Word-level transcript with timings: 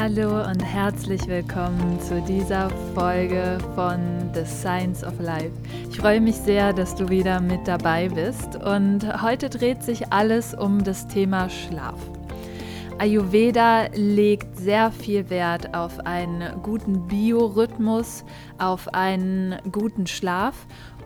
Hallo 0.00 0.44
und 0.48 0.62
herzlich 0.62 1.26
willkommen 1.26 1.98
zu 2.00 2.22
dieser 2.22 2.70
Folge 2.94 3.58
von 3.74 4.30
The 4.32 4.44
Science 4.44 5.02
of 5.02 5.18
Life. 5.18 5.50
Ich 5.90 5.98
freue 5.98 6.20
mich 6.20 6.36
sehr, 6.36 6.72
dass 6.72 6.94
du 6.94 7.08
wieder 7.08 7.40
mit 7.40 7.66
dabei 7.66 8.08
bist 8.08 8.54
und 8.62 9.00
heute 9.20 9.50
dreht 9.50 9.82
sich 9.82 10.12
alles 10.12 10.54
um 10.54 10.84
das 10.84 11.08
Thema 11.08 11.50
Schlaf. 11.50 11.98
Ayurveda 12.98 13.86
legt 13.92 14.56
sehr 14.56 14.92
viel 14.92 15.30
Wert 15.30 15.74
auf 15.74 15.98
einen 16.06 16.62
guten 16.62 17.08
Biorhythmus, 17.08 18.24
auf 18.58 18.94
einen 18.94 19.56
guten 19.72 20.06
Schlaf 20.06 20.54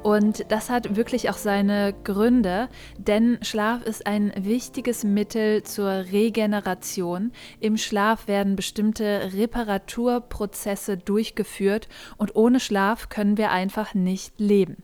und 0.02 0.51
das 0.51 0.70
hat 0.70 0.97
wirklich 0.97 1.30
auch 1.30 1.37
seine 1.37 1.95
Gründe, 2.05 2.69
denn 2.98 3.38
Schlaf 3.43 3.83
ist 3.83 4.06
ein 4.06 4.33
wichtiges 4.37 5.05
Mittel 5.05 5.63
zur 5.63 5.90
Regeneration. 5.90 7.32
Im 7.60 7.77
Schlaf 7.77 8.27
werden 8.27 8.57
bestimmte 8.57 9.32
Reparaturprozesse 9.35 10.96
durchgeführt 10.96 11.88
und 12.16 12.35
ohne 12.37 12.60
Schlaf 12.60 13.09
können 13.09 13.38
wir 13.38 13.51
einfach 13.51 13.95
nicht 13.95 14.38
leben. 14.38 14.82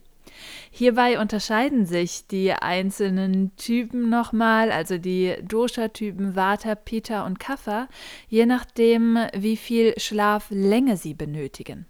Hierbei 0.70 1.19
unterscheiden 1.21 1.87
sich 1.87 2.27
die 2.27 2.53
einzelnen 2.53 3.56
Typen 3.56 4.09
nochmal, 4.09 4.71
also 4.71 4.98
die 4.98 5.34
Dosha-Typen 5.43 6.37
Vata, 6.37 6.75
Pitta 6.75 7.27
und 7.27 7.41
Kapha, 7.41 7.89
je 8.28 8.47
nachdem, 8.47 9.19
wie 9.34 9.56
viel 9.56 9.95
Schlaflänge 9.98 10.97
sie 10.97 11.15
benötigen. 11.15 11.87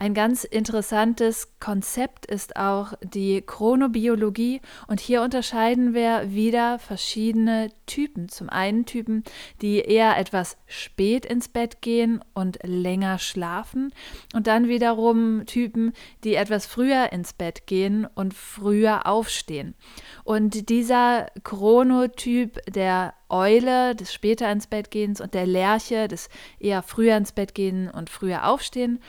Ein 0.00 0.14
ganz 0.14 0.44
interessantes 0.44 1.58
Konzept 1.58 2.24
ist 2.24 2.54
auch 2.54 2.92
die 3.02 3.42
Chronobiologie 3.42 4.60
und 4.86 5.00
hier 5.00 5.22
unterscheiden 5.22 5.92
wir 5.92 6.30
wieder 6.30 6.78
verschiedene 6.78 7.72
Typen. 7.86 8.28
Zum 8.28 8.48
einen 8.48 8.86
Typen, 8.86 9.24
die 9.60 9.80
eher 9.80 10.16
etwas 10.16 10.56
spät 10.68 11.26
ins 11.26 11.48
Bett 11.48 11.82
gehen 11.82 12.22
und 12.32 12.60
länger 12.62 13.18
schlafen 13.18 13.92
und 14.34 14.46
dann 14.46 14.68
wiederum 14.68 15.46
Typen, 15.46 15.92
die 16.22 16.36
etwas 16.36 16.66
früher 16.66 17.10
ins 17.10 17.32
Bett 17.32 17.66
gehen 17.66 18.06
und 18.14 18.34
früher 18.34 19.04
aufstehen. 19.04 19.74
Und 20.22 20.68
dieser 20.68 21.26
Chronotyp, 21.42 22.64
der 22.72 23.14
Eule 23.28 23.94
des 23.94 24.12
später 24.12 24.50
ins 24.50 24.66
Bett 24.66 24.90
gehens 24.90 25.20
und 25.20 25.34
der 25.34 25.46
Lerche 25.46 26.08
des 26.08 26.28
eher 26.58 26.82
früher 26.82 27.16
ins 27.16 27.32
Bett 27.32 27.54
gehen 27.54 27.90
und 27.90 28.10
früher 28.10 28.46
aufstehen, 28.46 29.00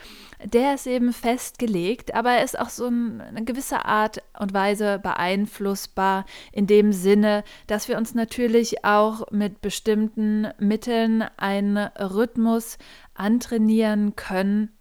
der 0.44 0.76
ist 0.76 0.88
eben 0.88 1.14
festgelegt, 1.14 2.14
aber 2.14 2.32
er 2.32 2.44
ist 2.44 2.60
auch 2.60 2.70
so 2.70 2.88
eine 2.88 3.44
gewisse 3.46 3.86
Art 3.86 4.22
und 4.40 4.54
Weise 4.54 5.00
beeinflussbar 5.00 6.26
in 6.52 6.68
dem 6.68 6.94
Sinne, 6.94 7.44
dass 7.68 7.88
wir 7.88 7.98
uns 7.98 8.14
natürlich 8.14 8.86
auch 8.86 9.30
mit 9.32 9.62
bestimmten 9.62 10.48
Mitteln 10.58 11.24
einen 11.38 11.78
Rhythmus 11.78 12.78
antrainieren 13.14 14.16
können. 14.16 14.72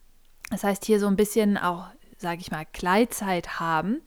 Das 0.51 0.65
heißt, 0.65 0.85
hier 0.85 1.01
so 1.01 1.07
ein 1.07 1.17
bisschen 1.17 1.59
auch, 1.59 1.87
sage 2.17 2.41
ich 2.41 2.51
mal, 2.51 2.67
Gleitzeit 2.73 3.61
haben. 3.61 4.01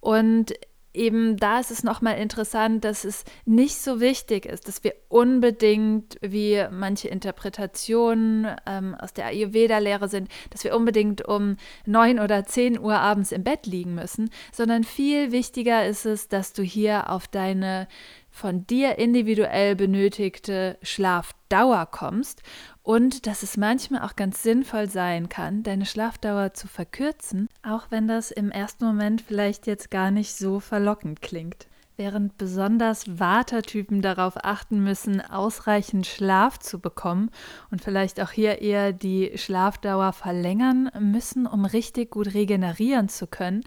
Und 0.00 0.54
eben 0.96 1.36
da 1.36 1.60
ist 1.60 1.70
es 1.70 1.84
nochmal 1.84 2.18
interessant, 2.18 2.84
dass 2.84 3.04
es 3.04 3.24
nicht 3.44 3.76
so 3.76 4.00
wichtig 4.00 4.46
ist, 4.46 4.66
dass 4.66 4.82
wir 4.82 4.94
unbedingt, 5.08 6.16
wie 6.20 6.64
manche 6.70 7.08
Interpretationen 7.08 8.48
ähm, 8.66 8.94
aus 8.94 9.12
der 9.12 9.26
Ayurveda-Lehre 9.26 10.08
sind, 10.08 10.28
dass 10.50 10.64
wir 10.64 10.74
unbedingt 10.74 11.26
um 11.26 11.56
9 11.84 12.18
oder 12.18 12.44
10 12.44 12.78
Uhr 12.80 12.94
abends 12.94 13.32
im 13.32 13.44
Bett 13.44 13.66
liegen 13.66 13.94
müssen, 13.94 14.30
sondern 14.52 14.84
viel 14.84 15.32
wichtiger 15.32 15.86
ist 15.86 16.06
es, 16.06 16.28
dass 16.28 16.52
du 16.52 16.62
hier 16.62 17.10
auf 17.10 17.28
deine 17.28 17.88
von 18.36 18.66
dir 18.66 18.98
individuell 18.98 19.74
benötigte 19.76 20.76
Schlafdauer 20.82 21.86
kommst 21.86 22.42
und 22.86 23.26
dass 23.26 23.42
es 23.42 23.56
manchmal 23.56 24.02
auch 24.02 24.14
ganz 24.14 24.44
sinnvoll 24.44 24.88
sein 24.88 25.28
kann, 25.28 25.64
deine 25.64 25.86
Schlafdauer 25.86 26.54
zu 26.54 26.68
verkürzen, 26.68 27.48
auch 27.64 27.90
wenn 27.90 28.06
das 28.06 28.30
im 28.30 28.52
ersten 28.52 28.84
Moment 28.84 29.20
vielleicht 29.22 29.66
jetzt 29.66 29.90
gar 29.90 30.12
nicht 30.12 30.36
so 30.36 30.60
verlockend 30.60 31.20
klingt. 31.20 31.66
Während 31.96 32.38
besonders 32.38 33.18
Watertypen 33.18 34.02
darauf 34.02 34.34
achten 34.44 34.84
müssen, 34.84 35.20
ausreichend 35.20 36.06
Schlaf 36.06 36.58
zu 36.58 36.78
bekommen 36.78 37.30
und 37.72 37.82
vielleicht 37.82 38.20
auch 38.20 38.30
hier 38.30 38.60
eher 38.60 38.92
die 38.92 39.32
Schlafdauer 39.34 40.12
verlängern 40.12 40.90
müssen, 41.00 41.46
um 41.46 41.64
richtig 41.64 42.12
gut 42.12 42.34
regenerieren 42.34 43.08
zu 43.08 43.26
können, 43.26 43.64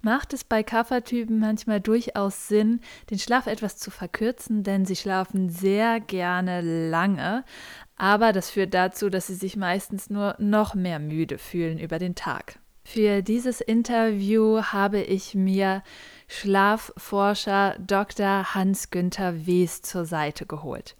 macht 0.00 0.32
es 0.32 0.42
bei 0.42 0.62
Kaffertypen 0.62 1.38
manchmal 1.38 1.80
durchaus 1.80 2.48
Sinn, 2.48 2.80
den 3.10 3.18
Schlaf 3.18 3.46
etwas 3.46 3.76
zu 3.76 3.90
verkürzen, 3.90 4.62
denn 4.62 4.86
sie 4.86 4.96
schlafen 4.96 5.50
sehr 5.50 6.00
gerne 6.00 6.62
lange, 6.62 7.44
aber 7.96 8.32
das 8.32 8.50
führt 8.50 8.74
dazu, 8.74 9.10
dass 9.10 9.26
sie 9.26 9.34
sich 9.34 9.56
meistens 9.56 10.10
nur 10.10 10.34
noch 10.38 10.74
mehr 10.74 10.98
müde 10.98 11.38
fühlen 11.38 11.78
über 11.78 11.98
den 11.98 12.14
Tag. 12.14 12.58
Für 12.84 13.20
dieses 13.22 13.60
Interview 13.60 14.62
habe 14.62 15.00
ich 15.00 15.34
mir 15.34 15.82
Schlafforscher 16.28 17.74
Dr. 17.80 18.54
Hans-Günther 18.54 19.46
Wes 19.46 19.82
zur 19.82 20.04
Seite 20.04 20.46
geholt. 20.46 20.96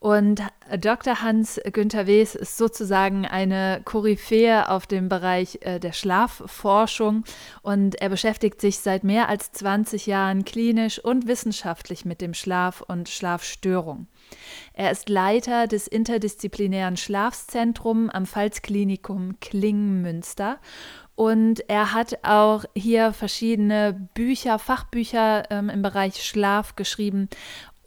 Und 0.00 0.40
Dr. 0.78 1.22
Hans-Günther 1.22 2.06
Wes 2.06 2.36
ist 2.36 2.56
sozusagen 2.56 3.26
eine 3.26 3.80
Koryphäe 3.84 4.68
auf 4.68 4.86
dem 4.86 5.08
Bereich 5.08 5.58
äh, 5.62 5.80
der 5.80 5.92
Schlafforschung 5.92 7.24
und 7.62 7.96
er 8.00 8.08
beschäftigt 8.08 8.60
sich 8.60 8.78
seit 8.78 9.02
mehr 9.02 9.28
als 9.28 9.50
20 9.50 10.06
Jahren 10.06 10.44
klinisch 10.44 11.00
und 11.00 11.26
wissenschaftlich 11.26 12.04
mit 12.04 12.20
dem 12.20 12.32
Schlaf 12.32 12.80
und 12.80 13.08
Schlafstörung. 13.08 14.06
Er 14.72 14.90
ist 14.90 15.08
Leiter 15.08 15.66
des 15.66 15.86
interdisziplinären 15.86 16.96
Schlafzentrums 16.96 18.12
am 18.12 18.26
Pfalzklinikum 18.26 19.40
Klingen-Münster 19.40 20.58
und 21.14 21.68
er 21.68 21.94
hat 21.94 22.18
auch 22.22 22.64
hier 22.76 23.12
verschiedene 23.12 24.08
Bücher, 24.14 24.60
Fachbücher 24.60 25.50
ähm, 25.50 25.68
im 25.68 25.82
Bereich 25.82 26.22
Schlaf 26.22 26.76
geschrieben 26.76 27.28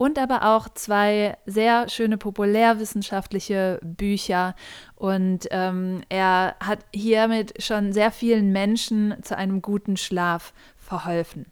und 0.02 0.18
aber 0.18 0.56
auch 0.56 0.68
zwei 0.68 1.38
sehr 1.46 1.88
schöne 1.88 2.18
populärwissenschaftliche 2.18 3.80
Bücher. 3.84 4.56
Und 4.96 5.48
ähm, 5.52 6.02
er 6.10 6.56
hat 6.60 6.80
hiermit 6.92 7.62
schon 7.62 7.94
sehr 7.94 8.12
vielen 8.12 8.52
Menschen 8.52 9.16
zu 9.22 9.38
einem 9.38 9.62
guten 9.62 9.98
Schlaf 9.98 10.54
verholfen. 10.76 11.46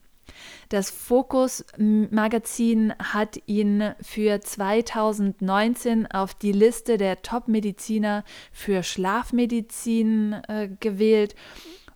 Das 0.69 0.89
Focus 0.89 1.65
Magazin 1.77 2.93
hat 2.99 3.39
ihn 3.45 3.93
für 4.01 4.39
2019 4.39 6.07
auf 6.07 6.33
die 6.33 6.51
Liste 6.51 6.97
der 6.97 7.21
Top-Mediziner 7.21 8.23
für 8.51 8.83
Schlafmedizin 8.83 10.33
äh, 10.47 10.69
gewählt. 10.79 11.35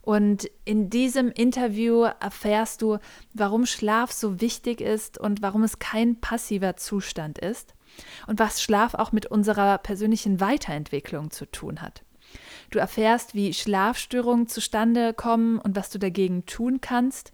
Und 0.01 0.49
in 0.65 0.89
diesem 0.89 1.31
Interview 1.31 2.03
erfährst 2.19 2.81
du, 2.81 2.97
warum 3.33 3.65
Schlaf 3.65 4.11
so 4.11 4.41
wichtig 4.41 4.81
ist 4.81 5.17
und 5.17 5.41
warum 5.41 5.63
es 5.63 5.79
kein 5.79 6.19
passiver 6.19 6.75
Zustand 6.75 7.39
ist 7.39 7.73
und 8.27 8.37
was 8.37 8.61
Schlaf 8.61 8.95
auch 8.95 9.13
mit 9.13 9.27
unserer 9.27 9.77
persönlichen 9.77 10.41
Weiterentwicklung 10.41 11.31
zu 11.31 11.45
tun 11.45 11.81
hat. 11.81 12.03
Du 12.69 12.79
erfährst, 12.79 13.35
wie 13.35 13.53
Schlafstörungen 13.53 14.47
zustande 14.47 15.13
kommen 15.13 15.59
und 15.59 15.75
was 15.75 15.89
du 15.89 15.99
dagegen 15.99 16.45
tun 16.45 16.81
kannst 16.81 17.31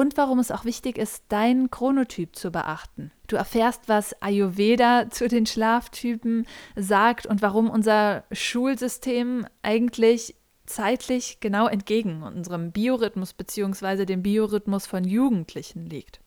und 0.00 0.16
warum 0.16 0.38
es 0.38 0.50
auch 0.50 0.64
wichtig 0.64 0.96
ist, 0.96 1.24
deinen 1.28 1.70
Chronotyp 1.70 2.34
zu 2.34 2.50
beachten. 2.50 3.12
Du 3.26 3.36
erfährst, 3.36 3.82
was 3.86 4.14
Ayurveda 4.22 5.10
zu 5.10 5.28
den 5.28 5.44
Schlaftypen 5.44 6.46
sagt 6.74 7.26
und 7.26 7.42
warum 7.42 7.68
unser 7.68 8.24
Schulsystem 8.32 9.44
eigentlich 9.60 10.36
zeitlich 10.64 11.40
genau 11.40 11.66
entgegen 11.66 12.22
unserem 12.22 12.72
Biorhythmus 12.72 13.34
bzw. 13.34 14.06
dem 14.06 14.22
Biorhythmus 14.22 14.86
von 14.86 15.04
Jugendlichen 15.04 15.84
liegt. 15.84 16.20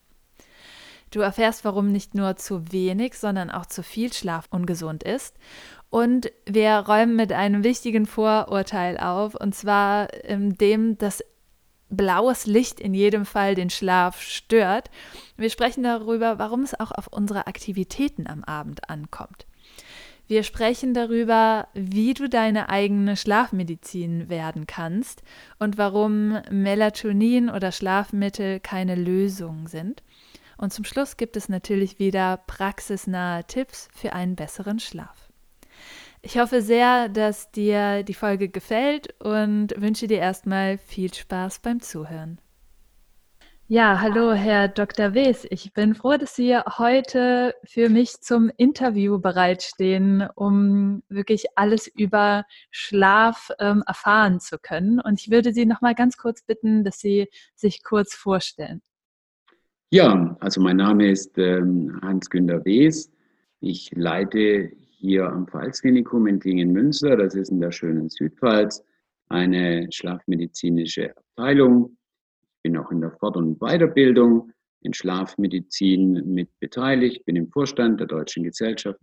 Du 1.10 1.18
erfährst, 1.18 1.64
warum 1.64 1.90
nicht 1.90 2.14
nur 2.14 2.36
zu 2.36 2.70
wenig, 2.70 3.18
sondern 3.18 3.50
auch 3.50 3.66
zu 3.66 3.82
viel 3.82 4.12
Schlaf 4.12 4.46
ungesund 4.50 5.02
ist. 5.02 5.36
Und 5.90 6.30
wir 6.46 6.74
räumen 6.74 7.16
mit 7.16 7.32
einem 7.32 7.64
wichtigen 7.64 8.06
Vorurteil 8.06 8.98
auf, 8.98 9.34
und 9.34 9.52
zwar 9.52 10.08
dem, 10.28 10.96
dass 10.96 11.24
blaues 11.90 12.46
Licht 12.46 12.80
in 12.80 12.94
jedem 12.94 13.24
Fall 13.24 13.54
den 13.54 13.70
Schlaf 13.70 14.20
stört. 14.20 14.90
Wir 15.36 15.50
sprechen 15.50 15.82
darüber, 15.82 16.38
warum 16.38 16.62
es 16.62 16.78
auch 16.78 16.90
auf 16.90 17.08
unsere 17.08 17.46
Aktivitäten 17.46 18.26
am 18.26 18.44
Abend 18.44 18.88
ankommt. 18.90 19.46
Wir 20.26 20.42
sprechen 20.42 20.94
darüber, 20.94 21.68
wie 21.74 22.14
du 22.14 22.30
deine 22.30 22.70
eigene 22.70 23.14
Schlafmedizin 23.14 24.30
werden 24.30 24.66
kannst 24.66 25.22
und 25.58 25.76
warum 25.76 26.40
Melatonin 26.50 27.50
oder 27.50 27.72
Schlafmittel 27.72 28.58
keine 28.58 28.94
Lösung 28.94 29.68
sind. 29.68 30.02
Und 30.56 30.72
zum 30.72 30.86
Schluss 30.86 31.18
gibt 31.18 31.36
es 31.36 31.50
natürlich 31.50 31.98
wieder 31.98 32.38
praxisnahe 32.46 33.44
Tipps 33.44 33.88
für 33.94 34.14
einen 34.14 34.34
besseren 34.34 34.78
Schlaf. 34.80 35.23
Ich 36.26 36.38
hoffe 36.38 36.62
sehr, 36.62 37.10
dass 37.10 37.50
dir 37.50 38.02
die 38.02 38.14
Folge 38.14 38.48
gefällt 38.48 39.14
und 39.22 39.74
wünsche 39.76 40.06
dir 40.06 40.20
erstmal 40.20 40.78
viel 40.78 41.12
Spaß 41.12 41.58
beim 41.58 41.80
Zuhören. 41.80 42.40
Ja, 43.68 44.00
hallo, 44.00 44.32
Herr 44.32 44.68
Dr. 44.68 45.12
Wes. 45.12 45.46
Ich 45.50 45.74
bin 45.74 45.94
froh, 45.94 46.16
dass 46.16 46.34
Sie 46.34 46.56
heute 46.56 47.54
für 47.64 47.90
mich 47.90 48.22
zum 48.22 48.50
Interview 48.56 49.18
bereitstehen, 49.18 50.26
um 50.34 51.02
wirklich 51.10 51.44
alles 51.56 51.88
über 51.88 52.46
Schlaf 52.70 53.50
ähm, 53.58 53.84
erfahren 53.86 54.40
zu 54.40 54.58
können. 54.58 55.00
Und 55.00 55.20
ich 55.20 55.30
würde 55.30 55.52
Sie 55.52 55.66
noch 55.66 55.82
mal 55.82 55.94
ganz 55.94 56.16
kurz 56.16 56.40
bitten, 56.42 56.84
dass 56.84 57.00
Sie 57.00 57.28
sich 57.54 57.82
kurz 57.82 58.14
vorstellen. 58.14 58.80
Ja, 59.90 60.38
also 60.40 60.62
mein 60.62 60.78
Name 60.78 61.10
ist 61.10 61.36
ähm, 61.36 62.00
Hans-Günter 62.00 62.64
Wes. 62.64 63.12
Ich 63.60 63.90
leite 63.94 64.72
hier 65.04 65.26
am 65.26 65.46
Pfalzklinikum 65.46 66.26
in 66.26 66.40
Dingen-Münster, 66.40 67.16
das 67.16 67.34
ist 67.34 67.50
in 67.50 67.60
der 67.60 67.72
schönen 67.72 68.08
Südpfalz, 68.08 68.82
eine 69.28 69.86
schlafmedizinische 69.90 71.14
Abteilung 71.16 71.96
bin 72.64 72.78
auch 72.78 72.90
in 72.90 73.00
der 73.02 73.12
Fort- 73.12 73.36
und 73.36 73.58
Weiterbildung 73.60 74.50
in 74.80 74.92
Schlafmedizin 74.92 76.34
mit 76.34 76.48
beteiligt, 76.58 77.24
bin 77.26 77.36
im 77.36 77.50
Vorstand 77.50 78.00
der 78.00 78.06
Deutschen 78.06 78.42
Gesellschaft 78.42 78.98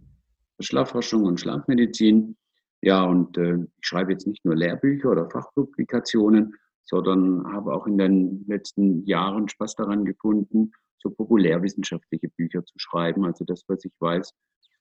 für 0.58 0.64
Schlafforschung 0.64 1.26
und 1.26 1.40
Schlafmedizin. 1.40 2.36
Ja, 2.82 3.04
und 3.04 3.38
äh, 3.38 3.56
ich 3.56 3.88
schreibe 3.88 4.12
jetzt 4.12 4.28
nicht 4.28 4.44
nur 4.44 4.56
Lehrbücher 4.56 5.12
oder 5.12 5.30
Fachpublikationen, 5.30 6.56
sondern 6.84 7.46
habe 7.54 7.74
auch 7.74 7.86
in 7.86 8.00
den 8.00 8.44
letzten 8.48 9.06
Jahren 9.06 9.48
Spaß 9.48 9.76
daran 9.76 10.06
gefunden, 10.06 10.72
so 10.98 11.12
populärwissenschaftliche 11.12 12.30
Bücher 12.30 12.66
zu 12.66 12.74
schreiben. 12.78 13.26
Also 13.26 13.46
das, 13.46 13.64
was 13.68 13.86
ich 13.86 13.94
weiß, 14.00 14.34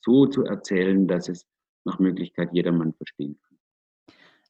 so 0.03 0.27
zu 0.27 0.45
erzählen, 0.45 1.07
dass 1.07 1.29
es 1.29 1.47
nach 1.85 1.99
Möglichkeit 1.99 2.51
jedermann 2.53 2.93
verstehen 2.95 3.39
kann. 3.43 3.51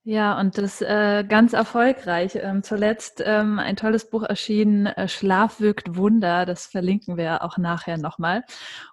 Ja, 0.02 0.41
und 0.41 0.56
das 0.56 0.81
äh, 0.81 1.25
ganz 1.29 1.52
erfolgreich. 1.52 2.32
Ähm, 2.37 2.62
zuletzt 2.62 3.23
ähm, 3.25 3.58
ein 3.58 3.76
tolles 3.76 4.08
Buch 4.08 4.23
erschienen, 4.23 4.87
äh, 4.87 5.08
Schlaf 5.08 5.61
wirkt 5.61 5.94
Wunder. 5.94 6.47
Das 6.47 6.64
verlinken 6.64 7.19
wir 7.19 7.44
auch 7.44 7.58
nachher 7.58 7.99
nochmal. 7.99 8.43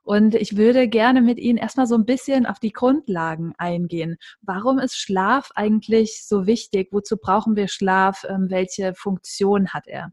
Und 0.04 0.36
ich 0.36 0.58
würde 0.58 0.90
gerne 0.90 1.22
mit 1.22 1.40
Ihnen 1.40 1.58
erstmal 1.58 1.88
so 1.88 1.96
ein 1.96 2.06
bisschen 2.06 2.46
auf 2.46 2.60
die 2.60 2.74
Grundlagen 2.74 3.54
eingehen. 3.58 4.18
Warum 4.42 4.80
ist 4.80 4.98
Schlaf 4.98 5.50
eigentlich 5.56 6.28
so 6.28 6.46
wichtig? 6.46 6.90
Wozu 6.92 7.16
brauchen 7.16 7.56
wir 7.56 7.70
Schlaf? 7.70 8.26
Ähm, 8.28 8.48
welche 8.50 8.94
Funktion 8.94 9.70
hat 9.70 9.88
er? 9.88 10.12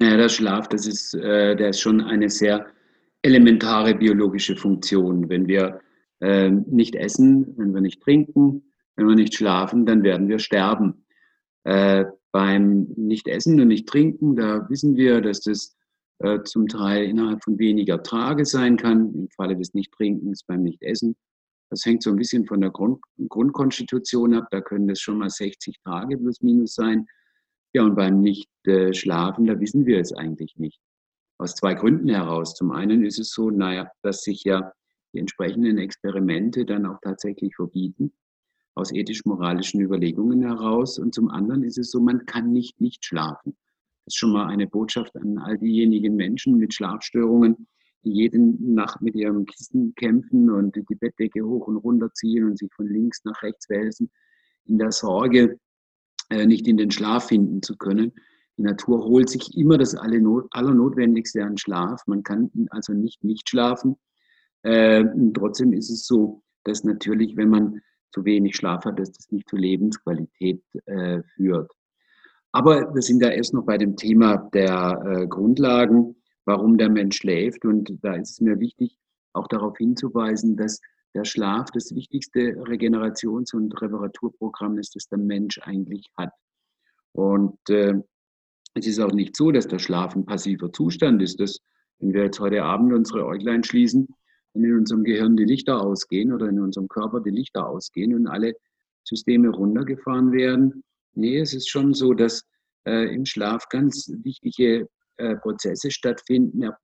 Ja, 0.00 0.16
der 0.16 0.28
Schlaf, 0.28 0.68
das 0.68 0.88
ist, 0.88 1.14
äh, 1.14 1.54
der 1.54 1.68
ist 1.68 1.80
schon 1.80 2.00
eine 2.00 2.28
sehr 2.30 2.66
elementare 3.22 3.94
biologische 3.94 4.56
Funktion. 4.56 5.28
Wenn 5.28 5.46
wir 5.48 5.80
äh, 6.20 6.50
nicht 6.50 6.94
essen, 6.94 7.54
wenn 7.56 7.74
wir 7.74 7.80
nicht 7.80 8.02
trinken, 8.02 8.72
wenn 8.96 9.06
wir 9.06 9.14
nicht 9.14 9.34
schlafen, 9.34 9.86
dann 9.86 10.02
werden 10.02 10.28
wir 10.28 10.38
sterben. 10.38 11.04
Äh, 11.64 12.04
beim 12.32 12.88
Nicht-Essen 12.96 13.60
und 13.60 13.68
Nicht-Trinken, 13.68 14.36
da 14.36 14.68
wissen 14.68 14.96
wir, 14.96 15.20
dass 15.20 15.40
das 15.40 15.76
äh, 16.18 16.42
zum 16.42 16.66
Teil 16.68 17.04
innerhalb 17.04 17.42
von 17.42 17.58
weniger 17.58 18.02
Tage 18.02 18.44
sein 18.44 18.76
kann, 18.76 19.14
im 19.14 19.28
Falle 19.30 19.56
des 19.56 19.74
Nicht-Trinkens 19.74 20.44
beim 20.44 20.62
Nicht-Essen. 20.62 21.16
Das 21.70 21.84
hängt 21.84 22.02
so 22.02 22.10
ein 22.10 22.16
bisschen 22.16 22.46
von 22.46 22.60
der 22.60 22.70
Grund, 22.70 23.00
Grundkonstitution 23.28 24.34
ab. 24.34 24.48
Da 24.50 24.60
können 24.60 24.88
das 24.88 25.00
schon 25.00 25.18
mal 25.18 25.30
60 25.30 25.76
Tage 25.84 26.16
plus 26.16 26.40
minus 26.40 26.74
sein. 26.74 27.06
Ja, 27.74 27.82
und 27.82 27.94
beim 27.94 28.20
Nicht-Schlafen, 28.20 29.46
da 29.46 29.60
wissen 29.60 29.84
wir 29.84 30.00
es 30.00 30.12
eigentlich 30.12 30.56
nicht. 30.56 30.80
Aus 31.38 31.54
zwei 31.54 31.74
Gründen 31.74 32.08
heraus. 32.08 32.54
Zum 32.54 32.72
einen 32.72 33.04
ist 33.04 33.18
es 33.18 33.30
so, 33.30 33.50
naja, 33.50 33.90
dass 34.02 34.22
sich 34.22 34.44
ja 34.44 34.72
die 35.12 35.20
entsprechenden 35.20 35.78
Experimente 35.78 36.64
dann 36.64 36.86
auch 36.86 36.98
tatsächlich 37.02 37.54
verbieten 37.54 38.12
aus 38.78 38.92
ethisch-moralischen 38.92 39.80
Überlegungen 39.80 40.42
heraus. 40.42 40.98
Und 40.98 41.14
zum 41.14 41.28
anderen 41.30 41.64
ist 41.64 41.78
es 41.78 41.90
so, 41.90 42.00
man 42.00 42.24
kann 42.26 42.52
nicht 42.52 42.80
nicht 42.80 43.04
schlafen. 43.04 43.56
Das 44.04 44.14
ist 44.14 44.18
schon 44.18 44.32
mal 44.32 44.46
eine 44.46 44.66
Botschaft 44.66 45.16
an 45.16 45.38
all 45.38 45.58
diejenigen 45.58 46.14
Menschen 46.14 46.56
mit 46.56 46.72
Schlafstörungen, 46.72 47.66
die 48.04 48.12
jede 48.12 48.38
Nacht 48.38 49.02
mit 49.02 49.16
ihrem 49.16 49.44
Kissen 49.44 49.94
kämpfen 49.96 50.48
und 50.50 50.76
die 50.76 50.94
Bettdecke 50.94 51.44
hoch 51.44 51.66
und 51.66 51.76
runter 51.76 52.12
ziehen 52.14 52.44
und 52.44 52.58
sich 52.58 52.72
von 52.72 52.86
links 52.86 53.24
nach 53.24 53.42
rechts 53.42 53.68
wälzen, 53.68 54.10
in 54.64 54.78
der 54.78 54.92
Sorge, 54.92 55.58
äh, 56.30 56.46
nicht 56.46 56.68
in 56.68 56.76
den 56.76 56.90
Schlaf 56.90 57.28
finden 57.28 57.62
zu 57.62 57.76
können. 57.76 58.12
Die 58.58 58.62
Natur 58.62 59.04
holt 59.04 59.30
sich 59.30 59.56
immer 59.56 59.78
das 59.78 59.94
Allernotwendigste 59.94 61.44
an 61.44 61.56
Schlaf. 61.56 62.02
Man 62.06 62.24
kann 62.24 62.50
also 62.70 62.92
nicht 62.92 63.22
nicht 63.22 63.48
schlafen. 63.48 63.96
Äh, 64.62 65.04
trotzdem 65.32 65.72
ist 65.72 65.90
es 65.90 66.06
so, 66.06 66.42
dass 66.64 66.82
natürlich, 66.82 67.36
wenn 67.36 67.50
man 67.50 67.80
zu 68.12 68.24
wenig 68.24 68.56
Schlaf 68.56 68.84
hat, 68.84 68.98
dass 68.98 69.12
das 69.12 69.30
nicht 69.30 69.48
zur 69.48 69.60
Lebensqualität 69.60 70.62
äh, 70.86 71.22
führt. 71.34 71.70
Aber 72.50 72.92
wir 72.94 73.02
sind 73.02 73.22
da 73.22 73.30
erst 73.30 73.54
noch 73.54 73.64
bei 73.64 73.78
dem 73.78 73.96
Thema 73.96 74.36
der 74.52 75.00
äh, 75.04 75.26
Grundlagen, 75.28 76.16
warum 76.44 76.78
der 76.78 76.88
Mensch 76.88 77.18
schläft. 77.18 77.64
Und 77.64 77.92
da 78.02 78.14
ist 78.14 78.30
es 78.30 78.40
mir 78.40 78.58
wichtig, 78.58 78.98
auch 79.34 79.46
darauf 79.46 79.76
hinzuweisen, 79.76 80.56
dass 80.56 80.80
der 81.14 81.24
Schlaf 81.24 81.70
das 81.72 81.94
wichtigste 81.94 82.56
Regenerations- 82.64 83.54
und 83.54 83.80
Reparaturprogramm 83.80 84.78
ist, 84.78 84.96
das 84.96 85.08
der 85.08 85.18
Mensch 85.18 85.60
eigentlich 85.62 86.10
hat. 86.16 86.32
Und 87.12 87.58
äh, 87.68 87.94
es 88.74 88.86
ist 88.86 89.00
auch 89.00 89.12
nicht 89.12 89.36
so, 89.36 89.50
dass 89.50 89.66
der 89.66 89.78
Schlaf 89.78 90.14
ein 90.14 90.24
passiver 90.24 90.72
Zustand 90.72 91.22
ist. 91.22 91.40
Dass, 91.40 91.58
wenn 91.98 92.12
wir 92.12 92.24
jetzt 92.24 92.40
heute 92.40 92.62
Abend 92.62 92.92
unsere 92.92 93.26
Äuglein 93.26 93.64
schließen, 93.64 94.08
wenn 94.54 94.64
in 94.64 94.76
unserem 94.76 95.04
Gehirn 95.04 95.36
die 95.36 95.44
Lichter 95.44 95.80
ausgehen 95.80 96.32
oder 96.32 96.48
in 96.48 96.60
unserem 96.60 96.88
Körper 96.88 97.20
die 97.20 97.30
Lichter 97.30 97.68
ausgehen 97.68 98.14
und 98.14 98.26
alle 98.26 98.54
Systeme 99.04 99.48
runtergefahren 99.48 100.32
werden. 100.32 100.84
Nee, 101.14 101.38
es 101.38 101.54
ist 101.54 101.68
schon 101.68 101.94
so, 101.94 102.14
dass 102.14 102.44
äh, 102.86 103.14
im 103.14 103.24
Schlaf 103.24 103.68
ganz 103.68 104.10
wichtige 104.22 104.88
äh, 105.16 105.36
Prozesse 105.36 105.90
stattfinden. 105.90 106.62
Ja, 106.62 106.76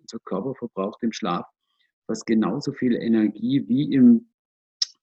unser 0.00 0.18
Körper 0.24 0.54
verbraucht 0.54 1.02
im 1.02 1.12
Schlaf 1.12 1.46
fast 2.06 2.26
genauso 2.26 2.72
viel 2.72 2.96
Energie 2.96 3.64
wie 3.68 3.92
im 3.92 4.28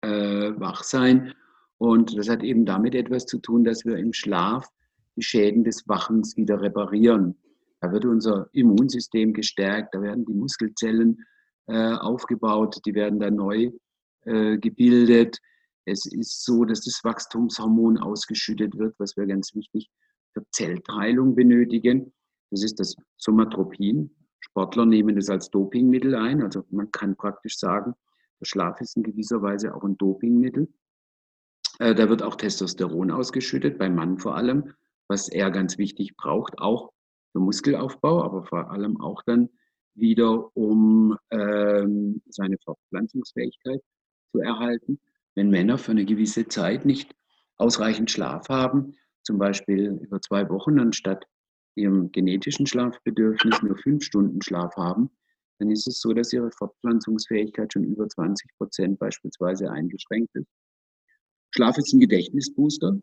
äh, 0.02 0.60
Wachsein. 0.60 1.34
Und 1.78 2.18
das 2.18 2.30
hat 2.30 2.44
eben 2.44 2.66
damit 2.66 2.96
etwas 2.96 3.26
zu 3.26 3.38
tun, 3.40 3.64
dass 3.64 3.86
wir 3.86 3.98
im 3.98 4.12
Schlaf 4.12 4.68
die 5.16 5.24
Schäden 5.24 5.64
des 5.64 5.88
Wachens 5.88 6.38
wieder 6.38 6.62
reparieren. 6.62 7.36
Da 7.82 7.92
wird 7.92 8.06
unser 8.06 8.50
Immunsystem 8.52 9.34
gestärkt, 9.34 9.94
da 9.94 10.02
werden 10.02 10.26
die 10.26 10.34
Muskelzellen 10.34 11.26
äh, 11.68 11.94
aufgebaut, 11.94 12.80
die 12.86 12.94
werden 12.94 13.20
dann 13.20 13.36
neu 13.36 13.72
äh, 14.26 14.58
gebildet. 14.58 15.40
Es 15.86 16.06
ist 16.06 16.44
so, 16.44 16.66
dass 16.66 16.82
das 16.82 17.04
Wachstumshormon 17.04 17.98
ausgeschüttet 17.98 18.78
wird, 18.78 18.96
was 18.98 19.16
wir 19.18 19.28
ganz 19.28 19.54
wichtig 19.54 19.90
für 20.34 20.44
Zellteilung 20.52 21.36
benötigen. 21.36 22.14
Das 22.52 22.64
ist 22.64 22.80
das 22.80 22.96
Somatropin. 23.18 24.10
Sportler 24.40 24.86
nehmen 24.86 25.16
das 25.16 25.30
als 25.30 25.50
Dopingmittel 25.50 26.16
ein. 26.16 26.42
Also 26.42 26.66
man 26.70 26.92
kann 26.92 27.16
praktisch 27.16 27.58
sagen, 27.58 27.94
der 28.40 28.46
Schlaf 28.46 28.82
ist 28.82 28.98
in 28.98 29.04
gewisser 29.04 29.42
Weise 29.42 29.76
auch 29.76 29.84
ein 29.84 29.98
Dopingmittel. 29.98 30.68
Äh, 31.80 31.96
da 31.96 32.10
wird 32.10 32.24
auch 32.24 32.36
Testosteron 32.36 33.12
ausgeschüttet, 33.12 33.78
beim 33.78 33.96
Mann 33.96 34.18
vor 34.18 34.36
allem, 34.36 34.74
was 35.08 35.30
er 35.30 35.52
ganz 35.52 35.78
wichtig 35.78 36.16
braucht, 36.16 36.60
auch 36.60 36.92
für 37.32 37.40
Muskelaufbau, 37.40 38.24
aber 38.24 38.46
vor 38.46 38.72
allem 38.72 39.00
auch 39.00 39.22
dann 39.24 39.50
wieder, 39.94 40.56
um 40.56 41.18
ähm, 41.32 42.22
seine 42.28 42.58
Fortpflanzungsfähigkeit 42.64 43.82
zu 44.32 44.40
erhalten. 44.40 45.00
Wenn 45.36 45.50
Männer 45.50 45.78
für 45.78 45.92
eine 45.92 46.06
gewisse 46.06 46.48
Zeit 46.48 46.86
nicht 46.86 47.14
ausreichend 47.58 48.12
Schlaf 48.12 48.50
haben, 48.50 48.96
zum 49.24 49.38
Beispiel 49.38 50.00
über 50.02 50.22
zwei 50.22 50.50
Wochen 50.50 50.80
anstatt 50.80 51.26
ihrem 51.76 52.12
genetischen 52.12 52.68
Schlafbedürfnis 52.68 53.62
nur 53.62 53.78
fünf 53.78 54.04
Stunden 54.04 54.42
Schlaf 54.42 54.76
haben, 54.78 55.10
dann 55.60 55.72
ist 55.72 55.88
es 55.88 56.00
so, 56.00 56.14
dass 56.14 56.34
ihre 56.34 56.52
Fortpflanzungsfähigkeit 56.52 57.72
schon 57.72 57.84
über 57.84 58.08
20 58.08 58.50
Prozent 58.58 59.00
beispielsweise 59.00 59.70
eingeschränkt 59.70 60.36
ist. 60.36 60.48
Schlaf 61.52 61.78
ist 61.78 61.94
ein 61.94 62.02
Gedächtnisbooster. 62.02 62.98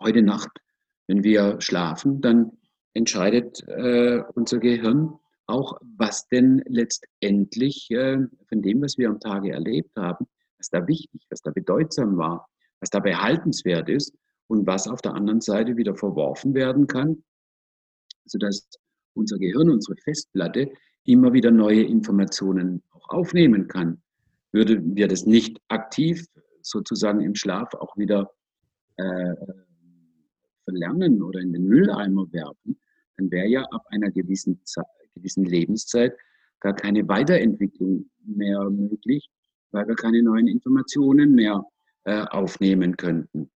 Heute 0.00 0.22
Nacht, 0.22 0.50
wenn 1.08 1.24
wir 1.24 1.60
schlafen, 1.60 2.20
dann 2.20 2.52
entscheidet 2.94 3.66
äh, 3.66 4.22
unser 4.34 4.58
Gehirn, 4.58 5.18
auch, 5.46 5.80
was 5.96 6.28
denn 6.28 6.62
letztendlich 6.66 7.90
äh, 7.90 8.18
von 8.48 8.62
dem, 8.62 8.82
was 8.82 8.98
wir 8.98 9.08
am 9.08 9.18
Tage 9.18 9.50
erlebt 9.50 9.96
haben, 9.96 10.26
was 10.58 10.68
da 10.68 10.86
wichtig, 10.86 11.26
was 11.30 11.40
da 11.40 11.50
bedeutsam 11.50 12.18
war, 12.18 12.46
was 12.80 12.90
da 12.90 13.00
behaltenswert 13.00 13.88
ist 13.88 14.14
und 14.46 14.66
was 14.66 14.86
auf 14.86 15.00
der 15.00 15.14
anderen 15.14 15.40
Seite 15.40 15.76
wieder 15.76 15.94
verworfen 15.94 16.54
werden 16.54 16.86
kann, 16.86 17.24
sodass 18.26 18.68
unser 19.14 19.38
Gehirn, 19.38 19.70
unsere 19.70 19.96
Festplatte 19.96 20.70
immer 21.04 21.32
wieder 21.32 21.50
neue 21.50 21.82
Informationen 21.82 22.82
auch 22.90 23.08
aufnehmen 23.08 23.68
kann. 23.68 24.02
würden 24.52 24.96
wir 24.96 25.08
das 25.08 25.24
nicht 25.24 25.58
aktiv 25.68 26.26
sozusagen 26.60 27.20
im 27.20 27.34
Schlaf 27.34 27.74
auch 27.74 27.96
wieder 27.96 28.30
äh, 28.96 29.34
verlernen 30.68 31.22
oder 31.22 31.40
in 31.40 31.52
den 31.52 31.64
Mülleimer 31.64 32.30
werfen, 32.32 32.78
dann 33.16 33.30
wäre 33.30 33.48
ja 33.48 33.62
ab 33.70 33.86
einer 33.90 34.10
gewissen, 34.10 34.60
Zeit, 34.64 34.84
gewissen 35.14 35.44
Lebenszeit 35.44 36.14
gar 36.60 36.74
keine 36.74 37.08
Weiterentwicklung 37.08 38.10
mehr 38.24 38.68
möglich, 38.70 39.30
weil 39.70 39.86
wir 39.88 39.94
keine 39.94 40.22
neuen 40.22 40.46
Informationen 40.46 41.34
mehr 41.34 41.64
äh, 42.04 42.24
aufnehmen 42.24 42.96
könnten. 42.96 43.50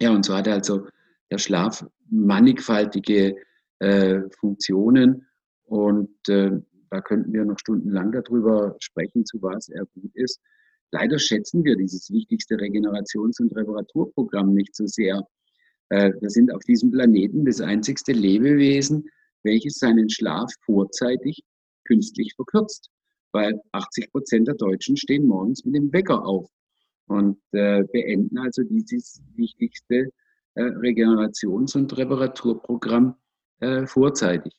Ja, 0.00 0.12
und 0.12 0.24
so 0.24 0.34
hat 0.34 0.48
also 0.48 0.86
der 1.30 1.38
Schlaf 1.38 1.86
mannigfaltige 2.08 3.36
äh, 3.80 4.20
Funktionen 4.38 5.26
und 5.64 6.10
äh, 6.28 6.50
da 6.90 7.00
könnten 7.00 7.32
wir 7.32 7.44
noch 7.44 7.58
stundenlang 7.58 8.10
darüber 8.12 8.76
sprechen, 8.80 9.24
zu 9.24 9.40
was 9.42 9.68
er 9.68 9.84
gut 9.94 10.10
ist. 10.14 10.40
Leider 10.90 11.18
schätzen 11.18 11.64
wir 11.64 11.76
dieses 11.76 12.10
wichtigste 12.10 12.56
Regenerations- 12.56 13.40
und 13.40 13.54
Reparaturprogramm 13.54 14.54
nicht 14.54 14.74
so 14.74 14.86
sehr. 14.86 15.24
Äh, 15.90 16.12
wir 16.20 16.30
sind 16.30 16.52
auf 16.52 16.62
diesem 16.64 16.90
Planeten 16.90 17.44
das 17.44 17.60
einzigste 17.60 18.12
Lebewesen, 18.12 19.08
welches 19.42 19.74
seinen 19.74 20.08
Schlaf 20.08 20.50
vorzeitig 20.64 21.42
künstlich 21.84 22.32
verkürzt. 22.34 22.90
Weil 23.32 23.60
80 23.72 24.10
Prozent 24.10 24.48
der 24.48 24.54
Deutschen 24.54 24.96
stehen 24.96 25.26
morgens 25.26 25.64
mit 25.64 25.76
dem 25.76 25.92
Wecker 25.92 26.24
auf 26.24 26.48
und 27.06 27.38
äh, 27.52 27.84
beenden 27.92 28.38
also 28.38 28.62
dieses 28.62 29.20
wichtigste 29.34 30.10
äh, 30.54 30.62
Regenerations- 30.62 31.76
und 31.76 31.96
Reparaturprogramm 31.96 33.16
vorzeitig. 33.84 34.54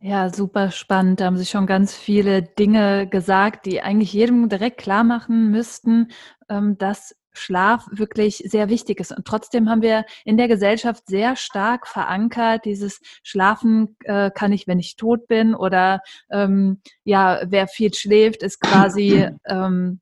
Ja, 0.00 0.28
super 0.28 0.70
spannend. 0.70 1.20
Da 1.20 1.24
haben 1.24 1.38
Sie 1.38 1.46
schon 1.46 1.66
ganz 1.66 1.94
viele 1.94 2.42
Dinge 2.42 3.08
gesagt, 3.08 3.64
die 3.64 3.80
eigentlich 3.80 4.12
jedem 4.12 4.50
direkt 4.50 4.76
klar 4.76 5.02
machen 5.02 5.50
müssten, 5.50 6.08
ähm, 6.50 6.76
dass 6.76 7.16
Schlaf 7.34 7.86
wirklich 7.90 8.42
sehr 8.46 8.68
wichtig 8.68 9.00
ist. 9.00 9.12
Und 9.12 9.26
trotzdem 9.26 9.68
haben 9.68 9.82
wir 9.82 10.04
in 10.24 10.36
der 10.36 10.48
Gesellschaft 10.48 11.04
sehr 11.06 11.36
stark 11.36 11.86
verankert, 11.86 12.64
dieses 12.64 13.00
Schlafen 13.22 13.96
äh, 14.04 14.30
kann 14.30 14.52
ich, 14.52 14.66
wenn 14.66 14.78
ich 14.78 14.96
tot 14.96 15.26
bin 15.26 15.54
oder 15.54 16.00
ähm, 16.30 16.80
ja, 17.04 17.42
wer 17.46 17.68
viel 17.68 17.92
schläft, 17.92 18.42
ist 18.42 18.60
quasi 18.60 19.28
ähm, 19.46 20.00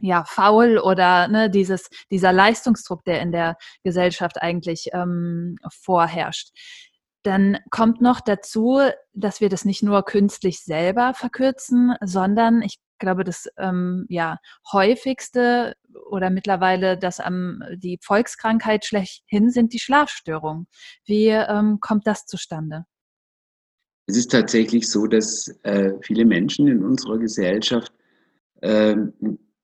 ja 0.00 0.24
faul 0.24 0.78
oder 0.78 1.28
ne, 1.28 1.50
dieses 1.50 1.88
dieser 2.10 2.32
Leistungsdruck, 2.32 3.04
der 3.04 3.20
in 3.20 3.32
der 3.32 3.56
Gesellschaft 3.82 4.42
eigentlich 4.42 4.90
ähm, 4.92 5.56
vorherrscht. 5.70 6.50
Dann 7.22 7.58
kommt 7.70 8.00
noch 8.00 8.20
dazu, 8.20 8.80
dass 9.12 9.40
wir 9.40 9.48
das 9.48 9.64
nicht 9.64 9.82
nur 9.82 10.04
künstlich 10.04 10.62
selber 10.62 11.12
verkürzen, 11.14 11.96
sondern 12.00 12.62
ich 12.62 12.78
glaube, 12.98 13.24
das 13.24 13.48
ähm, 13.58 14.06
ja, 14.08 14.38
häufigste 14.72 15.74
oder 16.10 16.30
mittlerweile 16.30 16.98
das 16.98 17.20
am 17.20 17.62
die 17.74 17.98
Volkskrankheit 18.02 18.84
schlechthin 18.84 19.50
sind 19.50 19.72
die 19.72 19.78
Schlafstörungen. 19.78 20.66
Wie 21.04 21.28
ähm, 21.28 21.78
kommt 21.80 22.06
das 22.06 22.26
zustande? 22.26 22.84
Es 24.06 24.16
ist 24.16 24.30
tatsächlich 24.30 24.88
so, 24.88 25.06
dass 25.06 25.48
äh, 25.64 25.92
viele 26.02 26.24
Menschen 26.24 26.68
in 26.68 26.84
unserer 26.84 27.18
Gesellschaft 27.18 27.92
äh, 28.60 28.96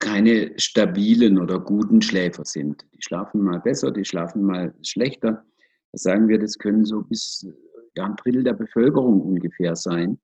keine 0.00 0.52
stabilen 0.58 1.38
oder 1.38 1.60
guten 1.60 2.02
Schläfer 2.02 2.44
sind. 2.44 2.84
Die 2.92 3.02
schlafen 3.02 3.42
mal 3.42 3.60
besser, 3.60 3.92
die 3.92 4.04
schlafen 4.04 4.42
mal 4.42 4.74
schlechter. 4.82 5.44
Das 5.92 6.02
sagen 6.02 6.26
wir, 6.26 6.40
das 6.40 6.58
können 6.58 6.84
so 6.84 7.02
bis 7.02 7.46
ja, 7.94 8.06
ein 8.06 8.16
Drittel 8.16 8.42
der 8.42 8.54
Bevölkerung 8.54 9.20
ungefähr 9.20 9.76
sein. 9.76 10.18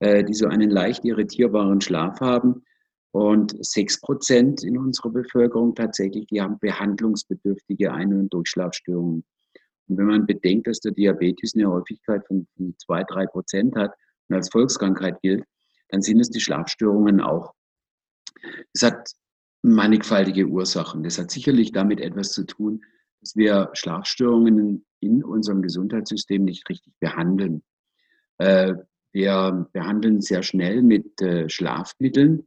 Äh, 0.00 0.22
die 0.22 0.34
so 0.34 0.46
einen 0.46 0.70
leicht 0.70 1.04
irritierbaren 1.04 1.80
Schlaf 1.80 2.20
haben. 2.20 2.62
Und 3.10 3.56
sechs 3.64 4.00
Prozent 4.00 4.62
in 4.62 4.78
unserer 4.78 5.10
Bevölkerung 5.10 5.74
tatsächlich, 5.74 6.26
die 6.26 6.40
haben 6.40 6.58
behandlungsbedürftige 6.60 7.92
Ein- 7.92 8.12
und 8.12 8.32
Durchschlafstörungen. 8.32 9.24
Und 9.88 9.96
wenn 9.96 10.06
man 10.06 10.26
bedenkt, 10.26 10.68
dass 10.68 10.80
der 10.80 10.92
Diabetes 10.92 11.54
eine 11.54 11.68
Häufigkeit 11.68 12.24
von, 12.26 12.46
zwei, 12.78 13.02
drei 13.04 13.26
Prozent 13.26 13.74
hat 13.74 13.92
und 14.28 14.36
als 14.36 14.50
Volkskrankheit 14.50 15.20
gilt, 15.20 15.44
dann 15.88 16.02
sind 16.02 16.20
es 16.20 16.30
die 16.30 16.40
Schlafstörungen 16.40 17.20
auch. 17.20 17.54
Es 18.72 18.82
hat 18.82 19.10
mannigfaltige 19.62 20.46
Ursachen. 20.46 21.02
Das 21.02 21.18
hat 21.18 21.32
sicherlich 21.32 21.72
damit 21.72 22.00
etwas 22.00 22.30
zu 22.32 22.44
tun, 22.44 22.84
dass 23.20 23.34
wir 23.34 23.70
Schlafstörungen 23.72 24.86
in 25.00 25.24
unserem 25.24 25.62
Gesundheitssystem 25.62 26.44
nicht 26.44 26.68
richtig 26.68 26.92
behandeln. 27.00 27.64
Äh, 28.36 28.74
wir 29.12 29.68
behandeln 29.72 30.20
sehr 30.20 30.42
schnell 30.42 30.82
mit 30.82 31.20
äh, 31.20 31.48
Schlafmitteln, 31.48 32.44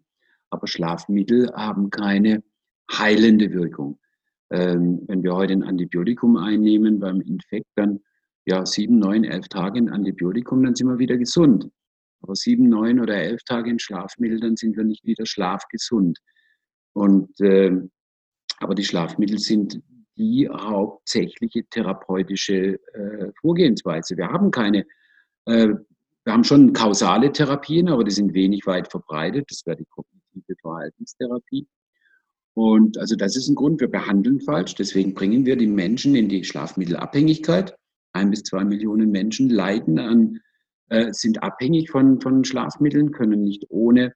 aber 0.49 0.67
Schlafmittel 0.67 1.51
haben 1.53 1.89
keine 1.89 2.43
heilende 2.91 3.51
Wirkung. 3.51 3.99
Ähm, 4.51 5.01
wenn 5.07 5.23
wir 5.23 5.33
heute 5.33 5.53
ein 5.53 5.63
Antibiotikum 5.63 6.37
einnehmen 6.37 6.99
beim 6.99 7.21
Infekt, 7.21 7.67
dann 7.75 8.01
ja 8.45 8.65
sieben, 8.65 8.99
neun, 8.99 9.23
elf 9.23 9.47
Tage 9.47 9.79
ein 9.79 9.89
Antibiotikum, 9.89 10.63
dann 10.63 10.75
sind 10.75 10.87
wir 10.87 10.99
wieder 10.99 11.17
gesund. 11.17 11.69
Aber 12.21 12.35
sieben, 12.35 12.69
neun 12.69 12.99
oder 12.99 13.15
elf 13.15 13.43
Tage 13.43 13.69
ein 13.69 13.79
Schlafmittel, 13.79 14.39
dann 14.39 14.55
sind 14.55 14.75
wir 14.77 14.83
nicht 14.83 15.05
wieder 15.05 15.25
schlafgesund. 15.25 16.19
Und 16.93 17.39
äh, 17.39 17.71
aber 18.59 18.75
die 18.75 18.83
Schlafmittel 18.83 19.39
sind 19.39 19.81
die 20.17 20.47
hauptsächliche 20.49 21.63
therapeutische 21.69 22.79
äh, 22.93 23.31
Vorgehensweise. 23.39 24.17
Wir 24.17 24.27
haben 24.27 24.51
keine 24.51 24.85
äh, 25.45 25.69
wir 26.23 26.33
haben 26.33 26.43
schon 26.43 26.73
kausale 26.73 27.31
Therapien, 27.31 27.89
aber 27.89 28.03
die 28.03 28.11
sind 28.11 28.33
wenig 28.33 28.65
weit 28.67 28.89
verbreitet. 28.91 29.45
Das 29.49 29.65
wäre 29.65 29.77
die 29.77 29.85
kognitive 29.85 30.55
Verhaltenstherapie. 30.61 31.67
Und 32.53 32.97
also 32.97 33.15
das 33.15 33.35
ist 33.35 33.47
ein 33.47 33.55
Grund, 33.55 33.79
wir 33.79 33.87
behandeln 33.87 34.39
falsch. 34.39 34.75
Deswegen 34.75 35.13
bringen 35.13 35.45
wir 35.45 35.55
die 35.55 35.67
Menschen 35.67 36.15
in 36.15 36.29
die 36.29 36.43
Schlafmittelabhängigkeit. 36.43 37.75
Ein 38.13 38.29
bis 38.29 38.43
zwei 38.43 38.63
Millionen 38.65 39.09
Menschen 39.09 39.49
leiden 39.49 39.97
an, 39.97 40.39
äh, 40.89 41.11
sind 41.13 41.41
abhängig 41.41 41.89
von, 41.89 42.19
von 42.19 42.43
Schlafmitteln, 42.43 43.11
können 43.11 43.41
nicht 43.41 43.65
ohne 43.69 44.13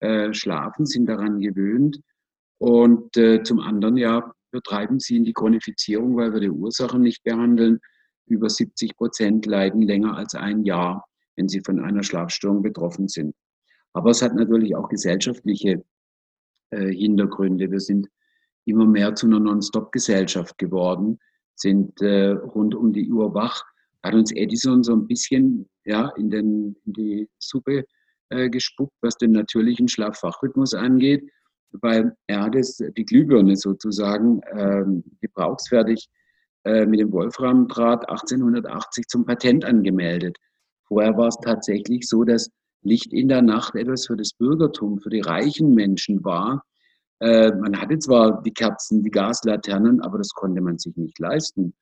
äh, 0.00 0.32
schlafen, 0.34 0.86
sind 0.86 1.06
daran 1.06 1.40
gewöhnt. 1.40 2.00
Und 2.58 3.16
äh, 3.16 3.42
zum 3.42 3.58
anderen, 3.60 3.96
ja, 3.96 4.32
wir 4.52 4.62
treiben 4.62 5.00
sie 5.00 5.16
in 5.16 5.24
die 5.24 5.32
Chronifizierung, 5.32 6.16
weil 6.16 6.32
wir 6.32 6.40
die 6.40 6.50
Ursachen 6.50 7.02
nicht 7.02 7.22
behandeln. 7.24 7.80
Über 8.26 8.50
70 8.50 8.96
Prozent 8.96 9.46
leiden 9.46 9.82
länger 9.82 10.16
als 10.16 10.34
ein 10.34 10.64
Jahr 10.64 11.07
wenn 11.38 11.48
sie 11.48 11.60
von 11.64 11.80
einer 11.80 12.02
Schlafstörung 12.02 12.62
betroffen 12.62 13.08
sind. 13.08 13.34
Aber 13.94 14.10
es 14.10 14.20
hat 14.20 14.34
natürlich 14.34 14.74
auch 14.74 14.88
gesellschaftliche 14.88 15.84
äh, 16.70 16.92
Hintergründe. 16.92 17.70
Wir 17.70 17.80
sind 17.80 18.08
immer 18.66 18.86
mehr 18.86 19.14
zu 19.14 19.26
einer 19.26 19.40
Non-Stop-Gesellschaft 19.40 20.58
geworden, 20.58 21.18
sind 21.54 22.02
äh, 22.02 22.30
rund 22.30 22.74
um 22.74 22.92
die 22.92 23.10
Uhr 23.10 23.32
wach. 23.34 23.64
Hat 24.02 24.14
uns 24.14 24.32
Edison 24.32 24.82
so 24.82 24.92
ein 24.94 25.06
bisschen 25.06 25.68
ja, 25.84 26.08
in, 26.16 26.28
den, 26.28 26.76
in 26.84 26.92
die 26.92 27.28
Suppe 27.38 27.84
äh, 28.30 28.50
gespuckt, 28.50 28.94
was 29.00 29.16
den 29.16 29.32
natürlichen 29.32 29.88
Schlaffachrhythmus 29.88 30.74
angeht, 30.74 31.22
weil 31.72 32.14
er 32.26 32.42
hat 32.42 32.56
es, 32.56 32.76
die 32.76 33.04
Glühbirne 33.04 33.56
sozusagen 33.56 34.40
ähm, 34.52 35.04
gebrauchsfertig 35.20 36.08
äh, 36.64 36.84
mit 36.84 37.00
dem 37.00 37.12
Wolframdraht 37.12 38.08
1880 38.08 39.06
zum 39.06 39.24
Patent 39.24 39.64
angemeldet. 39.64 40.36
Vorher 40.88 41.16
war 41.16 41.28
es 41.28 41.36
tatsächlich 41.44 42.08
so, 42.08 42.24
dass 42.24 42.50
Licht 42.82 43.12
in 43.12 43.28
der 43.28 43.42
Nacht 43.42 43.74
etwas 43.74 44.06
für 44.06 44.16
das 44.16 44.32
Bürgertum, 44.32 44.98
für 44.98 45.10
die 45.10 45.20
reichen 45.20 45.74
Menschen 45.74 46.24
war. 46.24 46.64
Äh, 47.20 47.52
man 47.52 47.78
hatte 47.78 47.98
zwar 47.98 48.42
die 48.42 48.52
Kerzen, 48.52 49.02
die 49.02 49.10
Gaslaternen, 49.10 50.00
aber 50.00 50.18
das 50.18 50.30
konnte 50.30 50.60
man 50.60 50.78
sich 50.78 50.96
nicht 50.96 51.18
leisten. 51.18 51.74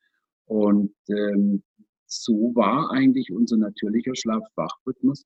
Und 0.47 0.95
ähm, 1.09 1.63
so 2.07 2.53
war 2.55 2.91
eigentlich 2.91 3.33
unser 3.33 3.57
natürlicher 3.57 4.15
Schlaf-Wach-Rhythmus 4.15 5.25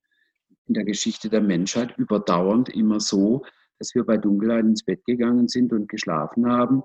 in 0.66 0.74
der 0.74 0.84
Geschichte 0.84 1.28
der 1.28 1.40
Menschheit 1.40 1.96
überdauernd 1.98 2.68
immer 2.70 3.00
so, 3.00 3.42
dass 3.78 3.94
wir 3.94 4.04
bei 4.04 4.16
Dunkelheit 4.16 4.64
ins 4.64 4.84
Bett 4.84 5.04
gegangen 5.04 5.48
sind 5.48 5.72
und 5.72 5.88
geschlafen 5.88 6.46
haben. 6.46 6.82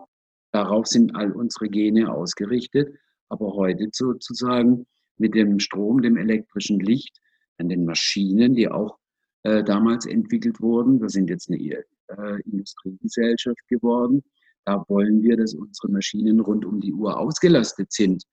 Darauf 0.52 0.88
sind 0.88 1.16
all 1.16 1.32
unsere 1.32 1.68
Gene 1.70 2.12
ausgerichtet. 2.12 2.96
Aber 3.28 3.54
heute 3.54 3.90
sozusagen 3.92 4.86
mit 5.18 5.36
dem 5.36 5.60
Strom, 5.60 6.02
dem 6.02 6.18
elektrischen 6.18 6.80
Licht, 6.80 7.20
an 7.58 7.70
den 7.70 7.86
Maschinen, 7.86 8.56
die 8.56 8.70
auch 8.70 8.98
äh, 9.44 9.64
damals 9.64 10.06
entwickelt 10.06 10.60
wurden. 10.62 11.00
Wir 11.02 11.10
sind 11.10 11.30
jetzt 11.30 11.50
eine 11.50 11.60
äh, 11.60 12.42
Industriegesellschaft 12.46 13.68
geworden. 13.70 14.24
Da 14.66 14.84
wollen 14.88 15.22
wir, 15.22 15.38
dass 15.38 15.54
unsere 15.54 15.92
Maschinen 15.92 16.40
rund 16.40 16.66
um 16.66 16.82
die 16.82 16.94
Uhr 16.94 17.18
ausgelastet 17.18 17.92
sind. 17.92 18.24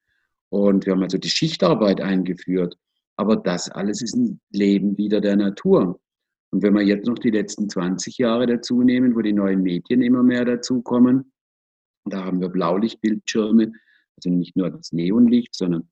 Und 0.48 0.86
wir 0.86 0.94
haben 0.94 1.02
also 1.02 1.18
die 1.18 1.30
Schichtarbeit 1.30 2.00
eingeführt. 2.00 2.76
Aber 3.16 3.36
das 3.36 3.70
alles 3.70 4.02
ist 4.02 4.16
ein 4.16 4.40
Leben 4.50 4.96
wieder 4.96 5.20
der 5.20 5.36
Natur. 5.36 6.00
Und 6.50 6.62
wenn 6.62 6.74
wir 6.74 6.82
jetzt 6.82 7.06
noch 7.06 7.18
die 7.18 7.30
letzten 7.30 7.68
20 7.68 8.18
Jahre 8.18 8.46
dazu 8.46 8.82
nehmen, 8.82 9.14
wo 9.14 9.20
die 9.20 9.32
neuen 9.32 9.62
Medien 9.62 10.02
immer 10.02 10.22
mehr 10.22 10.44
dazukommen, 10.44 11.32
da 12.04 12.24
haben 12.24 12.40
wir 12.40 12.48
Blaulichtbildschirme, 12.48 13.72
also 14.16 14.30
nicht 14.30 14.56
nur 14.56 14.70
das 14.70 14.92
Neonlicht, 14.92 15.54
sondern 15.54 15.88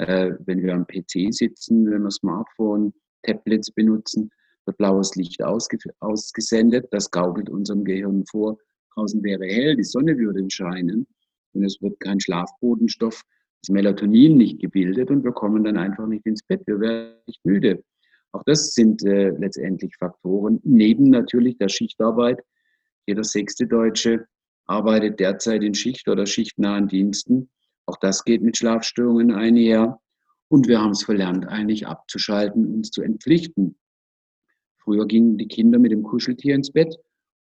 äh, 0.00 0.32
wenn 0.46 0.62
wir 0.62 0.74
am 0.74 0.86
PC 0.86 1.32
sitzen, 1.32 1.90
wenn 1.90 2.02
wir 2.02 2.10
Smartphone, 2.10 2.92
Tablets 3.22 3.70
benutzen, 3.70 4.30
wird 4.64 4.78
blaues 4.78 5.14
Licht 5.14 5.42
ausgesendet. 5.42 6.88
Das 6.90 7.10
gaukelt 7.10 7.50
unserem 7.50 7.84
Gehirn 7.84 8.24
vor, 8.26 8.58
draußen 8.94 9.22
wäre 9.22 9.44
hell, 9.44 9.76
die 9.76 9.84
Sonne 9.84 10.16
würde 10.16 10.44
scheinen 10.48 11.06
und 11.52 11.64
es 11.64 11.80
wird 11.82 12.00
kein 12.00 12.20
Schlafbodenstoff, 12.20 13.22
das 13.62 13.70
Melatonin 13.70 14.36
nicht 14.36 14.58
gebildet 14.60 15.10
und 15.10 15.22
wir 15.22 15.32
kommen 15.32 15.64
dann 15.64 15.76
einfach 15.76 16.06
nicht 16.06 16.24
ins 16.26 16.42
Bett, 16.42 16.62
wir 16.66 16.80
werden 16.80 17.16
nicht 17.26 17.44
müde. 17.44 17.82
Auch 18.32 18.42
das 18.44 18.72
sind 18.72 19.04
äh, 19.04 19.30
letztendlich 19.30 19.94
Faktoren, 19.96 20.60
neben 20.62 21.10
natürlich 21.10 21.58
der 21.58 21.68
Schichtarbeit. 21.68 22.40
Jeder 23.06 23.24
sechste 23.24 23.66
Deutsche 23.66 24.26
arbeitet 24.66 25.18
derzeit 25.20 25.62
in 25.62 25.74
Schicht- 25.74 26.08
oder 26.08 26.26
schichtnahen 26.26 26.86
Diensten. 26.86 27.50
Auch 27.90 27.96
das 27.96 28.22
geht 28.22 28.40
mit 28.40 28.56
Schlafstörungen 28.56 29.32
einher. 29.32 29.98
Und 30.46 30.68
wir 30.68 30.80
haben 30.80 30.92
es 30.92 31.02
verlernt, 31.02 31.48
eigentlich 31.48 31.88
abzuschalten, 31.88 32.72
uns 32.72 32.92
zu 32.92 33.02
entpflichten. 33.02 33.76
Früher 34.78 35.06
gingen 35.08 35.38
die 35.38 35.48
Kinder 35.48 35.80
mit 35.80 35.90
dem 35.90 36.04
Kuscheltier 36.04 36.54
ins 36.54 36.70
Bett 36.70 36.94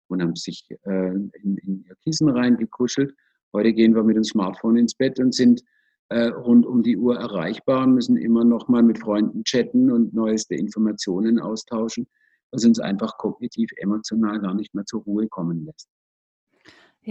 und 0.08 0.22
haben 0.22 0.38
sich 0.38 0.66
äh, 0.86 1.10
in, 1.10 1.58
in, 1.58 1.84
ihr 1.86 1.96
Kissen 2.06 2.30
reingekuschelt. 2.30 3.14
Heute 3.52 3.74
gehen 3.74 3.94
wir 3.94 4.04
mit 4.04 4.16
dem 4.16 4.24
Smartphone 4.24 4.78
ins 4.78 4.96
Bett 4.96 5.20
und 5.20 5.36
sind 5.36 5.62
äh, 6.08 6.28
rund 6.28 6.66
um 6.66 6.84
die 6.84 6.96
Uhr 6.96 7.18
erreichbar 7.18 7.84
und 7.84 7.96
müssen 7.96 8.16
immer 8.16 8.46
noch 8.46 8.70
mal 8.70 8.82
mit 8.82 9.00
Freunden 9.00 9.44
chatten 9.44 9.92
und 9.92 10.14
neueste 10.14 10.56
Informationen 10.56 11.38
austauschen, 11.38 12.08
was 12.52 12.64
uns 12.64 12.80
einfach 12.80 13.18
kognitiv, 13.18 13.72
emotional 13.76 14.40
gar 14.40 14.54
nicht 14.54 14.74
mehr 14.74 14.86
zur 14.86 15.04
Ruhe 15.04 15.28
kommen 15.28 15.66
lässt. 15.66 15.90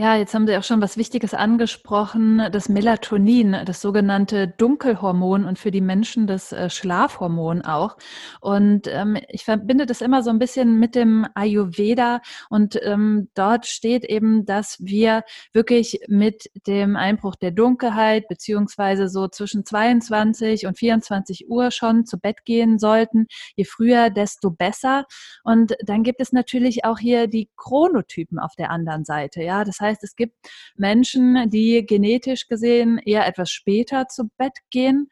Ja, 0.01 0.15
jetzt 0.15 0.33
haben 0.33 0.47
Sie 0.47 0.57
auch 0.57 0.63
schon 0.63 0.81
was 0.81 0.97
Wichtiges 0.97 1.35
angesprochen, 1.35 2.41
das 2.53 2.69
Melatonin, 2.69 3.57
das 3.65 3.81
sogenannte 3.81 4.47
Dunkelhormon 4.47 5.45
und 5.45 5.59
für 5.59 5.73
die 5.73 5.81
Menschen 5.81 6.29
das 6.29 6.53
äh, 6.53 6.71
Schlafhormon 6.71 7.63
auch. 7.63 7.97
Und 8.41 8.87
ähm, 8.87 9.17
ich 9.29 9.45
verbinde 9.45 9.87
das 9.87 10.01
immer 10.01 10.23
so 10.23 10.31
ein 10.31 10.39
bisschen 10.39 10.79
mit 10.79 10.95
dem 10.95 11.27
Ayurveda 11.35 12.21
und 12.49 12.79
ähm, 12.81 13.29
dort 13.35 13.67
steht 13.67 14.05
eben, 14.05 14.47
dass 14.47 14.77
wir 14.79 15.25
wirklich 15.53 15.99
mit 16.07 16.49
dem 16.69 16.95
Einbruch 16.95 17.35
der 17.35 17.51
Dunkelheit 17.51 18.29
beziehungsweise 18.29 19.09
so 19.09 19.27
zwischen 19.27 19.65
22 19.65 20.67
und 20.69 20.79
24 20.79 21.51
Uhr 21.51 21.73
schon 21.73 22.07
zu 22.07 22.21
Bett 22.21 22.45
gehen 22.45 22.79
sollten. 22.79 23.27
Je 23.57 23.65
früher, 23.65 24.11
desto 24.11 24.53
besser. 24.53 25.07
Und 25.43 25.75
dann 25.85 26.05
gibt 26.05 26.21
es 26.21 26.31
natürlich 26.31 26.85
auch 26.85 27.01
hier 27.01 27.27
die 27.27 27.51
Chronotypen 27.57 28.39
auf 28.39 28.55
der 28.55 28.71
anderen 28.71 29.05
Seite. 29.05 29.43
Ja, 29.43 29.65
das 29.65 29.81
heißt, 29.81 29.88
heißt, 29.89 30.05
es 30.05 30.17
gibt 30.17 30.37
Menschen, 30.77 31.51
die 31.51 31.85
genetisch 31.87 32.49
gesehen 32.49 32.99
eher 32.99 33.27
etwas 33.27 33.51
später 33.51 34.09
zu 34.09 34.31
Bett 34.37 34.55
gehen 34.71 35.09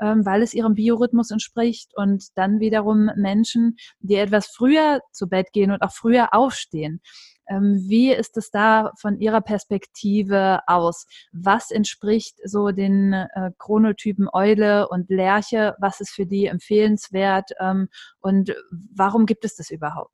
ähm, 0.00 0.26
weil 0.26 0.42
es 0.42 0.54
ihrem 0.54 0.74
Biorhythmus 0.74 1.30
entspricht 1.30 1.92
und 1.96 2.36
dann 2.36 2.58
wiederum 2.58 3.10
Menschen, 3.16 3.76
die 4.00 4.16
etwas 4.16 4.48
früher 4.48 5.00
zu 5.12 5.28
Bett 5.28 5.52
gehen 5.52 5.70
und 5.70 5.82
auch 5.82 5.92
früher 5.92 6.34
aufstehen. 6.34 7.00
Ähm, 7.48 7.84
wie 7.86 8.12
ist 8.12 8.36
es 8.36 8.50
da 8.50 8.92
von 8.98 9.18
Ihrer 9.18 9.40
Perspektive 9.40 10.60
aus? 10.66 11.06
Was 11.32 11.70
entspricht 11.70 12.38
so 12.44 12.70
den 12.70 13.12
äh, 13.12 13.50
Chronotypen 13.58 14.28
Eule 14.32 14.88
und 14.88 15.10
Lerche? 15.10 15.74
Was 15.78 16.00
ist 16.00 16.10
für 16.10 16.26
die 16.26 16.46
empfehlenswert? 16.46 17.50
Ähm, 17.60 17.88
und 18.20 18.54
warum 18.70 19.26
gibt 19.26 19.44
es 19.44 19.56
das 19.56 19.70
überhaupt? 19.70 20.10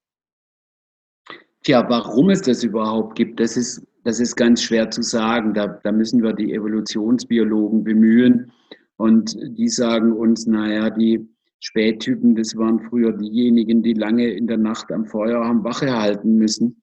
Tja, 1.63 1.89
warum 1.89 2.31
es 2.31 2.43
das 2.43 2.65
überhaupt 2.65 3.15
gibt, 3.17 3.39
das 3.39 3.57
ist 3.57 3.87
das 4.05 4.21
ist 4.21 4.37
ganz 4.37 4.63
schwer 4.63 4.91
zu 4.91 5.03
sagen. 5.03 5.55
Da, 5.55 5.67
da 5.67 5.93
müssen 5.93 6.23
wir 6.23 6.33
die 6.33 6.53
Evolutionsbiologen 6.53 7.85
bemühen. 7.85 8.53
Und 8.97 9.37
die 9.59 9.69
sagen 9.69 10.13
uns, 10.13 10.47
naja, 10.47 10.91
die 10.91 11.29
Spättypen, 11.61 12.35
das 12.35 12.57
waren 12.57 12.81
früher 12.81 13.13
diejenigen, 13.13 13.83
die 13.83 13.95
lange 13.95 14.31
in 14.31 14.47
der 14.47 14.57
Nacht 14.57 14.91
am 14.93 15.07
Feuer 15.07 15.45
haben 15.45 15.65
Wache 15.65 15.93
halten 15.93 16.37
müssen. 16.37 16.83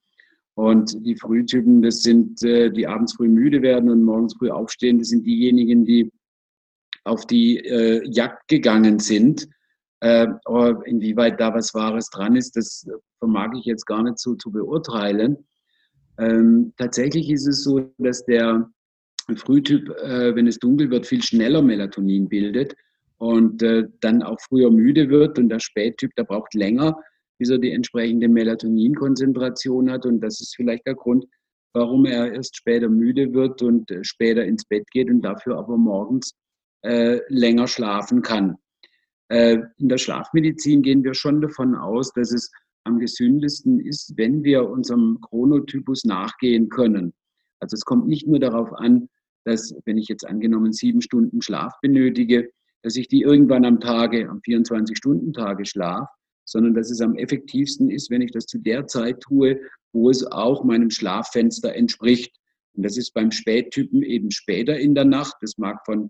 Und 0.56 1.06
die 1.06 1.16
Frühtypen, 1.16 1.82
das 1.82 2.02
sind 2.02 2.42
äh, 2.44 2.72
die 2.72 2.88
abends 2.88 3.14
früh 3.14 3.28
müde 3.28 3.62
werden 3.62 3.90
und 3.90 4.04
morgens 4.04 4.36
früh 4.36 4.50
aufstehen. 4.50 4.98
Das 4.98 5.10
sind 5.10 5.26
diejenigen, 5.26 5.86
die 5.86 6.12
auf 7.04 7.26
die 7.26 7.58
äh, 7.60 8.04
Jagd 8.10 8.48
gegangen 8.48 9.00
sind. 9.00 9.48
Äh, 10.00 10.28
inwieweit 10.86 11.40
da 11.40 11.54
was 11.54 11.74
Wahres 11.74 12.10
dran 12.10 12.36
ist, 12.36 12.56
das 12.56 12.88
vermag 13.20 13.52
ich 13.58 13.66
jetzt 13.66 13.86
gar 13.86 14.04
nicht 14.04 14.20
so 14.20 14.36
zu 14.36 14.52
beurteilen. 14.52 15.38
Ähm, 16.20 16.74
tatsächlich 16.78 17.30
ist 17.30 17.48
es 17.48 17.64
so, 17.64 17.92
dass 17.98 18.26
der 18.26 18.70
Frühtyp, 19.36 19.90
äh, 20.02 20.36
wenn 20.36 20.48
es 20.48 20.60
dunkel 20.60 20.90
wird, 20.90 21.06
viel 21.06 21.22
schneller 21.22 21.62
Melatonin 21.62 22.30
bildet 22.30 22.76
und 23.18 23.62
äh, 23.62 23.84
dann 24.02 24.24
auch 24.24 24.40
früher 24.42 24.72
müde 24.72 25.10
wird. 25.10 25.38
Und 25.38 25.50
der 25.50 25.60
Spättyp, 25.60 26.16
der 26.16 26.24
braucht 26.24 26.54
länger, 26.54 26.98
bis 27.38 27.50
er 27.50 27.58
die 27.58 27.72
entsprechende 27.72 28.30
Melatoninkonzentration 28.30 29.92
hat. 29.92 30.06
Und 30.06 30.22
das 30.22 30.40
ist 30.40 30.56
vielleicht 30.56 30.88
der 30.88 30.96
Grund, 30.96 31.26
warum 31.74 32.06
er 32.06 32.34
erst 32.34 32.56
später 32.56 32.90
müde 32.90 33.34
wird 33.34 33.62
und 33.62 33.92
äh, 33.92 34.04
später 34.04 34.44
ins 34.44 34.66
Bett 34.66 34.90
geht 34.92 35.10
und 35.10 35.22
dafür 35.22 35.58
aber 35.58 35.78
morgens 35.78 36.34
äh, 36.84 37.20
länger 37.28 37.68
schlafen 37.68 38.22
kann. 38.22 38.56
Äh, 39.30 39.58
in 39.78 39.90
der 39.90 39.98
Schlafmedizin 39.98 40.82
gehen 40.82 41.04
wir 41.04 41.14
schon 41.14 41.42
davon 41.42 41.76
aus, 41.76 42.12
dass 42.14 42.32
es 42.32 42.50
am 42.88 43.00
gesündesten 43.00 43.80
ist, 43.80 44.14
wenn 44.16 44.44
wir 44.44 44.68
unserem 44.68 45.20
Chronotypus 45.22 46.06
nachgehen 46.06 46.70
können. 46.70 47.14
Also 47.60 47.76
es 47.76 47.86
kommt 47.86 48.08
nicht 48.08 48.28
nur 48.28 48.40
darauf 48.40 48.74
an, 48.74 49.10
dass, 49.44 49.74
wenn 49.86 49.98
ich 49.98 50.08
jetzt 50.08 50.26
angenommen 50.26 50.74
sieben 50.74 51.02
Stunden 51.02 51.42
Schlaf 51.42 51.74
benötige, 51.82 52.50
dass 52.84 52.96
ich 52.96 53.08
die 53.08 53.22
irgendwann 53.22 53.66
am 53.66 53.80
Tage, 53.80 54.30
am 54.30 54.40
24-Stunden-Tage 54.40 55.66
schlafe, 55.66 56.10
sondern 56.46 56.74
dass 56.74 56.90
es 56.90 57.02
am 57.02 57.16
effektivsten 57.16 57.90
ist, 57.90 58.10
wenn 58.10 58.22
ich 58.22 58.32
das 58.32 58.46
zu 58.46 58.58
der 58.58 58.88
Zeit 58.88 59.22
tue, 59.22 59.60
wo 59.92 60.10
es 60.10 60.26
auch 60.26 60.64
meinem 60.64 60.90
Schlaffenster 60.90 61.76
entspricht. 61.76 62.36
Und 62.74 62.84
das 62.84 62.98
ist 62.98 63.14
beim 63.14 63.32
Spättypen 63.32 64.04
eben 64.04 64.32
später 64.32 64.80
in 64.80 64.96
der 64.96 65.06
Nacht. 65.06 65.36
Das 65.42 65.58
mag 65.58 65.84
von 65.86 66.10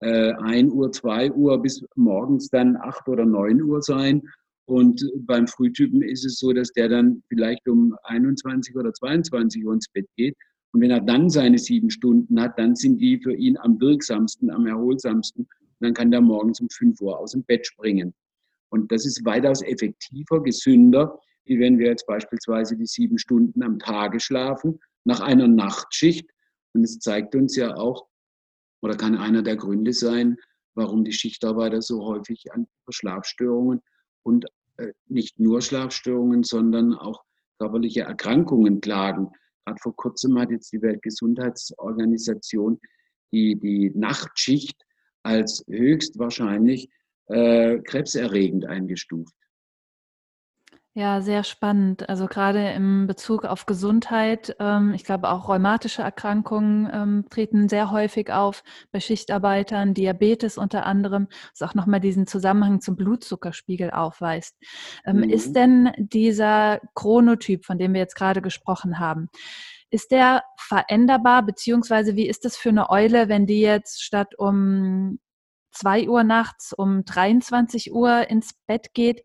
äh, 0.00 0.32
1 0.32 0.72
Uhr, 0.72 0.92
2 0.92 1.32
Uhr 1.32 1.62
bis 1.62 1.84
morgens 1.94 2.48
dann 2.48 2.76
8 2.76 3.08
oder 3.08 3.24
9 3.24 3.62
Uhr 3.62 3.82
sein. 3.82 4.22
Und 4.68 5.02
beim 5.20 5.46
Frühtypen 5.46 6.02
ist 6.02 6.26
es 6.26 6.38
so, 6.38 6.52
dass 6.52 6.70
der 6.72 6.90
dann 6.90 7.22
vielleicht 7.28 7.66
um 7.66 7.96
21 8.02 8.76
oder 8.76 8.92
22 8.92 9.64
Uhr 9.64 9.72
ins 9.72 9.88
Bett 9.88 10.06
geht. 10.14 10.36
Und 10.72 10.82
wenn 10.82 10.90
er 10.90 11.00
dann 11.00 11.30
seine 11.30 11.56
sieben 11.56 11.88
Stunden 11.88 12.38
hat, 12.38 12.58
dann 12.58 12.76
sind 12.76 12.98
die 12.98 13.18
für 13.18 13.34
ihn 13.34 13.56
am 13.56 13.80
wirksamsten, 13.80 14.50
am 14.50 14.66
erholsamsten. 14.66 15.44
Und 15.44 15.80
dann 15.80 15.94
kann 15.94 16.10
der 16.10 16.20
morgens 16.20 16.60
um 16.60 16.68
5 16.68 17.00
Uhr 17.00 17.18
aus 17.18 17.32
dem 17.32 17.44
Bett 17.44 17.66
springen. 17.66 18.12
Und 18.68 18.92
das 18.92 19.06
ist 19.06 19.24
weitaus 19.24 19.62
effektiver, 19.62 20.42
gesünder, 20.42 21.18
wie 21.46 21.58
wenn 21.58 21.78
wir 21.78 21.86
jetzt 21.86 22.06
beispielsweise 22.06 22.76
die 22.76 22.84
sieben 22.84 23.16
Stunden 23.16 23.62
am 23.62 23.78
Tage 23.78 24.20
schlafen, 24.20 24.78
nach 25.04 25.20
einer 25.20 25.48
Nachtschicht. 25.48 26.28
Und 26.74 26.84
es 26.84 26.98
zeigt 26.98 27.34
uns 27.34 27.56
ja 27.56 27.74
auch, 27.74 28.06
oder 28.82 28.98
kann 28.98 29.16
einer 29.16 29.40
der 29.42 29.56
Gründe 29.56 29.94
sein, 29.94 30.36
warum 30.74 31.04
die 31.04 31.12
Schichtarbeiter 31.12 31.80
so 31.80 32.04
häufig 32.04 32.52
an 32.52 32.66
Schlafstörungen 32.90 33.80
und 34.22 34.44
nicht 35.06 35.38
nur 35.38 35.60
Schlafstörungen, 35.62 36.42
sondern 36.42 36.94
auch 36.94 37.24
körperliche 37.58 38.02
Erkrankungen 38.02 38.80
klagen. 38.80 39.30
Gerade 39.64 39.80
vor 39.82 39.96
kurzem 39.96 40.38
hat 40.38 40.50
jetzt 40.50 40.72
die 40.72 40.82
Weltgesundheitsorganisation 40.82 42.80
die, 43.32 43.58
die 43.58 43.90
Nachtschicht 43.94 44.80
als 45.22 45.64
höchstwahrscheinlich 45.68 46.88
äh, 47.26 47.78
krebserregend 47.80 48.64
eingestuft. 48.66 49.34
Ja, 50.98 51.20
sehr 51.20 51.44
spannend. 51.44 52.08
Also 52.08 52.26
gerade 52.26 52.72
im 52.72 53.06
Bezug 53.06 53.44
auf 53.44 53.66
Gesundheit, 53.66 54.56
ähm, 54.58 54.94
ich 54.94 55.04
glaube 55.04 55.30
auch 55.30 55.48
rheumatische 55.48 56.02
Erkrankungen 56.02 56.90
ähm, 56.92 57.24
treten 57.30 57.68
sehr 57.68 57.92
häufig 57.92 58.32
auf 58.32 58.64
bei 58.90 58.98
Schichtarbeitern, 58.98 59.94
Diabetes 59.94 60.58
unter 60.58 60.86
anderem, 60.86 61.28
was 61.52 61.62
auch 61.62 61.76
nochmal 61.76 62.00
diesen 62.00 62.26
Zusammenhang 62.26 62.80
zum 62.80 62.96
Blutzuckerspiegel 62.96 63.92
aufweist. 63.92 64.56
Ähm, 65.06 65.18
mhm. 65.18 65.30
Ist 65.30 65.52
denn 65.52 65.92
dieser 65.98 66.80
Chronotyp, 66.96 67.64
von 67.64 67.78
dem 67.78 67.92
wir 67.92 68.00
jetzt 68.00 68.16
gerade 68.16 68.42
gesprochen 68.42 68.98
haben, 68.98 69.28
ist 69.90 70.10
der 70.10 70.42
veränderbar, 70.58 71.44
beziehungsweise 71.44 72.16
wie 72.16 72.26
ist 72.26 72.44
das 72.44 72.56
für 72.56 72.70
eine 72.70 72.90
Eule, 72.90 73.28
wenn 73.28 73.46
die 73.46 73.60
jetzt 73.60 74.02
statt 74.02 74.36
um 74.36 75.20
2 75.70 76.08
Uhr 76.08 76.24
nachts 76.24 76.72
um 76.72 77.04
23 77.04 77.92
Uhr 77.92 78.28
ins 78.28 78.54
Bett 78.66 78.94
geht? 78.94 79.22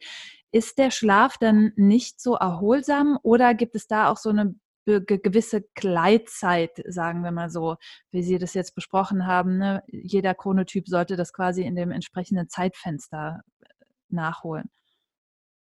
Ist 0.53 0.77
der 0.77 0.91
Schlaf 0.91 1.37
dann 1.39 1.73
nicht 1.75 2.21
so 2.21 2.35
erholsam 2.35 3.17
oder 3.23 3.55
gibt 3.55 3.73
es 3.75 3.87
da 3.87 4.09
auch 4.09 4.17
so 4.17 4.29
eine 4.29 4.55
gewisse 4.85 5.63
Gleitzeit, 5.73 6.71
sagen 6.87 7.23
wir 7.23 7.31
mal 7.31 7.49
so, 7.49 7.77
wie 8.11 8.21
Sie 8.21 8.37
das 8.37 8.53
jetzt 8.53 8.75
besprochen 8.75 9.25
haben? 9.25 9.57
Ne? 9.57 9.81
Jeder 9.87 10.35
Chronotyp 10.35 10.87
sollte 10.87 11.15
das 11.15 11.33
quasi 11.33 11.63
in 11.63 11.75
dem 11.75 11.89
entsprechenden 11.89 12.49
Zeitfenster 12.49 13.41
äh, 13.61 13.65
nachholen. 14.09 14.69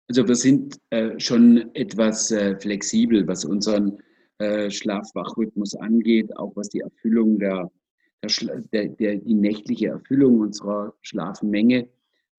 Also 0.09 0.27
wir 0.27 0.35
sind 0.35 0.77
äh, 0.89 1.17
schon 1.19 1.73
etwas 1.73 2.31
äh, 2.31 2.59
flexibel, 2.59 3.25
was 3.27 3.45
unseren 3.45 3.97
äh, 4.39 4.69
Schlaf-Wach-Rhythmus 4.69 5.73
angeht, 5.75 6.35
auch 6.35 6.51
was 6.55 6.67
die 6.67 6.81
Erfüllung 6.81 7.39
der, 7.39 7.71
der, 8.73 8.89
der, 8.89 9.15
die 9.19 9.35
nächtliche 9.35 9.87
Erfüllung 9.87 10.41
unserer 10.41 10.93
Schlafmenge 10.99 11.87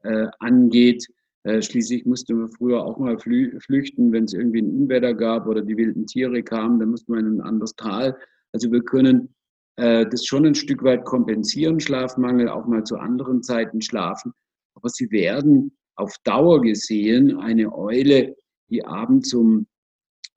äh, 0.02 0.26
angeht. 0.38 1.06
Äh, 1.44 1.60
schließlich 1.60 2.06
musste 2.06 2.34
man 2.34 2.50
früher 2.50 2.84
auch 2.84 2.98
mal 2.98 3.18
flüchten, 3.18 4.12
wenn 4.12 4.24
es 4.24 4.32
irgendwie 4.32 4.62
ein 4.62 4.70
Unwetter 4.70 5.14
gab 5.14 5.46
oder 5.46 5.62
die 5.62 5.76
wilden 5.76 6.06
Tiere 6.06 6.42
kamen, 6.42 6.78
dann 6.78 6.90
musste 6.90 7.10
man 7.10 7.26
in 7.26 7.38
ein 7.38 7.40
anderes 7.40 7.74
Tal. 7.74 8.16
Also 8.52 8.70
wir 8.70 8.82
können 8.82 9.34
äh, 9.76 10.06
das 10.08 10.24
schon 10.24 10.46
ein 10.46 10.54
Stück 10.54 10.84
weit 10.84 11.04
kompensieren, 11.04 11.80
Schlafmangel, 11.80 12.48
auch 12.48 12.66
mal 12.66 12.84
zu 12.84 12.96
anderen 12.96 13.42
Zeiten 13.42 13.80
schlafen. 13.80 14.32
Aber 14.74 14.88
sie 14.88 15.10
werden 15.10 15.76
auf 15.96 16.14
Dauer 16.24 16.60
gesehen 16.60 17.36
eine 17.38 17.74
Eule, 17.74 18.36
die 18.70 18.84
abends 18.84 19.34
um 19.34 19.66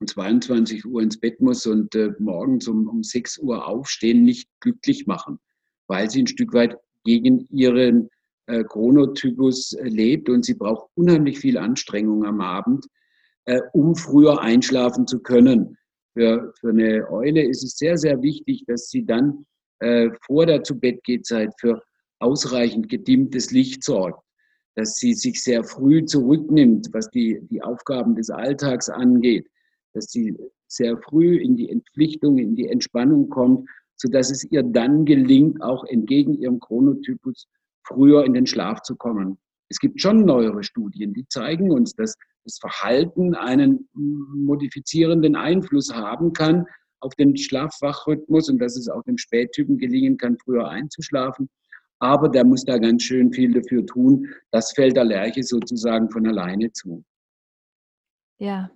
22 0.05 0.85
Uhr 0.85 1.01
ins 1.01 1.19
Bett 1.19 1.39
muss 1.39 1.65
und 1.67 1.95
äh, 1.95 2.11
morgens 2.19 2.67
um, 2.67 2.87
um 2.87 3.03
6 3.03 3.37
Uhr 3.39 3.67
aufstehen, 3.67 4.23
nicht 4.23 4.49
glücklich 4.59 5.07
machen, 5.07 5.39
weil 5.87 6.09
sie 6.09 6.23
ein 6.23 6.27
Stück 6.27 6.53
weit 6.53 6.77
gegen 7.03 7.47
ihren 7.51 8.09
äh, 8.47 8.63
Chronotypus 8.63 9.73
äh, 9.73 9.87
lebt 9.87 10.29
und 10.29 10.45
sie 10.45 10.53
braucht 10.53 10.89
unheimlich 10.95 11.39
viel 11.39 11.57
Anstrengung 11.57 12.25
am 12.25 12.41
Abend, 12.41 12.85
äh, 13.45 13.61
um 13.73 13.95
früher 13.95 14.41
einschlafen 14.41 15.07
zu 15.07 15.19
können. 15.19 15.77
Für, 16.13 16.53
für 16.59 16.69
eine 16.69 17.09
Eule 17.09 17.43
ist 17.43 17.63
es 17.63 17.77
sehr, 17.77 17.97
sehr 17.97 18.21
wichtig, 18.21 18.63
dass 18.67 18.89
sie 18.89 19.05
dann 19.05 19.45
äh, 19.79 20.09
vor 20.25 20.45
der 20.45 20.63
Zu-Bett-Gehzeit 20.63 21.53
für 21.59 21.81
ausreichend 22.19 22.89
gedimmtes 22.89 23.51
Licht 23.51 23.83
sorgt, 23.83 24.23
dass 24.75 24.95
sie 24.95 25.13
sich 25.13 25.43
sehr 25.43 25.63
früh 25.63 26.05
zurücknimmt, 26.05 26.89
was 26.93 27.09
die, 27.09 27.39
die 27.49 27.61
Aufgaben 27.61 28.15
des 28.15 28.29
Alltags 28.29 28.89
angeht, 28.89 29.47
dass 29.93 30.05
sie 30.05 30.37
sehr 30.67 30.97
früh 30.97 31.37
in 31.37 31.55
die 31.55 31.69
Entpflichtung, 31.69 32.37
in 32.37 32.55
die 32.55 32.67
Entspannung 32.67 33.29
kommt, 33.29 33.69
sodass 33.95 34.31
es 34.31 34.43
ihr 34.45 34.63
dann 34.63 35.05
gelingt, 35.05 35.61
auch 35.61 35.85
entgegen 35.85 36.33
ihrem 36.35 36.59
Chronotypus 36.59 37.47
früher 37.87 38.25
in 38.25 38.33
den 38.33 38.45
Schlaf 38.45 38.81
zu 38.81 38.95
kommen. 38.95 39.37
Es 39.69 39.79
gibt 39.79 40.01
schon 40.01 40.25
neuere 40.25 40.63
Studien, 40.63 41.13
die 41.13 41.27
zeigen 41.27 41.71
uns, 41.71 41.93
dass 41.95 42.15
das 42.43 42.59
Verhalten 42.59 43.33
einen 43.33 43.89
modifizierenden 43.93 45.35
Einfluss 45.35 45.93
haben 45.93 46.33
kann 46.33 46.65
auf 46.99 47.15
den 47.15 47.35
Schlafwachrhythmus 47.35 48.49
und 48.49 48.59
dass 48.59 48.77
es 48.77 48.87
auch 48.89 49.03
dem 49.03 49.17
Spättypen 49.17 49.77
gelingen 49.77 50.17
kann, 50.17 50.37
früher 50.37 50.67
einzuschlafen. 50.67 51.49
Aber 51.99 52.29
der 52.29 52.45
muss 52.45 52.63
da 52.65 52.77
ganz 52.77 53.03
schön 53.03 53.31
viel 53.31 53.53
dafür 53.53 53.85
tun. 53.85 54.27
Das 54.51 54.73
fällt 54.73 54.97
der 54.97 55.05
Lerche 55.05 55.43
sozusagen 55.43 56.09
von 56.11 56.27
alleine 56.27 56.71
zu. 56.71 57.03
Ja, 58.37 58.69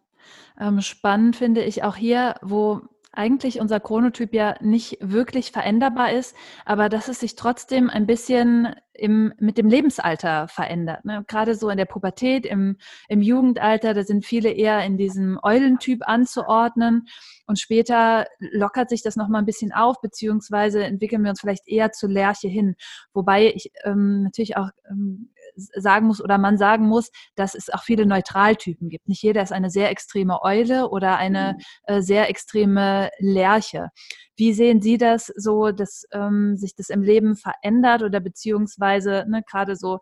ähm, 0.59 0.81
spannend 0.81 1.35
finde 1.35 1.63
ich 1.63 1.83
auch 1.83 1.95
hier, 1.95 2.35
wo 2.41 2.81
eigentlich 3.11 3.59
unser 3.59 3.79
Chronotyp 3.79 4.33
ja 4.33 4.55
nicht 4.61 4.97
wirklich 5.01 5.51
veränderbar 5.51 6.13
ist, 6.13 6.35
aber 6.65 6.89
dass 6.89 7.07
es 7.07 7.19
sich 7.19 7.35
trotzdem 7.35 7.89
ein 7.89 8.05
bisschen 8.05 8.75
im, 8.93 9.33
mit 9.39 9.57
dem 9.57 9.67
Lebensalter 9.67 10.47
verändert. 10.47 11.05
Ne? 11.05 11.23
Gerade 11.27 11.55
so 11.55 11.69
in 11.69 11.77
der 11.77 11.85
Pubertät, 11.85 12.45
im, 12.45 12.77
im 13.07 13.21
Jugendalter, 13.21 13.93
da 13.93 14.03
sind 14.03 14.25
viele 14.25 14.51
eher 14.51 14.83
in 14.83 14.97
diesem 14.97 15.39
Eulentyp 15.41 16.07
anzuordnen 16.07 17.07
und 17.47 17.59
später 17.59 18.27
lockert 18.39 18.89
sich 18.89 19.01
das 19.01 19.15
nochmal 19.15 19.41
ein 19.41 19.45
bisschen 19.45 19.71
auf, 19.71 20.01
beziehungsweise 20.01 20.83
entwickeln 20.83 21.23
wir 21.23 21.31
uns 21.31 21.39
vielleicht 21.39 21.67
eher 21.67 21.91
zur 21.91 22.09
Lerche 22.09 22.47
hin. 22.47 22.75
Wobei 23.13 23.53
ich 23.53 23.71
ähm, 23.85 24.23
natürlich 24.23 24.57
auch 24.57 24.69
ähm, 24.89 25.31
sagen 25.59 26.07
muss 26.07 26.23
oder 26.23 26.37
man 26.37 26.57
sagen 26.57 26.87
muss, 26.87 27.11
dass 27.35 27.55
es 27.55 27.69
auch 27.69 27.83
viele 27.83 28.05
Neutraltypen 28.05 28.89
gibt. 28.89 29.07
Nicht 29.07 29.23
jeder 29.23 29.41
ist 29.43 29.51
eine 29.51 29.69
sehr 29.69 29.89
extreme 29.89 30.41
Eule 30.41 30.89
oder 30.89 31.17
eine 31.17 31.55
mhm. 31.57 31.63
äh, 31.83 32.01
sehr 32.01 32.29
extreme 32.29 33.09
Lerche. 33.19 33.89
Wie 34.35 34.53
sehen 34.53 34.81
Sie 34.81 34.97
das 34.97 35.27
so, 35.35 35.71
dass 35.71 36.03
ähm, 36.11 36.55
sich 36.55 36.75
das 36.75 36.89
im 36.89 37.03
Leben 37.03 37.35
verändert 37.35 38.03
oder 38.03 38.19
beziehungsweise 38.19 39.25
ne, 39.27 39.43
gerade 39.45 39.75
so 39.75 39.99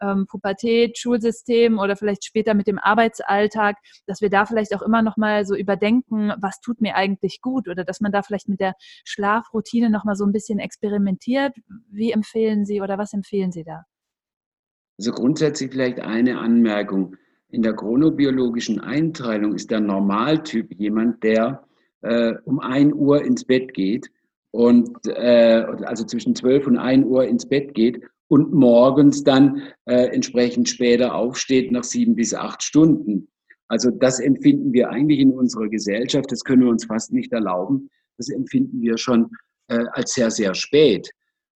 ähm, 0.00 0.26
Pubertät, 0.26 0.98
Schulsystem 0.98 1.78
oder 1.78 1.96
vielleicht 1.96 2.24
später 2.24 2.54
mit 2.54 2.66
dem 2.66 2.78
Arbeitsalltag, 2.78 3.76
dass 4.06 4.20
wir 4.20 4.30
da 4.30 4.46
vielleicht 4.46 4.74
auch 4.74 4.82
immer 4.82 5.02
noch 5.02 5.16
mal 5.16 5.44
so 5.44 5.54
überdenken, 5.54 6.32
was 6.38 6.60
tut 6.60 6.80
mir 6.80 6.96
eigentlich 6.96 7.40
gut 7.40 7.68
oder 7.68 7.84
dass 7.84 8.00
man 8.00 8.12
da 8.12 8.22
vielleicht 8.22 8.48
mit 8.48 8.60
der 8.60 8.74
Schlafroutine 9.04 9.90
noch 9.90 10.04
mal 10.04 10.16
so 10.16 10.24
ein 10.24 10.32
bisschen 10.32 10.58
experimentiert. 10.58 11.54
Wie 11.90 12.12
empfehlen 12.12 12.64
Sie 12.64 12.80
oder 12.80 12.98
was 12.98 13.12
empfehlen 13.12 13.52
Sie 13.52 13.64
da? 13.64 13.84
Also 15.00 15.12
grundsätzlich 15.12 15.70
vielleicht 15.70 15.98
eine 15.98 16.38
Anmerkung. 16.38 17.16
In 17.48 17.62
der 17.62 17.72
chronobiologischen 17.72 18.80
Einteilung 18.80 19.54
ist 19.54 19.70
der 19.70 19.80
Normaltyp 19.80 20.74
jemand, 20.78 21.22
der 21.22 21.64
äh, 22.02 22.34
um 22.44 22.60
1 22.60 22.92
Uhr 22.92 23.24
ins 23.24 23.46
Bett 23.46 23.72
geht 23.72 24.10
und 24.50 24.94
äh, 25.06 25.64
also 25.86 26.04
zwischen 26.04 26.34
12 26.34 26.66
und 26.66 26.76
1 26.76 27.06
Uhr 27.06 27.24
ins 27.24 27.48
Bett 27.48 27.72
geht 27.72 28.02
und 28.28 28.52
morgens 28.52 29.24
dann 29.24 29.62
äh, 29.86 30.08
entsprechend 30.14 30.68
später 30.68 31.14
aufsteht 31.14 31.72
nach 31.72 31.84
sieben 31.84 32.14
bis 32.14 32.34
acht 32.34 32.62
Stunden. 32.62 33.26
Also 33.68 33.90
das 33.90 34.20
empfinden 34.20 34.74
wir 34.74 34.90
eigentlich 34.90 35.20
in 35.20 35.32
unserer 35.32 35.70
Gesellschaft, 35.70 36.30
das 36.30 36.44
können 36.44 36.64
wir 36.64 36.68
uns 36.68 36.84
fast 36.84 37.10
nicht 37.10 37.32
erlauben. 37.32 37.88
Das 38.18 38.28
empfinden 38.28 38.82
wir 38.82 38.98
schon 38.98 39.30
äh, 39.68 39.82
als 39.92 40.12
sehr, 40.12 40.30
sehr 40.30 40.54
spät. 40.54 41.10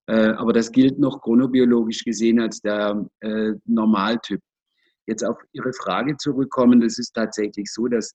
Äh, 0.07 0.29
aber 0.29 0.53
das 0.53 0.71
gilt 0.71 0.99
noch 0.99 1.21
chronobiologisch 1.21 2.03
gesehen 2.03 2.39
als 2.39 2.61
der 2.61 3.07
äh, 3.21 3.53
Normaltyp. 3.65 4.41
Jetzt 5.07 5.23
auf 5.23 5.37
Ihre 5.51 5.73
Frage 5.73 6.17
zurückkommen, 6.17 6.81
das 6.81 6.97
ist 6.97 7.13
tatsächlich 7.13 7.71
so, 7.71 7.87
dass 7.87 8.13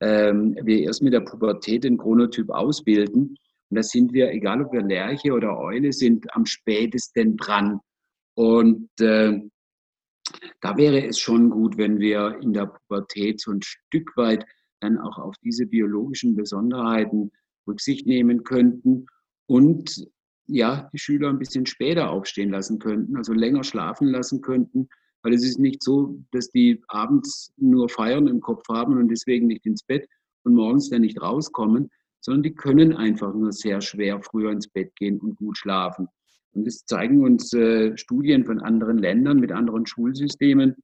ähm, 0.00 0.56
wir 0.62 0.80
erst 0.80 1.02
mit 1.02 1.12
der 1.12 1.20
Pubertät 1.20 1.84
den 1.84 1.98
Chronotyp 1.98 2.50
ausbilden. 2.50 3.36
Und 3.70 3.76
da 3.76 3.82
sind 3.82 4.12
wir, 4.12 4.30
egal 4.30 4.62
ob 4.62 4.72
wir 4.72 4.82
Lerche 4.82 5.32
oder 5.32 5.58
Eule 5.58 5.92
sind, 5.92 6.32
am 6.34 6.46
spätesten 6.46 7.36
dran. 7.36 7.80
Und 8.34 8.88
äh, 9.00 9.40
da 10.60 10.76
wäre 10.76 11.06
es 11.06 11.18
schon 11.18 11.50
gut, 11.50 11.78
wenn 11.78 11.98
wir 11.98 12.38
in 12.42 12.52
der 12.52 12.66
Pubertät 12.66 13.40
so 13.40 13.52
ein 13.52 13.62
Stück 13.62 14.16
weit 14.16 14.44
dann 14.80 14.98
auch 14.98 15.18
auf 15.18 15.34
diese 15.42 15.66
biologischen 15.66 16.34
Besonderheiten 16.34 17.30
Rücksicht 17.66 18.06
nehmen 18.06 18.44
könnten 18.44 19.06
und 19.46 20.06
ja, 20.46 20.88
die 20.92 20.98
Schüler 20.98 21.28
ein 21.28 21.38
bisschen 21.38 21.66
später 21.66 22.10
aufstehen 22.10 22.50
lassen 22.50 22.78
könnten, 22.78 23.16
also 23.16 23.32
länger 23.32 23.64
schlafen 23.64 24.08
lassen 24.08 24.40
könnten, 24.40 24.88
weil 25.22 25.34
es 25.34 25.44
ist 25.44 25.58
nicht 25.58 25.82
so, 25.82 26.22
dass 26.30 26.50
die 26.50 26.82
abends 26.88 27.52
nur 27.56 27.88
Feiern 27.88 28.28
im 28.28 28.40
Kopf 28.40 28.62
haben 28.68 28.96
und 28.96 29.08
deswegen 29.08 29.46
nicht 29.48 29.66
ins 29.66 29.82
Bett 29.82 30.06
und 30.44 30.54
morgens 30.54 30.90
dann 30.90 31.00
nicht 31.00 31.20
rauskommen, 31.20 31.90
sondern 32.20 32.44
die 32.44 32.54
können 32.54 32.92
einfach 32.92 33.34
nur 33.34 33.52
sehr 33.52 33.80
schwer 33.80 34.20
früher 34.22 34.52
ins 34.52 34.68
Bett 34.68 34.94
gehen 34.96 35.18
und 35.18 35.36
gut 35.36 35.58
schlafen. 35.58 36.08
Und 36.52 36.66
das 36.66 36.84
zeigen 36.86 37.22
uns 37.24 37.52
äh, 37.52 37.96
Studien 37.96 38.44
von 38.44 38.60
anderen 38.60 38.98
Ländern 38.98 39.40
mit 39.40 39.52
anderen 39.52 39.86
Schulsystemen, 39.86 40.76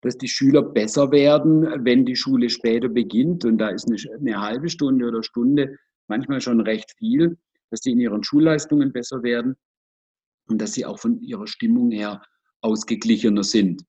dass 0.00 0.16
die 0.16 0.28
Schüler 0.28 0.62
besser 0.62 1.10
werden, 1.10 1.84
wenn 1.84 2.06
die 2.06 2.16
Schule 2.16 2.48
später 2.48 2.88
beginnt. 2.88 3.44
Und 3.44 3.58
da 3.58 3.68
ist 3.68 3.88
eine, 3.88 3.98
eine 4.16 4.40
halbe 4.40 4.68
Stunde 4.68 5.06
oder 5.06 5.22
Stunde 5.22 5.76
manchmal 6.06 6.40
schon 6.40 6.60
recht 6.60 6.94
viel 6.98 7.36
dass 7.70 7.80
sie 7.80 7.92
in 7.92 8.00
ihren 8.00 8.22
Schulleistungen 8.24 8.92
besser 8.92 9.22
werden 9.22 9.56
und 10.48 10.60
dass 10.60 10.72
sie 10.72 10.86
auch 10.86 10.98
von 10.98 11.20
ihrer 11.20 11.46
Stimmung 11.46 11.90
her 11.90 12.22
ausgeglichener 12.60 13.44
sind. 13.44 13.84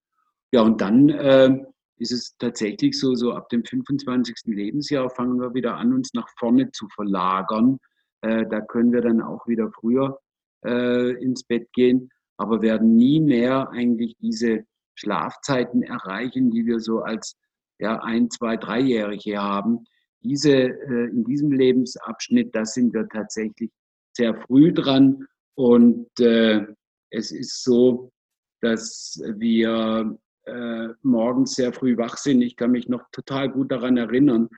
Ja, 0.52 0.62
und 0.62 0.82
dann 0.82 1.10
äh, 1.10 1.58
ist 1.98 2.12
es 2.12 2.36
tatsächlich 2.38 3.00
so, 3.00 3.16
so 3.16 3.34
ab 3.34 3.50
dem 3.50 3.64
25. 3.64 4.36
Lebensjahr 4.46 5.10
fangen 5.10 5.40
wir 5.40 5.54
wieder 5.54 5.76
an, 5.78 5.94
uns 5.94 6.14
nach 6.14 6.28
vorne 6.38 6.72
zu 6.72 6.88
verlagern. 6.90 7.78
Äh, 8.22 8.46
da 8.50 8.62
können 8.62 8.92
wir 8.92 9.02
dann 9.02 9.22
auch 9.22 9.48
wieder 9.48 9.70
früher 9.72 10.20
äh, 10.66 11.12
ins 11.24 11.44
Bett 11.44 11.72
gehen, 11.74 12.10
aber 12.38 12.62
werden 12.62 12.96
nie 12.96 13.20
mehr 13.20 13.70
eigentlich 13.70 14.16
diese 14.20 14.64
Schlafzeiten 14.96 15.84
erreichen, 15.84 16.52
die 16.52 16.66
wir 16.66 16.80
so 16.80 17.00
als 17.00 17.38
ja, 17.80 18.02
ein, 18.02 18.30
zwei, 18.30 18.58
dreijährige 18.58 19.38
haben, 19.38 19.86
diese, 20.22 20.54
äh, 20.54 21.10
in 21.10 21.24
diesem 21.24 21.52
Lebensabschnitt, 21.52 22.56
da 22.56 22.66
sind 22.66 22.94
wir 22.94 23.08
tatsächlich 23.08 23.72
sehr 24.14 24.36
früh 24.36 24.74
dran. 24.74 25.26
Und 25.56 26.08
äh, 26.20 26.66
es 27.10 27.32
ist 27.32 27.64
so, 27.64 28.12
dass 28.62 29.22
wir 29.36 30.18
äh, 30.46 30.88
morgens 31.02 31.56
sehr 31.56 31.74
früh 31.74 31.98
wach 31.98 32.18
sind. 32.18 32.42
Ich 32.42 32.56
kann 32.56 32.72
mich 32.72 32.88
noch 32.88 33.04
total 33.12 33.50
gut 33.50 33.72
daran 33.72 33.98
erinnern, 33.98 34.50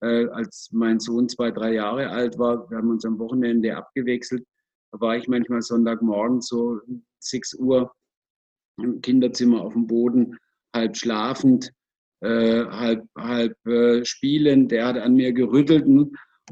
äh, 0.00 0.26
als 0.28 0.70
mein 0.72 1.00
Sohn 1.00 1.28
zwei, 1.28 1.50
drei 1.50 1.74
Jahre 1.74 2.10
alt 2.10 2.38
war. 2.38 2.70
Wir 2.70 2.78
haben 2.78 2.90
uns 2.90 3.04
am 3.04 3.18
Wochenende 3.18 3.76
abgewechselt. 3.76 4.44
Da 4.92 5.00
war 5.00 5.16
ich 5.16 5.28
manchmal 5.28 5.62
Sonntagmorgen 5.62 6.40
so 6.40 6.80
6 7.20 7.54
Uhr 7.54 7.92
im 8.78 9.00
Kinderzimmer 9.00 9.60
auf 9.60 9.74
dem 9.74 9.86
Boden, 9.86 10.36
halb 10.74 10.96
schlafend 10.96 11.72
äh, 12.20 12.64
halb, 12.64 13.04
halb 13.16 13.66
äh, 13.66 14.04
spielend, 14.04 14.70
der 14.72 14.86
hat 14.86 14.98
an 14.98 15.14
mir 15.14 15.32
gerüttelt 15.32 15.86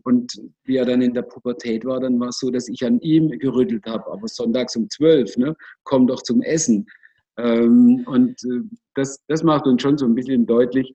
und 0.04 0.32
wie 0.64 0.76
er 0.76 0.84
dann 0.84 1.02
in 1.02 1.14
der 1.14 1.22
Pubertät 1.22 1.84
war, 1.84 2.00
dann 2.00 2.18
war 2.20 2.28
es 2.28 2.38
so, 2.38 2.50
dass 2.50 2.68
ich 2.68 2.84
an 2.84 3.00
ihm 3.00 3.30
gerüttelt 3.38 3.84
habe, 3.86 4.10
aber 4.10 4.28
sonntags 4.28 4.76
um 4.76 4.88
zwölf, 4.90 5.36
ne, 5.36 5.54
komm 5.84 6.06
doch 6.06 6.22
zum 6.22 6.42
Essen. 6.42 6.86
Ähm, 7.36 8.04
und 8.06 8.42
äh, 8.44 8.62
das, 8.94 9.18
das 9.28 9.42
macht 9.42 9.66
uns 9.66 9.82
schon 9.82 9.98
so 9.98 10.06
ein 10.06 10.14
bisschen 10.14 10.46
deutlich, 10.46 10.92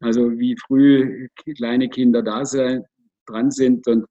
also 0.00 0.30
wie 0.38 0.56
früh 0.66 1.28
kleine 1.56 1.88
Kinder 1.88 2.22
da 2.22 2.44
sein, 2.44 2.84
dran 3.26 3.50
sind 3.50 3.86
und 3.86 4.06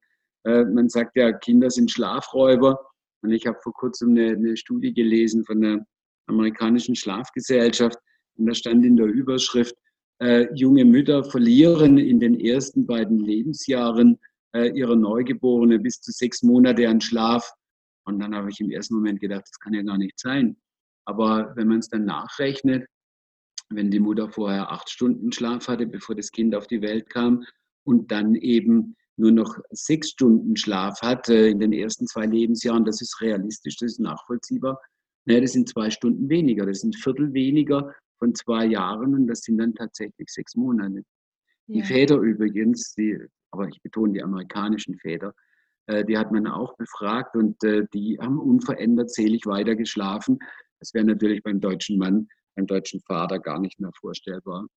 äh, 0.46 0.64
man 0.64 0.90
sagt 0.90 1.16
ja, 1.16 1.32
Kinder 1.34 1.70
sind 1.70 1.92
Schlafräuber. 1.92 2.80
Und 3.22 3.32
ich 3.32 3.46
habe 3.48 3.58
vor 3.62 3.74
kurzem 3.74 4.12
eine, 4.12 4.34
eine 4.34 4.56
Studie 4.56 4.94
gelesen 4.94 5.44
von 5.44 5.62
der 5.62 5.86
amerikanischen 6.28 6.96
Schlafgesellschaft, 6.96 7.98
Und 8.38 8.46
da 8.48 8.54
stand 8.54 8.86
in 8.86 8.96
der 8.96 9.08
Überschrift, 9.08 9.76
äh, 10.20 10.48
junge 10.54 10.86
Mütter 10.86 11.24
verlieren 11.24 11.98
in 11.98 12.20
den 12.20 12.40
ersten 12.40 12.86
beiden 12.86 13.20
Lebensjahren 13.20 14.18
äh, 14.56 14.70
ihrer 14.70 14.96
Neugeborene 14.96 15.80
bis 15.80 16.00
zu 16.02 16.12
sechs 16.12 16.42
Monate 16.44 16.88
an 16.88 17.02
Schlaf. 17.02 17.52
Und 18.06 18.20
dann 18.20 18.36
habe 18.36 18.50
ich 18.50 18.60
im 18.60 18.72
ersten 18.72 18.96
Moment 18.96 19.20
gedacht, 19.20 19.44
das 19.44 19.60
kann 19.60 19.74
ja 19.74 19.82
gar 19.82 19.98
nicht 19.98 20.20
sein. 20.20 20.56
Aber 21.06 21.54
wenn 21.56 21.68
man 21.68 21.80
es 21.80 21.90
dann 21.90 22.06
nachrechnet, 22.06 22.88
wenn 23.70 23.92
die 23.92 24.00
Mutter 24.00 24.30
vorher 24.30 24.72
acht 24.72 24.90
Stunden 24.90 25.32
Schlaf 25.32 25.68
hatte, 25.68 25.88
bevor 25.88 26.16
das 26.16 26.32
Kind 26.32 26.56
auf 26.56 26.68
die 26.68 26.82
Welt 26.82 27.10
kam 27.10 27.44
und 27.84 28.12
dann 28.12 28.36
eben 28.36 28.96
nur 29.18 29.32
noch 29.32 29.58
sechs 29.72 30.10
Stunden 30.12 30.56
Schlaf 30.56 31.02
hat 31.02 31.30
in 31.30 31.60
den 31.60 31.74
ersten 31.74 32.06
zwei 32.06 32.26
Lebensjahren, 32.26 32.86
das 32.86 33.02
ist 33.02 33.22
realistisch, 33.22 33.78
das 33.78 33.94
ist 33.94 34.00
nachvollziehbar. 34.00 34.80
Naja, 35.26 35.42
das 35.42 35.54
sind 35.54 35.70
zwei 35.70 35.90
Stunden 35.90 36.30
weniger, 36.30 36.66
das 36.66 36.82
sind 36.82 36.96
Viertel 36.96 37.34
weniger 37.34 37.94
von 38.20 38.34
zwei 38.36 38.66
Jahren 38.66 39.14
und 39.14 39.28
das 39.28 39.42
sind 39.42 39.58
dann 39.58 39.74
tatsächlich 39.74 40.30
sechs 40.30 40.56
Monate. 40.56 41.04
Ja. 41.68 41.82
Die 41.82 41.84
Väter 41.84 42.18
übrigens, 42.18 42.94
die, 42.94 43.18
aber 43.52 43.68
ich 43.68 43.82
betone 43.82 44.14
die 44.14 44.24
amerikanischen 44.24 44.98
Väter, 44.98 45.34
äh, 45.88 46.04
die 46.06 46.18
hat 46.18 46.32
man 46.32 46.48
auch 46.48 46.76
befragt 46.78 47.36
und 47.36 47.64
äh, 47.64 47.86
die 47.94 48.18
haben 48.20 48.40
unverändert 48.40 49.12
selig 49.12 49.46
weiter 49.46 49.76
geschlafen. 49.76 50.40
Das 50.80 50.94
wäre 50.94 51.06
natürlich 51.06 51.44
beim 51.44 51.60
deutschen 51.60 51.98
Mann, 51.98 52.28
beim 52.56 52.68
deutschen 52.68 53.02
Vater 53.02 53.40
gar 53.40 53.60
nicht 53.60 53.80
mehr 53.80 53.92
vorstellbar. 54.00 54.68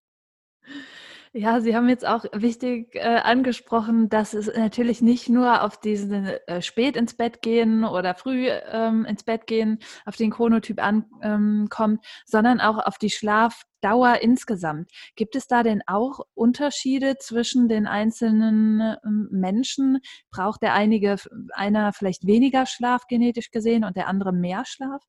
Ja, 1.38 1.60
Sie 1.60 1.76
haben 1.76 1.88
jetzt 1.88 2.04
auch 2.04 2.24
wichtig 2.32 2.96
äh, 2.96 3.20
angesprochen, 3.22 4.08
dass 4.08 4.34
es 4.34 4.48
natürlich 4.48 5.02
nicht 5.02 5.28
nur 5.28 5.62
auf 5.62 5.78
diesen 5.78 6.26
äh, 6.26 6.60
spät 6.62 6.96
ins 6.96 7.14
Bett 7.14 7.42
gehen 7.42 7.84
oder 7.84 8.16
früh 8.16 8.48
ähm, 8.48 9.04
ins 9.04 9.22
Bett 9.22 9.46
gehen, 9.46 9.78
auf 10.04 10.16
den 10.16 10.32
Chronotyp 10.32 10.82
ankommt, 10.82 11.10
ähm, 11.22 12.00
sondern 12.26 12.60
auch 12.60 12.84
auf 12.84 12.98
die 12.98 13.10
Schlafdauer 13.10 14.16
insgesamt. 14.20 14.90
Gibt 15.14 15.36
es 15.36 15.46
da 15.46 15.62
denn 15.62 15.80
auch 15.86 16.18
Unterschiede 16.34 17.18
zwischen 17.20 17.68
den 17.68 17.86
einzelnen 17.86 18.80
äh, 18.80 18.96
Menschen? 19.04 20.00
Braucht 20.32 20.60
der 20.62 20.74
einige, 20.74 21.18
einer 21.52 21.92
vielleicht 21.92 22.26
weniger 22.26 22.66
Schlaf 22.66 23.06
genetisch 23.06 23.52
gesehen 23.52 23.84
und 23.84 23.94
der 23.94 24.08
andere 24.08 24.32
mehr 24.32 24.64
Schlaf? 24.66 25.04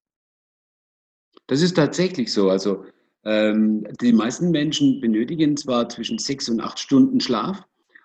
Das 1.47 1.63
ist 1.63 1.73
tatsächlich 1.73 2.31
so. 2.31 2.51
Also 2.51 2.83
ähm, 2.83 2.98
die 3.25 4.13
meisten 4.13 4.51
Menschen 4.51 5.01
benötigen 5.01 5.57
zwar 5.57 5.89
zwischen 5.89 6.19
sechs 6.19 6.47
und 6.47 6.61
acht 6.61 6.79
Stunden 6.79 7.19
Schlaf, 7.19 7.61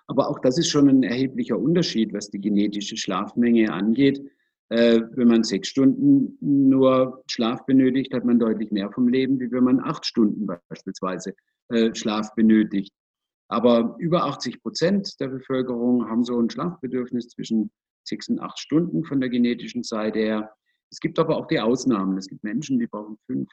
aber 0.07 0.29
auch 0.29 0.39
das 0.41 0.59
ist 0.59 0.69
schon 0.69 0.89
ein 0.89 1.03
erheblicher 1.03 1.59
Unterschied, 1.59 2.13
was 2.13 2.31
die 2.31 2.41
genetische 2.41 2.97
Schlafmenge 2.97 3.73
angeht. 3.73 4.23
Äh, 4.71 5.03
wenn 5.13 5.29
man 5.29 5.45
sechs 5.45 5.69
Stunden 5.69 6.39
nur 6.41 7.23
Schlaf 7.31 7.65
benötigt, 7.67 8.13
hat 8.15 8.25
man 8.25 8.39
deutlich 8.39 8.71
mehr 8.71 8.91
vom 8.91 9.09
Leben, 9.09 9.39
wie 9.39 9.51
wenn 9.51 9.65
man 9.65 9.81
acht 9.81 10.07
Stunden 10.07 10.47
beispielsweise 10.69 11.35
äh, 11.69 11.95
Schlaf 11.95 12.35
benötigt. 12.35 12.93
Aber 13.49 13.95
über 13.99 14.25
80 14.25 14.63
Prozent 14.63 15.21
der 15.21 15.29
Bevölkerung 15.29 16.09
haben 16.09 16.25
so 16.25 16.39
ein 16.41 16.51
Schlafbedürfnis 16.51 17.29
zwischen 17.29 17.71
sechs 18.05 18.29
und 18.29 18.41
acht 18.41 18.59
Stunden 18.59 19.05
von 19.05 19.21
der 19.21 19.29
genetischen 19.29 19.83
Seite 19.83 20.19
her. 20.19 20.51
Es 20.91 20.99
gibt 20.99 21.19
aber 21.19 21.37
auch 21.37 21.47
die 21.47 21.61
Ausnahmen. 21.61 22.17
Es 22.17 22.27
gibt 22.27 22.43
Menschen, 22.43 22.79
die 22.79 22.87
brauchen 22.87 23.19
fünf, 23.27 23.51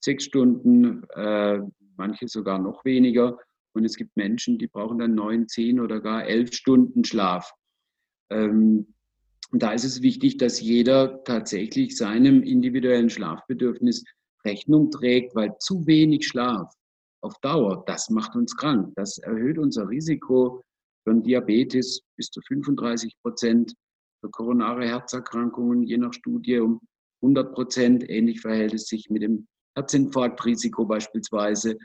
sechs 0.00 0.24
Stunden, 0.24 1.04
äh, 1.14 1.60
manche 1.96 2.28
sogar 2.28 2.58
noch 2.58 2.84
weniger. 2.84 3.38
Und 3.72 3.84
es 3.84 3.96
gibt 3.96 4.16
Menschen, 4.16 4.58
die 4.58 4.66
brauchen 4.66 4.98
dann 4.98 5.14
neun, 5.14 5.48
zehn 5.48 5.80
oder 5.80 6.00
gar 6.00 6.26
elf 6.26 6.52
Stunden 6.52 7.04
Schlaf. 7.04 7.52
Ähm, 8.30 8.94
da 9.52 9.72
ist 9.72 9.84
es 9.84 10.02
wichtig, 10.02 10.36
dass 10.38 10.60
jeder 10.60 11.22
tatsächlich 11.24 11.96
seinem 11.96 12.42
individuellen 12.42 13.10
Schlafbedürfnis 13.10 14.04
Rechnung 14.44 14.90
trägt, 14.90 15.34
weil 15.34 15.56
zu 15.58 15.86
wenig 15.86 16.26
Schlaf 16.26 16.72
auf 17.22 17.38
Dauer, 17.40 17.84
das 17.86 18.10
macht 18.10 18.34
uns 18.34 18.56
krank. 18.56 18.92
Das 18.96 19.18
erhöht 19.18 19.58
unser 19.58 19.88
Risiko 19.88 20.62
von 21.04 21.22
Diabetes 21.22 22.02
bis 22.16 22.30
zu 22.30 22.40
35 22.42 23.14
Prozent, 23.22 23.74
für 24.20 24.30
koronare 24.30 24.86
Herzerkrankungen 24.86 25.82
je 25.82 25.96
nach 25.96 26.12
Studie 26.12 26.58
um 26.58 26.80
100 27.22 27.54
Prozent. 27.54 28.08
Ähnlich 28.08 28.40
verhält 28.40 28.74
es 28.74 28.86
sich 28.86 29.08
mit 29.10 29.22
dem 29.22 29.46
Herzinfarktrisiko 29.76 30.84
beispielsweise. 30.84 31.76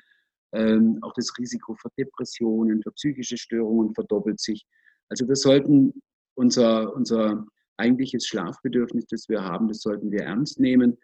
Ähm, 0.54 1.00
auch 1.02 1.14
das 1.14 1.32
Risiko 1.38 1.76
für 1.76 1.90
Depressionen, 1.98 2.82
für 2.82 2.92
psychische 2.92 3.38
Störungen 3.38 3.94
verdoppelt 3.94 4.40
sich. 4.40 4.66
Also 5.10 5.28
wir 5.28 5.36
sollten 5.36 5.94
unser, 6.36 6.94
unser 6.96 7.46
eigentliches 7.78 8.26
Schlafbedürfnis, 8.26 9.06
das 9.08 9.28
wir 9.28 9.44
haben, 9.44 9.68
das 9.68 9.82
sollten 9.82 10.12
wir 10.12 10.22
ernst 10.22 10.60
nehmen. 10.60 10.98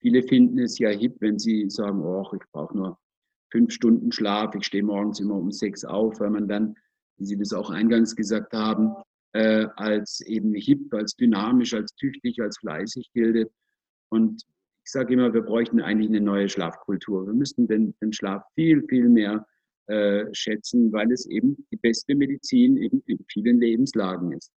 Viele 0.00 0.22
finden 0.22 0.58
es 0.58 0.78
ja 0.78 0.90
hip, 0.90 1.16
wenn 1.20 1.38
sie 1.38 1.68
sagen, 1.68 2.02
oh, 2.02 2.26
ich 2.32 2.46
brauche 2.52 2.76
nur 2.76 2.98
fünf 3.50 3.72
Stunden 3.72 4.10
Schlaf, 4.10 4.54
ich 4.54 4.66
stehe 4.66 4.82
morgens 4.82 5.20
immer 5.20 5.36
um 5.36 5.52
sechs 5.52 5.84
auf, 5.84 6.18
weil 6.20 6.30
man 6.30 6.48
dann, 6.48 6.74
wie 7.18 7.24
Sie 7.24 7.38
das 7.38 7.52
auch 7.52 7.70
eingangs 7.70 8.16
gesagt 8.16 8.52
haben, 8.52 8.92
äh, 9.32 9.66
als 9.76 10.20
eben 10.22 10.54
hip, 10.54 10.92
als 10.92 11.14
dynamisch, 11.14 11.72
als 11.74 11.94
tüchtig, 11.94 12.40
als 12.40 12.58
fleißig 12.58 13.10
gilt. 13.12 13.50
Und 14.08 14.42
ich 14.84 14.90
sage 14.90 15.14
immer, 15.14 15.32
wir 15.32 15.42
bräuchten 15.42 15.80
eigentlich 15.80 16.10
eine 16.10 16.20
neue 16.20 16.48
Schlafkultur. 16.48 17.26
Wir 17.26 17.32
müssten 17.32 17.66
den, 17.66 17.94
den 18.00 18.12
Schlaf 18.12 18.42
viel, 18.54 18.84
viel 18.88 19.08
mehr 19.08 19.46
äh, 19.86 20.26
schätzen, 20.32 20.92
weil 20.92 21.10
es 21.10 21.26
eben 21.26 21.66
die 21.72 21.76
beste 21.76 22.14
Medizin 22.14 22.76
in, 22.76 23.02
in 23.06 23.24
vielen 23.28 23.60
Lebenslagen 23.60 24.32
ist. 24.32 24.52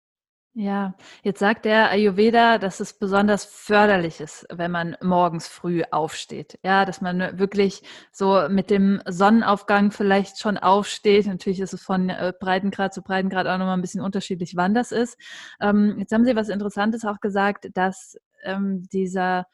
Ja, 0.58 0.96
jetzt 1.22 1.40
sagt 1.40 1.66
der 1.66 1.92
Ayurveda, 1.92 2.58
dass 2.58 2.80
es 2.80 2.94
besonders 2.94 3.44
förderlich 3.44 4.22
ist, 4.22 4.48
wenn 4.50 4.72
man 4.72 4.96
morgens 5.04 5.50
früh 5.50 5.84
aufsteht. 5.92 6.58
Ja, 6.64 6.86
dass 6.86 7.02
man 7.02 7.38
wirklich 7.38 7.84
so 8.14 8.48
mit 8.50 8.70
dem 8.70 9.02
Sonnenaufgang 9.06 9.92
vielleicht 9.92 10.40
schon 10.40 10.58
aufsteht. 10.58 11.28
Natürlich 11.28 11.60
ist 11.60 11.74
es 11.74 11.84
von 11.84 12.10
äh, 12.10 12.32
Breitengrad 12.40 12.94
zu 12.94 13.02
Breitengrad 13.02 13.48
auch 13.48 13.58
nochmal 13.58 13.78
ein 13.78 13.82
bisschen 13.82 14.00
unterschiedlich, 14.00 14.56
wann 14.56 14.74
das 14.74 14.94
ist. 14.94 15.20
Ähm, 15.60 15.98
jetzt 16.00 16.14
haben 16.14 16.24
Sie 16.24 16.38
was 16.38 16.48
Interessantes 16.48 17.04
auch 17.04 17.20
gesagt, 17.20 17.68
dass 17.74 18.16
ähm, 18.44 18.88
dieser 18.94 19.48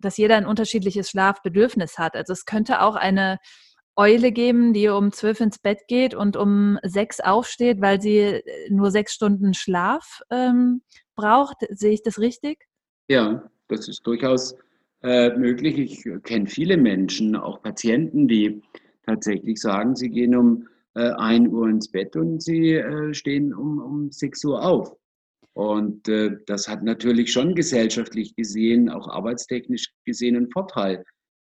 dass 0.00 0.16
jeder 0.16 0.36
ein 0.36 0.46
unterschiedliches 0.46 1.10
Schlafbedürfnis 1.10 1.98
hat. 1.98 2.14
Also 2.14 2.32
es 2.32 2.44
könnte 2.44 2.82
auch 2.82 2.96
eine 2.96 3.38
Eule 3.96 4.30
geben, 4.30 4.72
die 4.72 4.88
um 4.88 5.10
zwölf 5.10 5.40
ins 5.40 5.58
Bett 5.58 5.80
geht 5.88 6.14
und 6.14 6.36
um 6.36 6.78
sechs 6.84 7.18
aufsteht, 7.18 7.80
weil 7.80 8.00
sie 8.00 8.18
äh, 8.18 8.42
nur 8.70 8.90
sechs 8.92 9.12
Stunden 9.12 9.54
Schlaf 9.54 10.20
ähm, 10.30 10.82
braucht. 11.16 11.56
Sehe 11.70 11.92
ich 11.92 12.02
das 12.02 12.20
richtig? 12.20 12.66
Ja, 13.08 13.50
das 13.66 13.88
ist 13.88 14.06
durchaus 14.06 14.54
äh, 15.02 15.30
möglich. 15.30 15.78
Ich 15.78 16.22
kenne 16.22 16.46
viele 16.46 16.76
Menschen, 16.76 17.34
auch 17.34 17.60
Patienten, 17.60 18.28
die 18.28 18.62
tatsächlich 19.04 19.60
sagen, 19.60 19.96
sie 19.96 20.10
gehen 20.10 20.36
um 20.36 20.68
äh, 20.94 21.10
1 21.10 21.48
Uhr 21.48 21.68
ins 21.68 21.90
Bett 21.90 22.14
und 22.14 22.42
sie 22.42 22.74
äh, 22.74 23.12
stehen 23.14 23.52
um, 23.52 23.78
um 23.80 24.10
6 24.12 24.44
Uhr 24.44 24.64
auf. 24.64 24.94
Und 25.58 26.06
äh, 26.06 26.36
das 26.46 26.68
hat 26.68 26.84
natürlich 26.84 27.32
schon 27.32 27.56
gesellschaftlich 27.56 28.36
gesehen, 28.36 28.88
auch 28.88 29.08
arbeitstechnisch 29.08 29.92
gesehen 30.04 30.36
einen 30.36 30.52
Vorteil. 30.52 31.04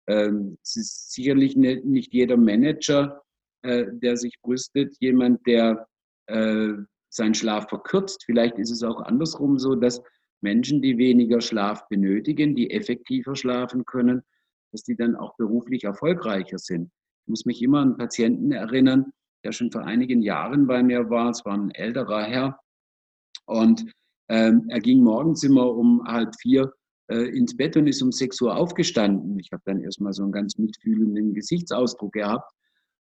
Ähm, 0.07 0.57
es 0.63 0.77
ist 0.77 1.11
sicherlich 1.11 1.55
ne, 1.55 1.79
nicht 1.85 2.11
jeder 2.11 2.35
Manager, 2.35 3.21
äh, 3.61 3.85
der 3.91 4.17
sich 4.17 4.33
brüstet, 4.41 4.97
jemand, 4.99 5.45
der 5.45 5.87
äh, 6.25 6.69
seinen 7.09 7.35
Schlaf 7.35 7.69
verkürzt. 7.69 8.23
Vielleicht 8.25 8.57
ist 8.57 8.71
es 8.71 8.81
auch 8.81 8.99
andersrum 8.99 9.59
so, 9.59 9.75
dass 9.75 10.01
Menschen, 10.41 10.81
die 10.81 10.97
weniger 10.97 11.39
Schlaf 11.39 11.87
benötigen, 11.87 12.55
die 12.55 12.71
effektiver 12.71 13.35
schlafen 13.35 13.85
können, 13.85 14.23
dass 14.71 14.81
die 14.81 14.95
dann 14.95 15.15
auch 15.15 15.35
beruflich 15.37 15.83
erfolgreicher 15.83 16.57
sind. 16.57 16.89
Ich 17.25 17.29
muss 17.29 17.45
mich 17.45 17.61
immer 17.61 17.81
an 17.81 17.89
einen 17.89 17.97
Patienten 17.97 18.51
erinnern, 18.53 19.11
der 19.43 19.51
schon 19.51 19.71
vor 19.71 19.83
einigen 19.83 20.23
Jahren 20.23 20.65
bei 20.65 20.81
mir 20.81 21.11
war. 21.11 21.29
Es 21.29 21.45
war 21.45 21.53
ein 21.53 21.69
älterer 21.69 22.23
Herr. 22.23 22.59
Und 23.45 23.85
ähm, 24.29 24.65
er 24.69 24.79
ging 24.79 25.01
morgens 25.01 25.43
immer 25.43 25.75
um 25.75 26.03
halb 26.05 26.35
vier 26.39 26.71
äh, 27.09 27.25
ins 27.35 27.57
Bett 27.57 27.75
und 27.75 27.87
ist 27.87 28.01
um 28.01 28.11
sechs 28.11 28.39
Uhr 28.41 28.55
aufgestanden. 28.55 29.39
Ich 29.39 29.51
habe 29.51 29.63
dann 29.65 29.81
erstmal 29.81 30.13
so 30.13 30.23
einen 30.23 30.31
ganz 30.31 30.57
mitfühlenden 30.57 31.33
Gesichtsausdruck 31.33 32.13
gehabt, 32.13 32.51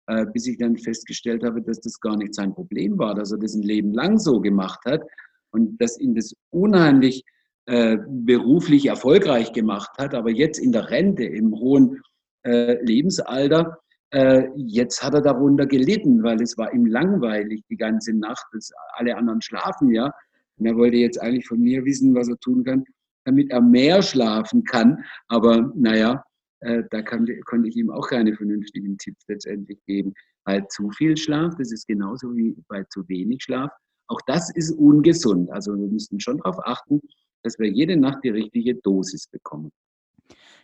äh, 0.06 0.24
bis 0.32 0.46
ich 0.46 0.56
dann 0.56 0.76
festgestellt 0.76 1.44
habe, 1.44 1.62
dass 1.62 1.80
das 1.80 2.00
gar 2.00 2.16
nicht 2.16 2.34
sein 2.34 2.54
Problem 2.54 2.98
war, 2.98 3.14
dass 3.14 3.30
er 3.30 3.38
das 3.38 3.54
ein 3.54 3.62
Leben 3.62 3.92
lang 3.92 4.18
so 4.18 4.40
gemacht 4.40 4.80
hat 4.86 5.02
und 5.50 5.80
dass 5.80 5.98
ihn 6.00 6.14
das 6.14 6.34
unheimlich 6.50 7.22
äh, 7.66 7.98
beruflich 8.08 8.86
erfolgreich 8.86 9.52
gemacht 9.52 9.90
hat, 9.98 10.14
aber 10.14 10.30
jetzt 10.30 10.58
in 10.58 10.72
der 10.72 10.88
Rente, 10.88 11.24
im 11.24 11.52
hohen 11.52 12.00
äh, 12.44 12.82
Lebensalter, 12.82 13.78
äh, 14.10 14.44
jetzt 14.56 15.02
hat 15.02 15.12
er 15.12 15.20
darunter 15.20 15.66
gelitten, 15.66 16.22
weil 16.22 16.40
es 16.40 16.56
war 16.56 16.72
ihm 16.72 16.86
langweilig 16.86 17.62
die 17.68 17.76
ganze 17.76 18.14
Nacht, 18.14 18.46
das, 18.52 18.70
alle 18.94 19.14
anderen 19.14 19.42
schlafen 19.42 19.90
ja 19.90 20.10
und 20.58 20.66
er 20.66 20.76
wollte 20.76 20.96
jetzt 20.96 21.20
eigentlich 21.20 21.46
von 21.46 21.60
mir 21.60 21.84
wissen, 21.84 22.14
was 22.14 22.28
er 22.28 22.38
tun 22.38 22.64
kann, 22.64 22.84
damit 23.24 23.50
er 23.50 23.60
mehr 23.60 24.02
schlafen 24.02 24.64
kann. 24.64 25.04
Aber 25.28 25.72
naja, 25.74 26.22
äh, 26.60 26.82
da 26.90 27.02
kann, 27.02 27.28
konnte 27.44 27.68
ich 27.68 27.76
ihm 27.76 27.90
auch 27.90 28.08
keine 28.08 28.34
vernünftigen 28.34 28.96
Tipps 28.98 29.24
letztendlich 29.28 29.78
geben. 29.86 30.14
Weil 30.44 30.66
zu 30.68 30.90
viel 30.90 31.16
Schlaf, 31.16 31.54
das 31.56 31.72
ist 31.72 31.86
genauso 31.86 32.34
wie 32.34 32.56
bei 32.68 32.84
zu 32.90 33.06
wenig 33.08 33.42
Schlaf. 33.42 33.70
Auch 34.08 34.20
das 34.26 34.50
ist 34.54 34.72
ungesund. 34.72 35.50
Also 35.50 35.74
wir 35.74 35.88
müssen 35.88 36.18
schon 36.20 36.38
darauf 36.38 36.58
achten, 36.64 37.00
dass 37.42 37.58
wir 37.58 37.68
jede 37.68 37.96
Nacht 37.96 38.24
die 38.24 38.30
richtige 38.30 38.74
Dosis 38.76 39.28
bekommen. 39.28 39.70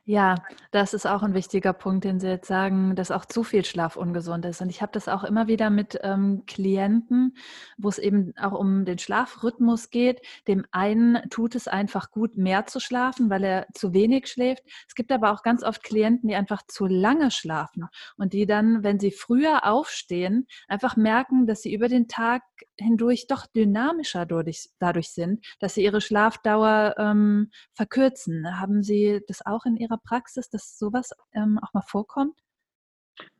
Ja, 0.06 0.34
das 0.70 0.92
ist 0.92 1.06
auch 1.06 1.22
ein 1.22 1.32
wichtiger 1.32 1.72
Punkt, 1.72 2.04
den 2.04 2.20
Sie 2.20 2.28
jetzt 2.28 2.46
sagen, 2.46 2.94
dass 2.94 3.10
auch 3.10 3.24
zu 3.24 3.42
viel 3.42 3.64
Schlaf 3.64 3.96
ungesund 3.96 4.44
ist. 4.44 4.60
Und 4.60 4.68
ich 4.68 4.82
habe 4.82 4.92
das 4.92 5.08
auch 5.08 5.24
immer 5.24 5.46
wieder 5.46 5.70
mit 5.70 5.98
ähm, 6.02 6.42
Klienten, 6.46 7.34
wo 7.78 7.88
es 7.88 7.96
eben 7.98 8.34
auch 8.36 8.52
um 8.52 8.84
den 8.84 8.98
Schlafrhythmus 8.98 9.88
geht. 9.88 10.20
Dem 10.46 10.66
einen 10.72 11.22
tut 11.30 11.54
es 11.54 11.68
einfach 11.68 12.10
gut, 12.10 12.36
mehr 12.36 12.66
zu 12.66 12.80
schlafen, 12.80 13.30
weil 13.30 13.44
er 13.44 13.66
zu 13.72 13.94
wenig 13.94 14.26
schläft. 14.26 14.62
Es 14.86 14.94
gibt 14.94 15.10
aber 15.10 15.32
auch 15.32 15.42
ganz 15.42 15.62
oft 15.62 15.82
Klienten, 15.82 16.28
die 16.28 16.34
einfach 16.34 16.60
zu 16.68 16.84
lange 16.84 17.30
schlafen 17.30 17.86
und 18.18 18.34
die 18.34 18.44
dann, 18.44 18.82
wenn 18.84 19.00
sie 19.00 19.10
früher 19.10 19.64
aufstehen, 19.64 20.46
einfach 20.68 20.96
merken, 20.96 21.46
dass 21.46 21.62
sie 21.62 21.72
über 21.72 21.88
den 21.88 22.08
Tag 22.08 22.42
hindurch 22.78 23.26
doch 23.26 23.46
dynamischer 23.46 24.26
dadurch, 24.26 24.68
dadurch 24.78 25.12
sind, 25.12 25.46
dass 25.60 25.74
sie 25.74 25.82
ihre 25.84 26.02
Schlafdauer 26.02 26.94
ähm, 26.98 27.50
verkürzen. 27.72 28.60
Haben 28.60 28.82
Sie 28.82 29.20
das 29.26 29.44
auch 29.46 29.64
in 29.64 29.76
Ihrer 29.76 29.93
Praxis, 29.98 30.48
dass 30.50 30.78
sowas 30.78 31.10
ähm, 31.34 31.58
auch 31.62 31.72
mal 31.72 31.82
vorkommt? 31.82 32.38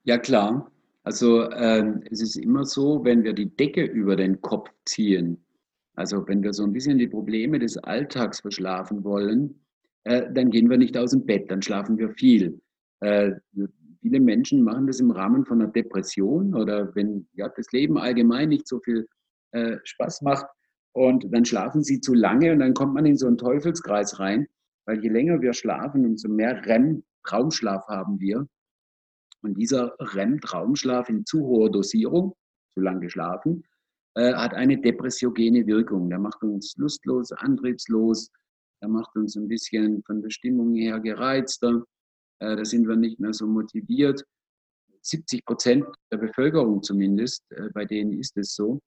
Ja, 0.04 0.18
klar. 0.18 0.70
Also 1.02 1.50
ähm, 1.50 2.02
es 2.10 2.22
ist 2.22 2.36
immer 2.36 2.64
so, 2.64 3.04
wenn 3.04 3.24
wir 3.24 3.34
die 3.34 3.54
Decke 3.54 3.84
über 3.84 4.16
den 4.16 4.40
Kopf 4.40 4.70
ziehen, 4.86 5.44
also 5.96 6.26
wenn 6.26 6.42
wir 6.42 6.52
so 6.52 6.64
ein 6.64 6.72
bisschen 6.72 6.98
die 6.98 7.08
Probleme 7.08 7.58
des 7.58 7.76
Alltags 7.76 8.40
verschlafen 8.40 9.04
wollen, 9.04 9.60
äh, 10.04 10.32
dann 10.32 10.50
gehen 10.50 10.68
wir 10.68 10.78
nicht 10.78 10.96
aus 10.96 11.10
dem 11.10 11.24
Bett, 11.24 11.50
dann 11.50 11.62
schlafen 11.62 11.98
wir 11.98 12.10
viel. 12.10 12.60
Äh, 13.00 13.32
viele 14.00 14.20
Menschen 14.20 14.62
machen 14.62 14.86
das 14.86 15.00
im 15.00 15.10
Rahmen 15.10 15.44
von 15.44 15.60
einer 15.60 15.70
Depression 15.70 16.54
oder 16.54 16.94
wenn 16.94 17.26
ja, 17.32 17.48
das 17.48 17.70
Leben 17.72 17.98
allgemein 17.98 18.48
nicht 18.48 18.66
so 18.66 18.80
viel 18.80 19.06
äh, 19.52 19.78
Spaß 19.84 20.22
macht 20.22 20.46
und 20.92 21.26
dann 21.32 21.44
schlafen 21.44 21.82
sie 21.82 22.00
zu 22.00 22.14
lange 22.14 22.52
und 22.52 22.60
dann 22.60 22.74
kommt 22.74 22.94
man 22.94 23.06
in 23.06 23.16
so 23.16 23.26
einen 23.26 23.38
Teufelskreis 23.38 24.18
rein, 24.20 24.46
weil 24.86 25.02
je 25.02 25.08
länger 25.10 25.40
wir 25.40 25.52
schlafen, 25.52 26.04
umso 26.04 26.28
mehr 26.28 26.64
REM-Traumschlaf 26.64 27.86
haben 27.88 28.20
wir. 28.20 28.46
Und 29.42 29.54
dieser 29.58 29.94
REM-Traumschlaf 29.98 31.08
in 31.08 31.24
zu 31.26 31.40
hoher 31.40 31.70
Dosierung, 31.70 32.34
zu 32.72 32.80
lang 32.80 33.00
geschlafen, 33.00 33.64
äh, 34.14 34.32
hat 34.34 34.54
eine 34.54 34.80
depressiogene 34.80 35.66
Wirkung. 35.66 36.08
Der 36.08 36.18
macht 36.18 36.42
uns 36.42 36.76
lustlos, 36.76 37.32
antriebslos, 37.32 38.30
der 38.80 38.88
macht 38.88 39.14
uns 39.16 39.36
ein 39.36 39.48
bisschen 39.48 40.02
von 40.04 40.22
der 40.22 40.30
Stimmung 40.30 40.74
her 40.74 41.00
gereizter. 41.00 41.84
Äh, 42.40 42.56
da 42.56 42.64
sind 42.64 42.86
wir 42.86 42.96
nicht 42.96 43.20
mehr 43.20 43.32
so 43.32 43.46
motiviert. 43.46 44.24
70 45.02 45.44
Prozent 45.44 45.84
der 46.10 46.18
Bevölkerung 46.18 46.82
zumindest, 46.82 47.44
äh, 47.50 47.68
bei 47.74 47.84
denen 47.84 48.12
ist 48.12 48.36
es 48.36 48.54
so. 48.54 48.80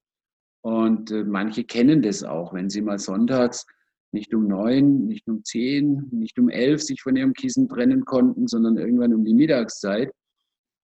Und 0.62 1.12
äh, 1.12 1.24
manche 1.24 1.64
kennen 1.64 2.02
das 2.02 2.24
auch, 2.24 2.54
wenn 2.54 2.70
sie 2.70 2.82
mal 2.82 3.00
sonntags 3.00 3.66
nicht 4.12 4.34
um 4.34 4.48
neun, 4.48 5.06
nicht 5.08 5.28
um 5.28 5.44
zehn, 5.44 6.08
nicht 6.12 6.40
um 6.40 6.50
elf 6.50 6.82
sich 6.82 7.02
von 7.02 7.16
ihrem 7.16 7.34
Kissen 7.34 7.68
trennen 7.68 8.06
konnten, 8.06 8.48
sondern 8.48 8.78
irgendwann 8.78 9.14
um 9.14 9.26
die 9.26 9.34
Mittagszeit, 9.34 10.12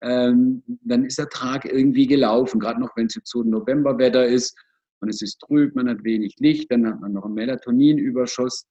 ähm, 0.02 0.62
dann 0.82 1.04
ist 1.04 1.18
der 1.18 1.28
Tag 1.28 1.64
irgendwie 1.64 2.06
gelaufen. 2.06 2.60
Gerade 2.60 2.80
noch, 2.80 2.96
wenn 2.96 3.06
es 3.06 3.14
jetzt 3.14 3.30
so 3.30 3.42
Novemberwetter 3.42 4.26
ist 4.26 4.56
und 5.00 5.08
es 5.08 5.22
ist 5.22 5.38
trüb, 5.40 5.74
man 5.74 5.88
hat 5.88 6.04
wenig 6.04 6.36
Licht, 6.38 6.70
dann 6.70 6.86
hat 6.86 7.00
man 7.00 7.12
noch 7.12 7.24
einen 7.24 7.34
Melatoninüberschuss. 7.34 8.66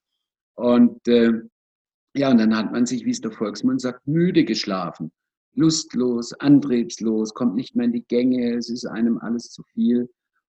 Und 0.54 1.06
äh, 1.08 1.32
ja, 2.14 2.30
und 2.30 2.38
dann 2.38 2.56
hat 2.56 2.70
man 2.70 2.86
sich, 2.86 3.04
wie 3.04 3.10
es 3.10 3.20
der 3.20 3.32
Volksmund 3.32 3.80
sagt, 3.80 4.06
müde 4.06 4.44
geschlafen. 4.44 5.10
Lustlos, 5.56 6.32
antriebslos, 6.34 7.34
kommt 7.34 7.56
nicht 7.56 7.74
mehr 7.74 7.86
in 7.86 7.92
die 7.92 8.04
Gänge, 8.06 8.54
es 8.54 8.70
ist 8.70 8.86
einem 8.86 9.18
alles 9.18 9.50
zu 9.50 9.62
viel. 9.72 10.08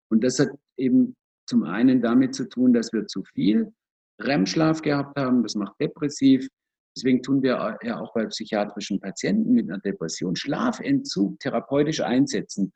Und 0.10 0.24
das 0.24 0.40
hat 0.40 0.50
eben 0.78 1.16
zum 1.48 1.64
einen 1.64 2.02
damit 2.02 2.36
zu 2.36 2.48
tun, 2.48 2.74
dass 2.74 2.94
wir 2.94 3.08
zu 3.08 3.24
viel 3.24 3.72
REM-Schlaf 4.20 4.82
gehabt 4.82 5.18
haben, 5.18 5.44
das 5.44 5.56
macht 5.56 5.80
depressiv. 5.80 6.48
Deswegen 6.96 7.22
tun 7.22 7.42
wir 7.42 7.78
ja 7.84 8.00
auch 8.00 8.14
bei 8.14 8.26
psychiatrischen 8.26 9.00
Patienten 9.00 9.54
mit 9.54 9.70
einer 9.70 9.80
Depression 9.80 10.36
Schlafentzug 10.36 11.40
therapeutisch 11.40 12.02
einsetzen. 12.02 12.72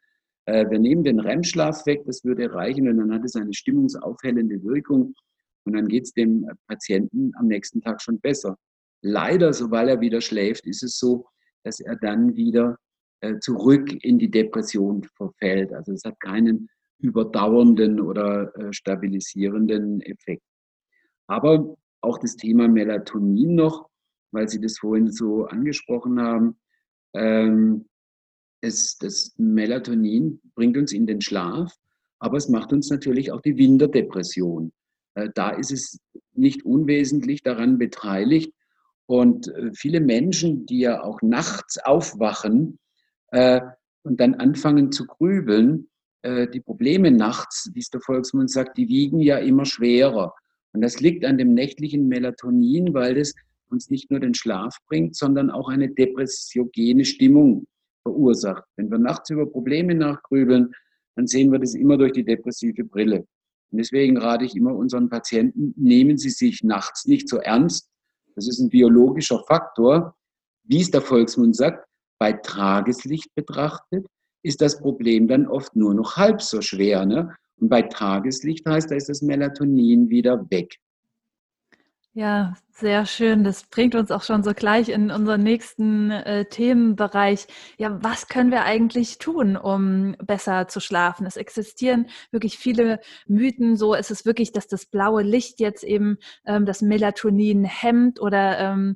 Äh, 0.45 0.69
wir 0.69 0.80
nehmen 0.80 1.04
den 1.04 1.19
REM-Schlaf 1.19 1.86
weg, 1.86 2.04
das 2.06 2.23
würde 2.25 2.52
reichen 2.54 2.89
und 2.89 2.97
dann 2.97 3.13
hat 3.13 3.23
es 3.23 3.36
eine 3.36 3.54
stimmungsaufhellende 3.54 4.62
Wirkung 4.63 5.13
und 5.65 5.73
dann 5.73 5.88
geht 5.88 6.04
es 6.04 6.13
dem 6.13 6.49
Patienten 6.67 7.32
am 7.38 7.47
nächsten 7.47 7.82
Tag 7.82 8.02
schon 8.02 8.19
besser. 8.19 8.58
Leider, 9.02 9.54
sobald 9.54 9.89
er 9.89 10.02
wieder 10.02 10.19
schläft, 10.19 10.65
ist 10.65 10.84
es 10.84 10.99
so, 10.99 11.25
dass 11.63 11.80
er 11.80 11.95
dann 11.95 12.36
wieder 12.36 12.78
äh, 13.21 13.38
zurück 13.39 13.91
in 14.04 14.17
die 14.17 14.32
Depression 14.32 15.04
verfällt. 15.15 15.71
Also 15.73 15.93
es 15.93 16.04
hat 16.04 16.19
keinen 16.19 16.69
überdauernden 16.99 17.99
oder 18.02 18.54
äh, 18.58 18.73
stabilisierenden 18.73 20.02
Effekt. 20.02 20.43
Aber 21.30 21.78
auch 22.02 22.18
das 22.18 22.36
Thema 22.36 22.68
Melatonin 22.68 23.54
noch, 23.54 23.88
weil 24.32 24.50
Sie 24.50 24.60
das 24.60 24.80
vorhin 24.80 25.12
so 25.12 25.46
angesprochen 25.46 26.20
haben. 26.20 26.58
Ähm, 27.13 27.86
es, 28.62 28.98
das 28.98 29.36
Melatonin 29.38 30.42
bringt 30.56 30.76
uns 30.76 30.92
in 30.92 31.06
den 31.06 31.22
Schlaf, 31.22 31.74
aber 32.18 32.38
es 32.38 32.50
macht 32.50 32.74
uns 32.74 32.89
natürlich 32.89 33.32
auch 33.32 33.42
die 33.42 33.58
Winterdepression. 33.58 34.74
Äh, 35.13 35.30
da 35.36 35.52
ist 35.52 35.72
es 35.72 36.00
nicht 36.34 36.65
unwesentlich 36.65 37.44
daran 37.44 37.78
beteiligt. 37.78 38.52
Und 39.06 39.50
äh, 39.50 39.72
viele 39.74 40.02
Menschen, 40.02 40.65
die 40.65 40.80
ja 40.80 41.04
auch 41.04 41.22
nachts 41.22 41.78
aufwachen 41.78 42.80
äh, 43.28 43.62
und 44.02 44.20
dann 44.20 44.34
anfangen 44.34 44.92
zu 44.92 45.06
grübeln, 45.06 45.89
äh, 46.24 46.48
die 46.48 46.62
Probleme 46.62 47.12
nachts, 47.12 47.70
wie 47.74 47.80
es 47.82 47.92
der 47.92 48.02
Volksmund 48.02 48.50
sagt, 48.50 48.80
die 48.80 48.88
wiegen 48.88 49.20
ja 49.20 49.38
immer 49.38 49.65
schwerer. 49.65 50.34
Und 50.73 50.82
das 50.82 50.99
liegt 50.99 51.25
an 51.25 51.38
dem 51.38 51.53
nächtlichen 51.53 52.08
Melatonin, 52.08 52.93
weil 52.93 53.15
das 53.15 53.34
uns 53.69 53.89
nicht 53.89 54.10
nur 54.12 54.19
den 54.19 54.34
Schlaf 54.34 54.77
bringt, 54.88 55.15
sondern 55.15 55.49
auch 55.49 55.69
eine 55.69 55.89
depressiogene 55.89 57.05
Stimmung 57.05 57.65
verursacht. 58.03 58.63
Wenn 58.75 58.89
wir 58.89 58.97
nachts 58.97 59.29
über 59.29 59.45
Probleme 59.45 59.95
nachgrübeln, 59.95 60.71
dann 61.15 61.27
sehen 61.27 61.51
wir 61.51 61.60
das 61.60 61.75
immer 61.75 61.97
durch 61.97 62.13
die 62.13 62.23
depressive 62.23 62.84
Brille. 62.84 63.25
Und 63.71 63.77
deswegen 63.77 64.17
rate 64.17 64.45
ich 64.45 64.55
immer 64.55 64.75
unseren 64.75 65.10
Patienten, 65.10 65.73
nehmen 65.75 66.17
Sie 66.17 66.29
sich 66.29 66.63
nachts 66.63 67.05
nicht 67.05 67.29
so 67.29 67.38
ernst. 67.38 67.89
Das 68.36 68.47
ist 68.47 68.60
ein 68.60 68.69
biologischer 68.69 69.43
Faktor. 69.47 70.15
Wie 70.63 70.82
es 70.82 70.91
der 70.91 71.01
Volksmund 71.01 71.55
sagt, 71.55 71.86
bei 72.19 72.34
Tageslicht 72.34 73.34
betrachtet 73.36 74.05
ist 74.43 74.62
das 74.62 74.79
Problem 74.79 75.27
dann 75.27 75.47
oft 75.47 75.75
nur 75.75 75.93
noch 75.93 76.15
halb 76.15 76.41
so 76.41 76.62
schwer. 76.62 77.05
Ne? 77.05 77.36
Und 77.60 77.69
bei 77.69 77.82
Tageslicht 77.84 78.65
heißt, 78.65 78.89
da 78.91 78.95
ist 78.95 79.10
das 79.10 79.22
Melatonin 79.22 80.10
wieder 80.10 80.50
weg. 80.50 80.80
Ja, 82.13 82.56
sehr 82.72 83.06
schön. 83.06 83.43
Das 83.43 83.63
bringt 83.63 83.93
uns 83.93 84.10
auch 84.12 84.24
schon 84.24 84.43
so 84.43 84.54
gleich 84.54 84.89
in 84.89 85.12
unseren 85.12 85.43
nächsten 85.43 86.10
äh, 86.12 86.45
Themenbereich. 86.45 87.45
Ja, 87.78 88.04
was 88.04 88.28
können 88.28 88.52
wir 88.52 88.63
eigentlich 88.63 89.19
tun, 89.19 89.56
um 89.56 90.15
besser 90.26 90.67
zu 90.67 90.80
schlafen? 90.80 91.28
Es 91.28 91.38
existieren 91.38 92.08
wirklich 92.32 92.58
viele 92.58 93.00
Mythen. 93.28 93.78
So 93.78 93.93
ist 93.93 94.12
es 94.12 94.26
wirklich, 94.26 94.52
dass 94.52 94.67
das 94.67 94.88
blaue 94.88 95.22
Licht 95.22 95.60
jetzt 95.60 95.84
eben 95.84 96.17
ähm, 96.45 96.65
das 96.65 96.82
Melatonin 96.82 97.63
hemmt 97.63 98.19
oder 98.19 98.58
ähm, 98.60 98.95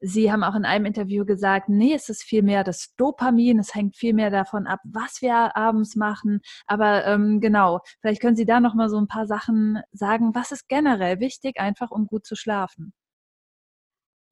Sie 0.00 0.32
haben 0.32 0.42
auch 0.42 0.54
in 0.54 0.64
einem 0.64 0.86
Interview 0.86 1.24
gesagt, 1.24 1.68
nee, 1.68 1.94
es 1.94 2.08
ist 2.08 2.22
viel 2.22 2.42
mehr 2.42 2.64
das 2.64 2.94
Dopamin, 2.96 3.58
es 3.58 3.74
hängt 3.74 3.96
viel 3.96 4.14
mehr 4.14 4.30
davon 4.30 4.66
ab, 4.66 4.80
was 4.84 5.20
wir 5.20 5.56
abends 5.56 5.94
machen. 5.94 6.40
Aber 6.66 7.06
ähm, 7.06 7.40
genau, 7.40 7.80
vielleicht 8.00 8.22
können 8.22 8.36
Sie 8.36 8.46
da 8.46 8.60
noch 8.60 8.74
mal 8.74 8.88
so 8.88 8.98
ein 8.98 9.08
paar 9.08 9.26
Sachen 9.26 9.78
sagen. 9.92 10.34
Was 10.34 10.52
ist 10.52 10.68
generell 10.68 11.20
wichtig, 11.20 11.60
einfach 11.60 11.90
um 11.90 12.06
gut 12.06 12.24
zu 12.24 12.34
schlafen? 12.34 12.92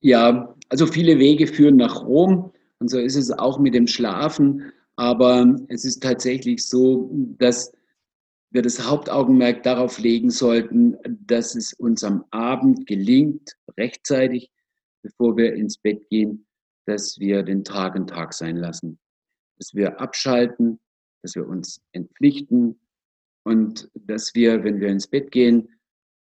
Ja, 0.00 0.54
also 0.68 0.86
viele 0.86 1.18
Wege 1.18 1.46
führen 1.46 1.76
nach 1.76 2.02
Rom 2.02 2.52
und 2.78 2.88
so 2.88 2.98
ist 2.98 3.16
es 3.16 3.30
auch 3.30 3.58
mit 3.58 3.74
dem 3.74 3.86
Schlafen. 3.86 4.72
Aber 4.96 5.56
es 5.68 5.84
ist 5.84 6.02
tatsächlich 6.02 6.66
so, 6.66 7.10
dass 7.38 7.72
wir 8.50 8.62
das 8.62 8.88
Hauptaugenmerk 8.88 9.62
darauf 9.62 9.98
legen 9.98 10.30
sollten, 10.30 10.96
dass 11.26 11.54
es 11.54 11.72
uns 11.74 12.02
am 12.02 12.24
Abend 12.30 12.86
gelingt, 12.86 13.52
rechtzeitig 13.76 14.50
bevor 15.08 15.36
wir 15.36 15.54
ins 15.54 15.78
Bett 15.78 16.08
gehen, 16.10 16.46
dass 16.86 17.18
wir 17.18 17.42
den 17.42 17.64
Tag 17.64 17.96
ein 17.96 18.06
Tag 18.06 18.34
sein 18.34 18.56
lassen, 18.56 18.98
dass 19.58 19.74
wir 19.74 20.00
abschalten, 20.00 20.80
dass 21.22 21.34
wir 21.34 21.46
uns 21.46 21.80
entpflichten 21.92 22.78
und 23.44 23.90
dass 23.94 24.34
wir, 24.34 24.64
wenn 24.64 24.80
wir 24.80 24.88
ins 24.88 25.06
Bett 25.06 25.30
gehen, 25.30 25.68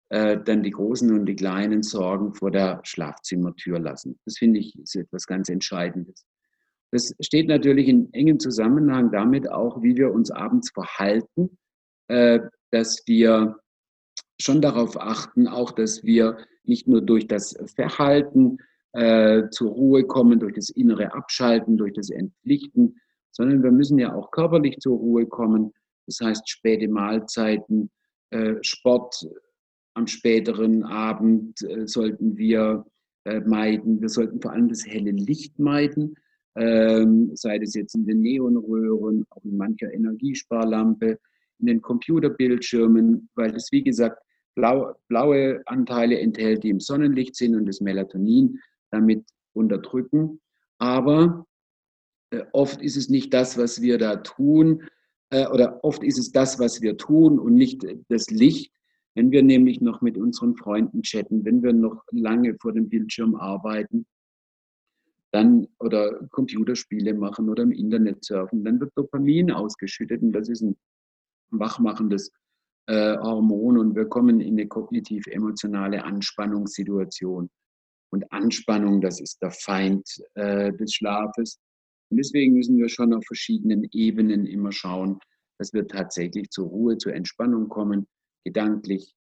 äh, 0.10 0.38
dann 0.44 0.62
die 0.62 0.72
großen 0.72 1.12
und 1.12 1.26
die 1.26 1.36
kleinen 1.36 1.82
Sorgen 1.82 2.34
vor 2.36 2.52
der 2.52 2.82
Schlafzimmertür 2.84 3.80
lassen. 3.80 4.20
Das 4.26 4.38
finde 4.38 4.60
ich 4.60 4.78
ist 4.78 4.96
etwas 4.96 5.26
ganz 5.26 5.50
Entscheidendes. 5.50 6.26
Das 6.92 7.14
steht 7.20 7.48
natürlich 7.48 7.88
in 7.88 8.14
engem 8.14 8.40
Zusammenhang 8.40 9.12
damit 9.12 9.50
auch, 9.50 9.82
wie 9.82 9.98
wir 9.98 10.12
uns 10.12 10.30
abends 10.30 10.72
verhalten, 10.72 11.58
äh, 12.08 12.40
dass 12.72 13.02
wir 13.08 13.60
schon 14.40 14.62
darauf 14.62 15.00
achten, 15.00 15.48
auch 15.48 15.72
dass 15.72 16.04
wir 16.04 16.38
nicht 16.64 16.88
nur 16.88 17.02
durch 17.02 17.28
das 17.28 17.56
Verhalten 17.76 18.58
äh, 18.96 19.50
zur 19.50 19.72
Ruhe 19.72 20.06
kommen, 20.06 20.40
durch 20.40 20.54
das 20.54 20.70
innere 20.70 21.14
Abschalten, 21.14 21.78
durch 21.78 21.94
das 21.94 22.10
Entpflichten, 22.10 22.98
sondern 23.32 23.62
wir 23.62 23.72
müssen 23.72 24.00
ja 24.00 24.16
auch 24.16 24.32
körperlich 24.32 24.78
zur 24.80 24.98
Ruhe 24.98 25.26
kommen. 25.26 25.74
Das 26.08 26.20
heißt, 26.22 26.50
späte 26.50 26.88
Mahlzeiten, 26.88 27.92
äh, 28.30 28.56
Sport 28.62 29.28
am 29.96 30.08
späteren 30.08 30.84
Abend 30.84 31.62
äh, 31.64 31.88
sollten 31.88 32.38
wir 32.38 32.86
meiden. 33.48 34.00
Wir 34.02 34.10
sollten 34.10 34.40
vor 34.40 34.52
allem 34.52 34.70
das 34.70 34.86
helle 34.86 35.10
Licht 35.10 35.58
meiden, 35.58 36.16
ähm, 36.56 37.32
sei 37.34 37.58
das 37.58 37.74
jetzt 37.74 37.96
in 37.96 38.06
den 38.06 38.22
Neonröhren, 38.22 39.26
auch 39.32 39.44
in 39.44 39.58
mancher 39.58 39.92
Energiesparlampe, 39.92 41.18
in 41.58 41.66
den 41.66 41.82
Computerbildschirmen, 41.82 43.28
weil 43.34 43.52
das, 43.52 43.72
wie 43.72 43.84
gesagt, 43.84 44.22
blau, 44.54 44.94
blaue 45.08 45.64
Anteile 45.66 46.20
enthält, 46.20 46.64
die 46.64 46.70
im 46.70 46.80
Sonnenlicht 46.80 47.36
sind 47.36 47.56
und 47.56 47.66
das 47.66 47.82
Melatonin 47.82 48.60
damit 48.96 49.26
unterdrücken. 49.54 50.42
Aber 50.80 51.46
äh, 52.32 52.44
oft 52.54 52.82
ist 52.82 52.98
es 52.98 53.10
nicht 53.10 53.34
das, 53.34 53.58
was 53.58 53.82
wir 53.82 53.98
da 53.98 54.18
tun, 54.18 54.84
äh, 55.30 55.48
oder 55.48 55.84
oft 55.84 56.04
ist 56.04 56.18
es 56.18 56.32
das, 56.32 56.60
was 56.60 56.82
wir 56.82 56.98
tun 56.98 57.40
und 57.40 57.56
nicht 57.56 57.86
das 58.10 58.30
Licht. 58.30 58.72
Wenn 59.16 59.32
wir 59.32 59.44
nämlich 59.44 59.80
noch 59.80 60.02
mit 60.02 60.18
unseren 60.18 60.56
Freunden 60.56 61.02
chatten, 61.02 61.46
wenn 61.46 61.64
wir 61.64 61.74
noch 61.74 62.04
lange 62.12 62.56
vor 62.60 62.74
dem 62.74 62.90
Bildschirm 62.90 63.36
arbeiten, 63.36 64.06
dann 65.32 65.68
oder 65.80 66.28
Computerspiele 66.32 67.14
machen 67.14 67.50
oder 67.50 67.64
im 67.64 67.72
Internet 67.72 68.24
surfen, 68.24 68.64
dann 68.64 68.80
wird 68.80 68.92
Dopamin 68.96 69.52
ausgeschüttet 69.52 70.22
und 70.22 70.32
das 70.32 70.50
ist 70.50 70.62
ein 70.62 70.78
wachmachendes 71.50 72.32
äh, 72.88 73.18
Hormon 73.18 73.78
und 73.78 73.96
wir 73.96 74.06
kommen 74.06 74.40
in 74.40 74.54
eine 74.54 74.68
kognitiv-emotionale 74.68 76.04
Anspannungssituation. 76.04 77.50
Und 78.12 78.32
Anspannung, 78.32 79.02
das 79.02 79.20
ist 79.20 79.42
der 79.42 79.52
Feind 79.52 80.08
äh, 80.36 80.72
des 80.74 80.94
Schlafes. 80.94 81.60
Und 82.10 82.18
deswegen 82.18 82.54
müssen 82.54 82.78
wir 82.78 82.90
schon 82.90 83.14
auf 83.14 83.24
verschiedenen 83.26 83.88
Ebenen 83.92 84.46
immer 84.46 84.72
schauen, 84.72 85.20
dass 85.58 85.74
wir 85.74 85.88
tatsächlich 85.88 86.50
zur 86.50 86.68
Ruhe, 86.68 86.98
zur 86.98 87.14
Entspannung 87.14 87.70
kommen, 87.70 88.08
gedanklich, 88.44 89.14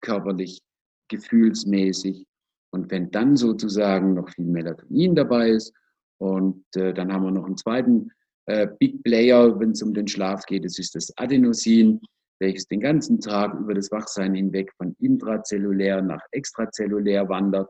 körperlich, 0.00 0.60
gefühlsmäßig. 1.08 2.26
Und 2.70 2.90
wenn 2.90 3.10
dann 3.10 3.36
sozusagen 3.36 4.14
noch 4.14 4.28
viel 4.30 4.44
Melatonin 4.44 5.14
dabei 5.14 5.50
ist 5.50 5.72
und 6.18 6.64
äh, 6.76 6.92
dann 6.92 7.12
haben 7.12 7.24
wir 7.24 7.30
noch 7.30 7.46
einen 7.46 7.56
zweiten 7.56 8.10
äh, 8.46 8.68
Big 8.78 9.02
Player, 9.02 9.58
wenn 9.58 9.70
es 9.70 9.82
um 9.82 9.94
den 9.94 10.06
Schlaf 10.06 10.44
geht, 10.44 10.64
das 10.64 10.78
ist 10.78 10.94
das 10.94 11.12
Adenosin, 11.16 12.00
welches 12.40 12.66
den 12.66 12.80
ganzen 12.80 13.20
Tag 13.20 13.54
über 13.58 13.74
das 13.74 13.90
Wachsein 13.90 14.34
hinweg 14.34 14.72
von 14.76 14.94
intrazellulär 15.00 16.02
nach 16.02 16.20
extrazellulär 16.30 17.28
wandert, 17.28 17.68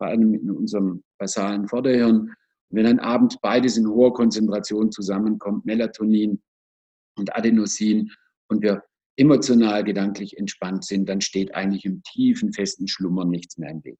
vor 0.00 0.06
allem 0.06 0.32
in 0.32 0.50
unserem 0.50 1.04
basalen 1.18 1.68
Vorderhirn. 1.68 2.32
Wenn 2.70 2.84
dann 2.84 3.00
abends 3.00 3.36
beides 3.42 3.76
in 3.76 3.86
hoher 3.86 4.14
Konzentration 4.14 4.90
zusammenkommt, 4.90 5.66
Melatonin 5.66 6.40
und 7.18 7.36
Adenosin, 7.36 8.10
und 8.48 8.62
wir 8.62 8.82
emotional, 9.16 9.84
gedanklich 9.84 10.38
entspannt 10.38 10.84
sind, 10.84 11.08
dann 11.08 11.20
steht 11.20 11.54
eigentlich 11.54 11.84
im 11.84 12.02
tiefen, 12.02 12.52
festen 12.52 12.88
Schlummer 12.88 13.24
nichts 13.24 13.58
mehr 13.58 13.70
im 13.70 13.84
Weg. 13.84 13.98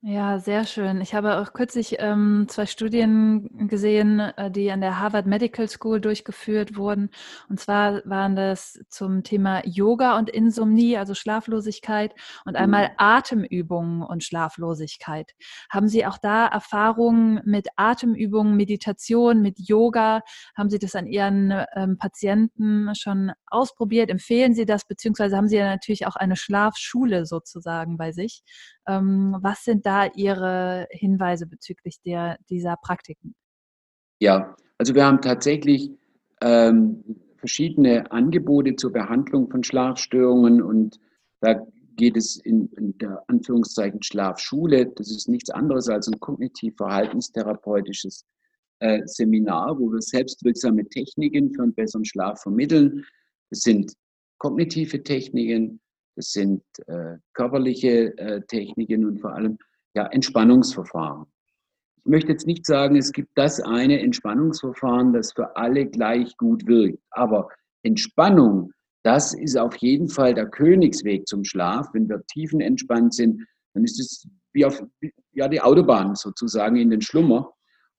Ja, 0.00 0.38
sehr 0.38 0.64
schön. 0.64 1.00
Ich 1.00 1.12
habe 1.12 1.38
auch 1.38 1.52
kürzlich 1.52 1.96
ähm, 1.98 2.46
zwei 2.48 2.66
Studien 2.66 3.66
gesehen, 3.66 4.20
äh, 4.20 4.48
die 4.48 4.70
an 4.70 4.80
der 4.80 5.00
Harvard 5.00 5.26
Medical 5.26 5.68
School 5.68 6.00
durchgeführt 6.00 6.76
wurden. 6.76 7.10
Und 7.48 7.58
zwar 7.58 8.02
waren 8.04 8.36
das 8.36 8.78
zum 8.90 9.24
Thema 9.24 9.60
Yoga 9.66 10.16
und 10.16 10.30
Insomnie, 10.30 10.96
also 10.96 11.14
Schlaflosigkeit, 11.14 12.14
und 12.44 12.54
einmal 12.54 12.90
mhm. 12.90 12.94
Atemübungen 12.96 14.02
und 14.02 14.22
Schlaflosigkeit. 14.22 15.34
Haben 15.68 15.88
Sie 15.88 16.06
auch 16.06 16.18
da 16.18 16.46
Erfahrungen 16.46 17.40
mit 17.44 17.66
Atemübungen, 17.74 18.56
Meditation, 18.56 19.42
mit 19.42 19.58
Yoga? 19.58 20.22
Haben 20.56 20.70
Sie 20.70 20.78
das 20.78 20.94
an 20.94 21.08
Ihren 21.08 21.52
ähm, 21.74 21.98
Patienten 21.98 22.94
schon 22.94 23.32
ausprobiert? 23.48 24.10
Empfehlen 24.10 24.54
Sie 24.54 24.64
das? 24.64 24.84
Beziehungsweise 24.86 25.36
haben 25.36 25.48
Sie 25.48 25.56
ja 25.56 25.68
natürlich 25.68 26.06
auch 26.06 26.14
eine 26.14 26.36
Schlafschule 26.36 27.26
sozusagen 27.26 27.96
bei 27.96 28.12
sich. 28.12 28.44
Ähm, 28.88 29.36
was 29.40 29.64
sind 29.64 29.86
da 29.86 30.06
Ihre 30.06 30.88
Hinweise 30.90 31.46
bezüglich 31.46 32.00
der, 32.00 32.38
dieser 32.48 32.76
Praktiken? 32.76 33.34
Ja, 34.18 34.56
also 34.78 34.94
wir 34.94 35.04
haben 35.04 35.20
tatsächlich 35.20 35.90
ähm, 36.40 37.04
verschiedene 37.36 38.10
Angebote 38.10 38.76
zur 38.76 38.92
Behandlung 38.92 39.50
von 39.50 39.62
Schlafstörungen 39.62 40.62
und 40.62 40.98
da 41.40 41.66
geht 41.96 42.16
es 42.16 42.36
in, 42.36 42.68
in, 42.76 42.96
der 42.98 43.22
Anführungszeichen 43.28 44.02
Schlafschule. 44.02 44.86
Das 44.86 45.10
ist 45.10 45.28
nichts 45.28 45.50
anderes 45.50 45.88
als 45.88 46.08
ein 46.08 46.18
kognitiv-verhaltenstherapeutisches 46.18 48.24
äh, 48.78 49.02
Seminar, 49.04 49.78
wo 49.78 49.92
wir 49.92 50.00
selbstwirksame 50.00 50.88
Techniken 50.88 51.52
für 51.52 51.62
einen 51.62 51.74
besseren 51.74 52.04
Schlaf 52.04 52.42
vermitteln. 52.42 53.04
Das 53.50 53.60
sind 53.60 53.92
kognitive 54.38 55.02
Techniken, 55.02 55.80
das 56.18 56.32
sind 56.32 56.62
äh, 56.88 57.16
körperliche 57.32 58.18
äh, 58.18 58.40
Techniken 58.48 59.06
und 59.06 59.20
vor 59.20 59.34
allem 59.34 59.56
ja, 59.94 60.06
Entspannungsverfahren. 60.08 61.26
Ich 61.98 62.10
möchte 62.10 62.32
jetzt 62.32 62.46
nicht 62.46 62.66
sagen, 62.66 62.96
es 62.96 63.12
gibt 63.12 63.30
das 63.36 63.60
eine 63.60 64.00
Entspannungsverfahren, 64.00 65.12
das 65.12 65.32
für 65.32 65.56
alle 65.56 65.86
gleich 65.86 66.36
gut 66.36 66.66
wirkt. 66.66 66.98
Aber 67.10 67.48
Entspannung, 67.84 68.72
das 69.04 69.32
ist 69.32 69.56
auf 69.56 69.76
jeden 69.76 70.08
Fall 70.08 70.34
der 70.34 70.46
Königsweg 70.46 71.28
zum 71.28 71.44
Schlaf. 71.44 71.86
Wenn 71.92 72.08
wir 72.08 72.20
tiefenentspannt 72.26 73.14
sind, 73.14 73.46
dann 73.74 73.84
ist 73.84 74.00
es 74.00 74.26
wie 74.52 74.64
auf 74.64 74.82
ja, 75.30 75.46
die 75.46 75.60
Autobahn 75.60 76.16
sozusagen 76.16 76.76
in 76.76 76.90
den 76.90 77.00
Schlummer. 77.00 77.52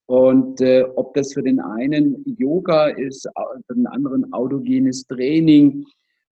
Und 0.08 0.60
äh, 0.60 0.84
ob 0.96 1.14
das 1.14 1.34
für 1.34 1.44
den 1.44 1.62
einen 1.62 2.22
Yoga 2.26 2.88
ist, 2.88 3.30
für 3.68 3.76
den 3.76 3.88
anderen 3.88 4.34
autogenes 4.34 5.06
Training, 5.08 5.86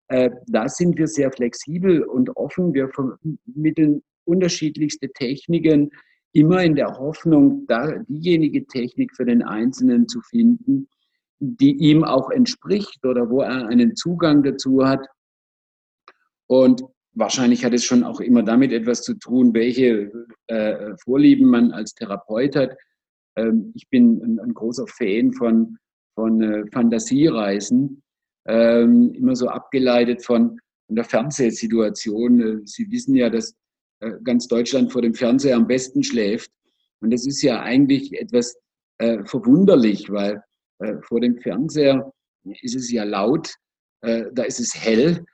äh, 0.10 0.30
da 0.48 0.70
sind 0.70 0.98
wir 0.98 1.08
sehr 1.08 1.32
flexibel 1.32 2.04
und 2.04 2.36
offen. 2.38 2.74
Wir 2.74 2.90
vermitteln 2.90 4.04
unterschiedlichste 4.26 5.10
Techniken, 5.10 5.92
immer 6.34 6.64
in 6.64 6.76
der 6.76 6.98
Hoffnung, 6.98 7.66
da 7.68 7.98
diejenige 8.08 8.66
Technik 8.68 9.16
für 9.16 9.26
den 9.26 9.42
Einzelnen 9.42 10.08
zu 10.08 10.22
finden, 10.22 10.88
die 11.40 11.76
ihm 11.78 12.04
auch 12.04 12.30
entspricht 12.30 13.06
oder 13.06 13.30
wo 13.30 13.42
er 13.42 13.68
einen 13.68 13.96
Zugang 13.96 14.44
dazu 14.44 14.86
hat. 14.86 15.06
Und 16.48 16.84
wahrscheinlich 17.14 17.66
hat 17.66 17.74
es 17.74 17.84
schon 17.84 18.04
auch 18.04 18.20
immer 18.20 18.44
damit 18.44 18.72
etwas 18.72 19.02
zu 19.02 19.16
tun, 19.16 19.54
welche 19.54 20.12
äh, 20.48 20.96
Vorlieben 21.04 21.50
man 21.50 21.72
als 21.72 21.94
Therapeut 21.94 22.56
hat. 22.56 22.78
Ähm, 23.36 23.72
ich 23.76 23.90
bin 23.90 24.22
ein, 24.24 24.40
ein, 24.40 24.54
großer 24.54 24.88
Fan 24.88 25.34
von, 25.34 25.78
von 26.16 26.42
äh, 26.42 26.66
Fantasiereisen 26.72 28.02
ähm, 28.48 29.14
immer 29.14 29.36
so 29.36 29.48
abgeleitet 29.48 30.24
von, 30.24 30.60
von 30.88 30.96
der 30.96 31.06
Fernsehsituation. 31.06 32.42
Äh, 32.42 32.66
Sie 32.66 32.90
wissen 32.92 33.16
ja, 33.16 33.30
dass 33.30 33.56
äh, 34.00 34.12
ganz 34.24 34.48
Deutschland 34.48 34.92
vor 34.92 35.02
dem 35.02 35.14
Fernseher 35.14 35.56
am 35.56 35.68
besten 35.68 36.04
schläft. 36.04 36.52
Und 37.02 37.12
das 37.12 37.26
ist 37.26 37.42
ja 37.42 37.62
eigentlich 37.62 38.14
etwas 38.20 38.58
äh, 38.98 39.24
verwunderlich, 39.26 40.10
weil 40.10 40.42
äh, 40.80 40.96
vor 41.02 41.20
dem 41.20 41.38
Fernseher 41.38 42.12
ist 42.62 42.76
es 42.76 42.92
ja 42.92 43.04
laut, 43.04 43.54
äh, 44.02 44.26
da 44.34 44.44
ist 44.44 44.60
es 44.60 44.74
hell, 44.74 45.26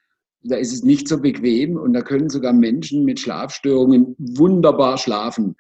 da 0.42 0.58
ist 0.58 0.74
es 0.74 0.84
nicht 0.84 1.08
so 1.08 1.22
bequem 1.22 1.78
und 1.78 1.94
da 1.94 2.02
können 2.02 2.30
sogar 2.30 2.54
Menschen 2.54 3.06
mit 3.06 3.20
Schlafstörungen 3.20 4.16
wunderbar 4.18 4.98
schlafen 4.98 5.56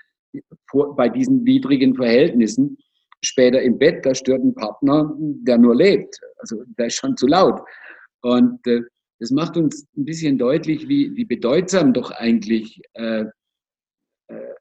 vor, 0.69 0.95
bei 0.95 1.09
diesen 1.09 1.45
widrigen 1.45 1.95
Verhältnissen 1.95 2.77
später 3.23 3.61
im 3.61 3.77
Bett, 3.77 4.05
da 4.05 4.13
stört 4.13 4.43
ein 4.43 4.53
Partner, 4.53 5.11
der 5.17 5.57
nur 5.57 5.75
lebt. 5.75 6.19
Also 6.37 6.63
der 6.77 6.87
ist 6.87 6.95
schon 6.95 7.17
zu 7.17 7.27
laut. 7.27 7.61
Und 8.21 8.65
äh, 8.67 8.81
das 9.19 9.31
macht 9.31 9.57
uns 9.57 9.87
ein 9.95 10.05
bisschen 10.05 10.37
deutlich, 10.37 10.87
wie, 10.87 11.15
wie 11.15 11.25
bedeutsam 11.25 11.93
doch 11.93 12.11
eigentlich 12.11 12.81
äh, 12.93 13.25
äh, 14.27 14.53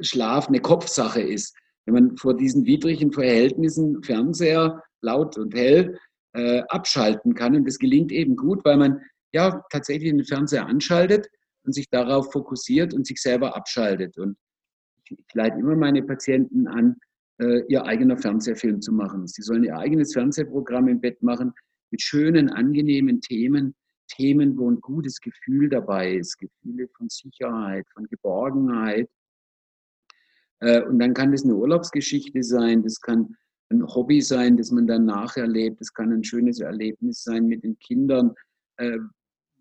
Schlaf 0.00 0.48
eine 0.48 0.60
Kopfsache 0.60 1.20
ist. 1.20 1.56
Wenn 1.84 1.94
man 1.94 2.16
vor 2.16 2.36
diesen 2.36 2.64
widrigen 2.64 3.12
Verhältnissen 3.12 4.02
Fernseher 4.02 4.82
laut 5.00 5.36
und 5.38 5.54
hell 5.54 5.98
äh, 6.34 6.62
abschalten 6.68 7.34
kann. 7.34 7.56
Und 7.56 7.66
das 7.66 7.78
gelingt 7.78 8.12
eben 8.12 8.36
gut, 8.36 8.64
weil 8.64 8.76
man 8.76 9.00
ja 9.32 9.62
tatsächlich 9.70 10.10
den 10.10 10.24
Fernseher 10.24 10.66
anschaltet 10.66 11.28
und 11.64 11.74
sich 11.74 11.88
darauf 11.90 12.32
fokussiert 12.32 12.94
und 12.94 13.06
sich 13.06 13.20
selber 13.20 13.56
abschaltet. 13.56 14.16
Und 14.18 14.36
ich, 15.04 15.18
ich 15.18 15.34
leite 15.34 15.58
immer 15.58 15.76
meine 15.76 16.02
Patienten 16.02 16.66
an, 16.66 16.96
äh, 17.38 17.62
ihr 17.68 17.84
eigener 17.84 18.16
Fernsehfilm 18.16 18.80
zu 18.80 18.92
machen. 18.92 19.26
Sie 19.26 19.42
sollen 19.42 19.64
ihr 19.64 19.76
eigenes 19.76 20.12
Fernsehprogramm 20.12 20.88
im 20.88 21.00
Bett 21.00 21.22
machen 21.22 21.52
mit 21.90 22.02
schönen, 22.02 22.50
angenehmen 22.50 23.20
Themen, 23.20 23.74
Themen, 24.08 24.58
wo 24.58 24.70
ein 24.70 24.80
gutes 24.80 25.20
Gefühl 25.20 25.68
dabei 25.68 26.14
ist, 26.14 26.38
Gefühle 26.38 26.88
von 26.96 27.08
Sicherheit, 27.08 27.86
von 27.92 28.06
Geborgenheit. 28.08 29.08
Äh, 30.60 30.82
und 30.82 30.98
dann 30.98 31.14
kann 31.14 31.32
das 31.32 31.44
eine 31.44 31.54
Urlaubsgeschichte 31.54 32.42
sein, 32.42 32.82
das 32.82 33.00
kann 33.00 33.36
ein 33.70 33.86
Hobby 33.86 34.20
sein, 34.20 34.56
das 34.56 34.70
man 34.70 34.86
dann 34.86 35.04
nacherlebt, 35.04 35.80
das 35.80 35.92
kann 35.92 36.12
ein 36.12 36.24
schönes 36.24 36.60
Erlebnis 36.60 37.22
sein 37.22 37.46
mit 37.46 37.64
den 37.64 37.78
Kindern, 37.78 38.34
äh, 38.78 38.98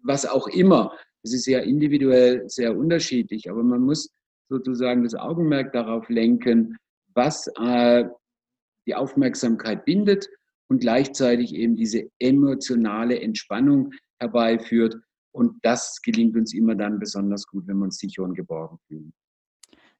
was 0.04 0.26
auch 0.26 0.48
immer. 0.48 0.98
Das 1.24 1.34
ist 1.34 1.46
ja 1.46 1.60
individuell 1.60 2.48
sehr 2.50 2.78
unterschiedlich, 2.78 3.50
aber 3.50 3.64
man 3.64 3.82
muss 3.82 4.14
sozusagen 4.50 5.04
das 5.04 5.14
Augenmerk 5.14 5.74
darauf 5.74 6.08
lenken, 6.08 6.78
was 7.18 7.48
äh, 7.60 8.06
die 8.88 8.96
Aufmerksamkeit 8.96 9.84
bindet 9.84 10.30
und 10.70 10.80
gleichzeitig 10.80 11.54
eben 11.54 11.76
diese 11.76 12.10
emotionale 12.20 13.20
Entspannung 13.20 13.92
herbeiführt. 14.20 14.96
Und 15.34 15.60
das 15.64 16.02
gelingt 16.02 16.38
uns 16.38 16.54
immer 16.54 16.76
dann 16.76 17.00
besonders 17.00 17.46
gut, 17.48 17.68
wenn 17.68 17.78
wir 17.78 17.86
uns 17.86 17.98
sicher 17.98 18.24
und 18.24 18.36
geborgen 18.36 18.78
fühlen. 18.88 19.14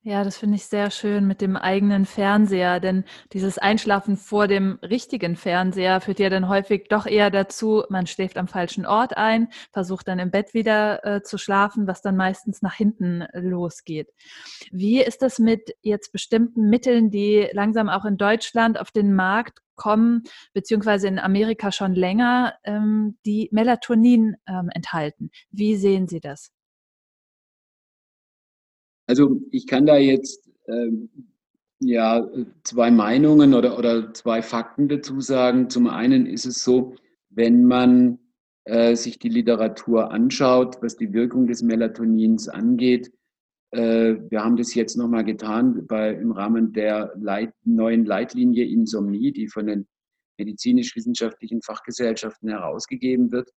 Ja, 0.08 0.24
das 0.24 0.38
finde 0.38 0.56
ich 0.56 0.64
sehr 0.64 0.90
schön 0.90 1.28
mit 1.28 1.42
dem 1.42 1.58
eigenen 1.58 2.06
Fernseher, 2.06 2.80
denn 2.80 3.04
dieses 3.34 3.58
Einschlafen 3.58 4.16
vor 4.16 4.48
dem 4.48 4.80
richtigen 4.82 5.36
Fernseher 5.36 6.00
führt 6.00 6.20
ja 6.20 6.30
dann 6.30 6.48
häufig 6.48 6.88
doch 6.88 7.06
eher 7.06 7.30
dazu, 7.30 7.84
man 7.90 8.08
schläft 8.08 8.38
am 8.38 8.48
falschen 8.48 8.86
Ort 8.86 9.18
ein, 9.18 9.50
versucht 9.74 10.08
dann 10.08 10.20
im 10.20 10.32
Bett 10.32 10.54
wieder 10.54 11.06
äh, 11.06 11.24
zu 11.24 11.38
schlafen, 11.38 11.88
was 11.88 12.02
dann 12.02 12.16
meistens 12.16 12.62
nach 12.62 12.74
hinten 12.74 13.26
losgeht. 13.34 14.08
Wie 14.72 15.02
ist 15.02 15.22
das 15.24 15.40
mit 15.40 15.76
jetzt 15.82 16.14
bestimmten 16.14 16.70
Mitteln, 16.70 17.12
die 17.12 17.50
langsam 17.52 17.90
auch 17.90 18.06
in 18.06 18.16
Deutschland 18.16 18.80
auf 18.80 18.92
den 18.92 19.14
Markt 19.14 19.60
kommen, 19.76 20.24
beziehungsweise 20.54 21.10
in 21.10 21.20
Amerika 21.20 21.74
schon 21.74 21.94
länger, 21.94 22.54
ähm, 22.64 23.18
die 23.26 23.50
Melatonin 23.52 24.38
ähm, 24.48 24.70
enthalten? 24.74 25.32
Wie 25.52 25.76
sehen 25.76 26.08
Sie 26.08 26.22
das? 26.22 26.54
Also 29.08 29.42
ich 29.52 29.68
kann 29.68 29.86
da 29.86 29.98
jetzt 29.98 30.50
ähm, 30.68 31.10
ja 31.80 32.28
zwei 32.64 32.92
Meinungen 32.92 33.54
oder, 33.54 33.78
oder 33.78 34.14
zwei 34.14 34.42
Fakten 34.42 34.88
dazu 34.90 35.22
sagen. 35.22 35.70
Zum 35.70 35.88
einen 35.88 36.26
ist 36.26 36.46
es 36.46 36.64
so, 36.64 36.96
wenn 37.30 37.66
man 37.66 38.20
äh, 38.66 38.96
sich 38.96 39.18
die 39.18 39.30
Literatur 39.30 40.12
anschaut, 40.12 40.78
was 40.82 40.98
die 40.98 41.14
Wirkung 41.14 41.48
des 41.48 41.64
Melatonins 41.64 42.50
angeht, 42.50 43.12
äh, 43.72 44.16
wir 44.30 44.44
haben 44.44 44.58
das 44.58 44.74
jetzt 44.76 44.96
nochmal 44.96 45.24
getan 45.24 45.86
bei, 45.88 46.14
im 46.14 46.32
Rahmen 46.32 46.74
der 46.74 47.14
Leit, 47.18 47.54
neuen 47.64 48.06
Leitlinie 48.06 48.66
Insomnie, 48.66 49.32
die 49.32 49.48
von 49.48 49.68
den 49.68 49.88
medizinisch-wissenschaftlichen 50.38 51.62
Fachgesellschaften 51.62 52.50
herausgegeben 52.50 53.32
wird. 53.32 53.50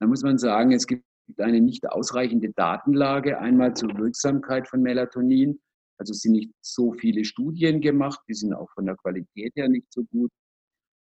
Da 0.00 0.06
muss 0.06 0.22
man 0.22 0.38
sagen, 0.38 0.72
es 0.72 0.86
gibt 0.86 1.04
eine 1.38 1.60
nicht 1.60 1.88
ausreichende 1.88 2.52
Datenlage, 2.52 3.38
einmal 3.38 3.74
zur 3.74 3.96
Wirksamkeit 3.96 4.68
von 4.68 4.82
Melatonin. 4.82 5.60
Also 5.98 6.12
sind 6.12 6.32
nicht 6.32 6.52
so 6.60 6.92
viele 6.92 7.24
Studien 7.24 7.80
gemacht, 7.80 8.20
die 8.28 8.34
sind 8.34 8.52
auch 8.52 8.70
von 8.74 8.86
der 8.86 8.96
Qualität 8.96 9.52
her 9.56 9.68
nicht 9.68 9.92
so 9.92 10.04
gut. 10.04 10.30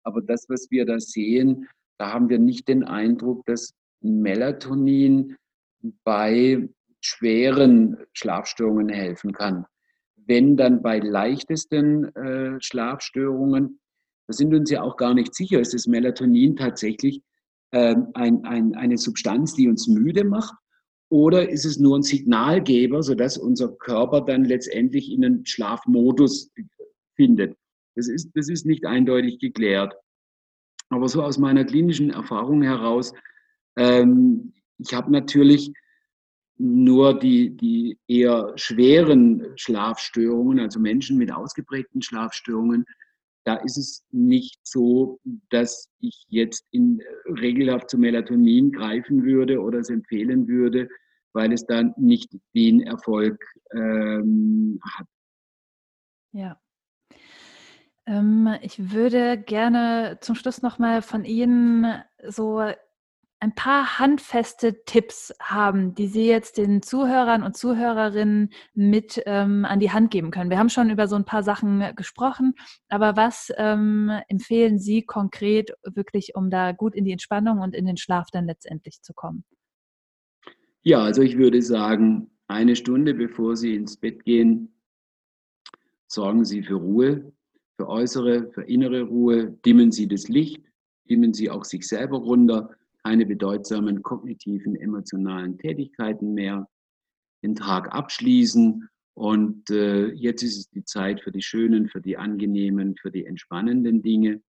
Aber 0.04 0.22
das, 0.22 0.46
was 0.50 0.70
wir 0.70 0.86
da 0.86 1.00
sehen, 1.00 1.68
da 1.98 2.12
haben 2.12 2.30
wir 2.30 2.40
nicht 2.40 2.68
den 2.68 2.84
Eindruck, 2.84 3.46
dass 3.46 3.74
Melatonin 4.02 5.36
bei 6.04 6.70
schweren 7.02 7.98
Schlafstörungen 8.14 8.90
helfen 8.90 9.34
kann. 9.34 9.66
Wenn 10.16 10.56
dann 10.56 10.82
bei 10.82 11.00
leichtesten 11.00 12.16
äh, 12.16 12.62
Schlafstörungen, 12.62 13.80
da 14.28 14.34
sind 14.34 14.54
uns 14.54 14.70
ja 14.70 14.82
auch 14.82 14.96
gar 14.96 15.14
nicht 15.14 15.36
sicher, 15.36 15.60
ist 15.60 15.74
das 15.74 15.88
Melatonin 15.88 16.56
tatsächlich 16.56 17.22
ähm, 17.74 18.08
ein, 18.14 18.46
ein, 18.46 18.76
eine 18.76 18.98
Substanz, 18.98 19.56
die 19.56 19.68
uns 19.68 19.88
müde 19.88 20.24
macht? 20.24 20.54
Oder 21.10 21.50
ist 21.50 21.66
es 21.66 21.78
nur 21.78 21.98
ein 21.98 22.04
Signalgeber, 22.04 23.04
sodass 23.04 23.38
unser 23.38 23.70
Körper 23.70 24.22
dann 24.22 24.46
letztendlich 24.46 25.12
in 25.12 25.26
einen 25.26 25.46
Schlafmodus 25.46 26.52
findet? 27.16 27.56
Das 27.96 28.08
ist, 28.08 28.32
das 28.34 28.50
ist 28.50 28.66
nicht 28.66 28.86
eindeutig 28.86 29.40
geklärt. 29.40 29.94
Aber 30.90 31.08
so 31.10 31.22
aus 31.22 31.38
meiner 31.38 31.66
klinischen 31.66 32.10
Erfahrung 32.10 32.62
heraus, 32.62 33.14
ähm, 33.78 34.54
ich 34.78 34.94
habe 34.94 35.12
natürlich 35.12 35.72
nur 36.58 37.18
die, 37.18 37.56
die 37.58 38.00
eher 38.08 38.54
schweren 38.56 39.46
Schlafstörungen, 39.56 40.60
also 40.60 40.80
Menschen 40.80 41.18
mit 41.18 41.32
ausgeprägten 41.32 42.02
Schlafstörungen, 42.02 42.86
da 43.46 43.56
ist 43.58 43.78
es 43.78 44.04
nicht 44.12 44.60
so, 44.64 45.20
dass 45.50 45.90
ich 46.00 46.26
jetzt 46.28 46.66
in, 46.72 47.00
äh, 47.00 47.32
regelhaft 47.32 47.90
zu 47.90 47.98
Melatonin 47.98 48.72
greifen 48.72 49.24
würde 49.24 49.60
oder 49.60 49.80
es 49.80 49.90
empfehlen 49.90 50.48
würde, 50.48 50.88
weil 51.34 51.52
es 51.52 51.66
dann 51.66 51.94
nicht 51.98 52.36
den 52.54 52.82
Erfolg 52.82 53.44
ähm, 53.74 54.80
hat. 54.98 55.08
Ja. 56.32 56.60
Ähm, 58.06 58.50
ich 58.62 58.92
würde 58.92 59.38
gerne 59.38 60.18
zum 60.22 60.36
Schluss 60.36 60.62
nochmal 60.62 61.02
von 61.02 61.26
Ihnen 61.26 62.04
so 62.28 62.62
ein 63.44 63.54
paar 63.54 64.00
handfeste 64.00 64.86
Tipps 64.86 65.34
haben, 65.42 65.96
die 65.96 66.08
Sie 66.08 66.26
jetzt 66.26 66.58
den 66.58 66.82
Zuhörern 66.82 67.44
und 67.44 67.58
Zuhörerinnen 67.58 68.54
mit 68.74 69.22
ähm, 69.26 69.66
an 69.66 69.82
die 69.82 69.92
Hand 69.92 70.12
geben 70.12 70.32
können. 70.32 70.50
Wir 70.50 70.58
haben 70.58 70.70
schon 70.70 70.90
über 70.90 71.10
so 71.10 71.18
ein 71.18 71.26
paar 71.26 71.44
Sachen 71.44 71.84
gesprochen, 71.98 72.54
aber 72.88 73.18
was 73.18 73.52
ähm, 73.58 74.10
empfehlen 74.30 74.80
Sie 74.80 75.02
konkret 75.02 75.74
wirklich, 75.84 76.36
um 76.36 76.50
da 76.50 76.72
gut 76.72 76.96
in 76.96 77.04
die 77.04 77.12
Entspannung 77.12 77.60
und 77.60 77.76
in 77.76 77.86
den 77.86 77.98
Schlaf 77.98 78.30
dann 78.32 78.46
letztendlich 78.46 79.02
zu 79.02 79.14
kommen? 79.14 79.44
Ja, 80.82 81.02
also 81.02 81.22
ich 81.22 81.38
würde 81.38 81.62
sagen, 81.62 82.32
eine 82.48 82.78
Stunde 82.78 83.14
bevor 83.14 83.58
Sie 83.58 83.76
ins 83.76 83.98
Bett 83.98 84.24
gehen, 84.24 84.74
sorgen 86.08 86.46
Sie 86.46 86.64
für 86.64 86.76
Ruhe, 86.76 87.34
für 87.76 87.90
äußere, 87.90 88.54
für 88.54 88.64
innere 88.64 89.02
Ruhe, 89.02 89.52
dimmen 89.66 89.92
Sie 89.92 90.08
das 90.08 90.30
Licht, 90.30 90.64
dimmen 91.10 91.34
Sie 91.34 91.50
auch 91.50 91.66
sich 91.66 91.86
selber 91.86 92.20
runter 92.20 92.70
keine 93.04 93.26
bedeutsamen 93.26 94.02
kognitiven, 94.02 94.76
emotionalen 94.76 95.58
Tätigkeiten 95.58 96.34
mehr, 96.34 96.70
den 97.44 97.56
Tag 97.56 97.94
abschließen. 97.94 98.88
Und 99.16 99.70
äh, 99.70 100.08
jetzt 100.14 100.42
ist 100.42 100.58
es 100.58 100.70
die 100.70 100.86
Zeit 100.86 101.22
für 101.22 101.32
die 101.32 101.42
schönen, 101.42 101.90
für 101.90 102.02
die 102.02 102.18
angenehmen, 102.18 102.96
für 102.96 103.12
die 103.12 103.26
entspannenden 103.26 104.02
Dinge. 104.02 104.42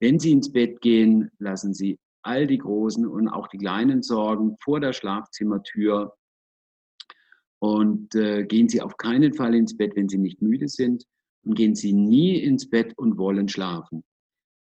Wenn 0.00 0.18
Sie 0.18 0.32
ins 0.32 0.50
Bett 0.50 0.80
gehen, 0.80 1.30
lassen 1.38 1.74
Sie 1.74 1.98
all 2.22 2.46
die 2.46 2.58
großen 2.58 3.06
und 3.06 3.28
auch 3.28 3.48
die 3.48 3.58
kleinen 3.58 4.02
Sorgen 4.02 4.56
vor 4.60 4.80
der 4.80 4.94
Schlafzimmertür. 4.94 6.16
Und 7.60 8.14
äh, 8.14 8.44
gehen 8.44 8.68
Sie 8.68 8.80
auf 8.80 8.96
keinen 8.96 9.34
Fall 9.34 9.54
ins 9.54 9.76
Bett, 9.76 9.94
wenn 9.94 10.08
Sie 10.08 10.18
nicht 10.18 10.42
müde 10.42 10.68
sind. 10.68 11.04
Und 11.44 11.54
gehen 11.54 11.74
Sie 11.74 11.92
nie 11.92 12.38
ins 12.38 12.68
Bett 12.68 12.96
und 12.96 13.18
wollen 13.18 13.48
schlafen. 13.48 14.02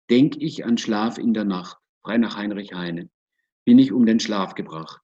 Denk 0.10 0.36
ich 0.42 0.66
an 0.66 0.78
Schlaf 0.78 1.18
in 1.18 1.34
der 1.34 1.46
Nacht, 1.46 1.78
frei 2.04 2.18
nach 2.18 2.36
Heinrich 2.36 2.74
Heine 2.74 3.10
bin 3.66 3.80
ich 3.80 3.92
um 3.92 4.06
den 4.06 4.20
Schlaf 4.20 4.56
gebracht. 4.56 5.02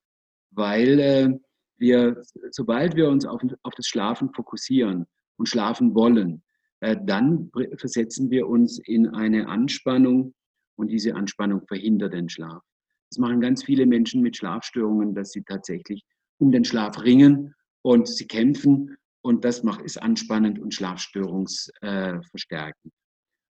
Weil 0.51 0.99
äh, 0.99 1.30
wir, 1.78 2.22
sobald 2.51 2.95
wir 2.95 3.10
uns 3.10 3.26
auf, 3.26 3.41
auf 3.64 3.74
das 3.76 3.88
Schlafen 3.88 4.34
fokussieren 4.34 5.05
und 5.38 5.47
schlafen 5.47 5.95
wollen, 5.95 6.43
äh, 6.82 6.97
dann 7.03 7.51
versetzen 7.78 8.30
wir 8.30 8.47
uns 8.47 8.80
in 8.80 9.07
eine 9.07 9.47
Anspannung 9.47 10.34
und 10.76 10.88
diese 10.88 11.16
Anspannung 11.16 11.66
verhindert 11.68 12.14
den 12.14 12.30
Schlaf. 12.30 12.62
Das 13.10 13.18
machen 13.18 13.41
ganz 13.41 13.64
viele 13.64 13.86
Menschen 13.86 14.22
mit 14.22 14.38
Schlafstörungen, 14.38 15.16
dass 15.16 15.32
sie 15.32 15.43
tatsächlich 15.43 16.05
um 16.38 16.51
den 16.51 16.64
Schlaf 16.64 17.03
ringen 17.03 17.55
und 17.82 18.07
sie 18.07 18.28
kämpfen 18.28 18.95
und 19.22 19.43
das 19.43 19.64
macht, 19.64 19.82
ist 19.82 20.01
anspannend 20.01 20.60
und 20.60 20.74
schlafstörungsverstärkend. 20.74 22.86
Äh, 22.86 22.89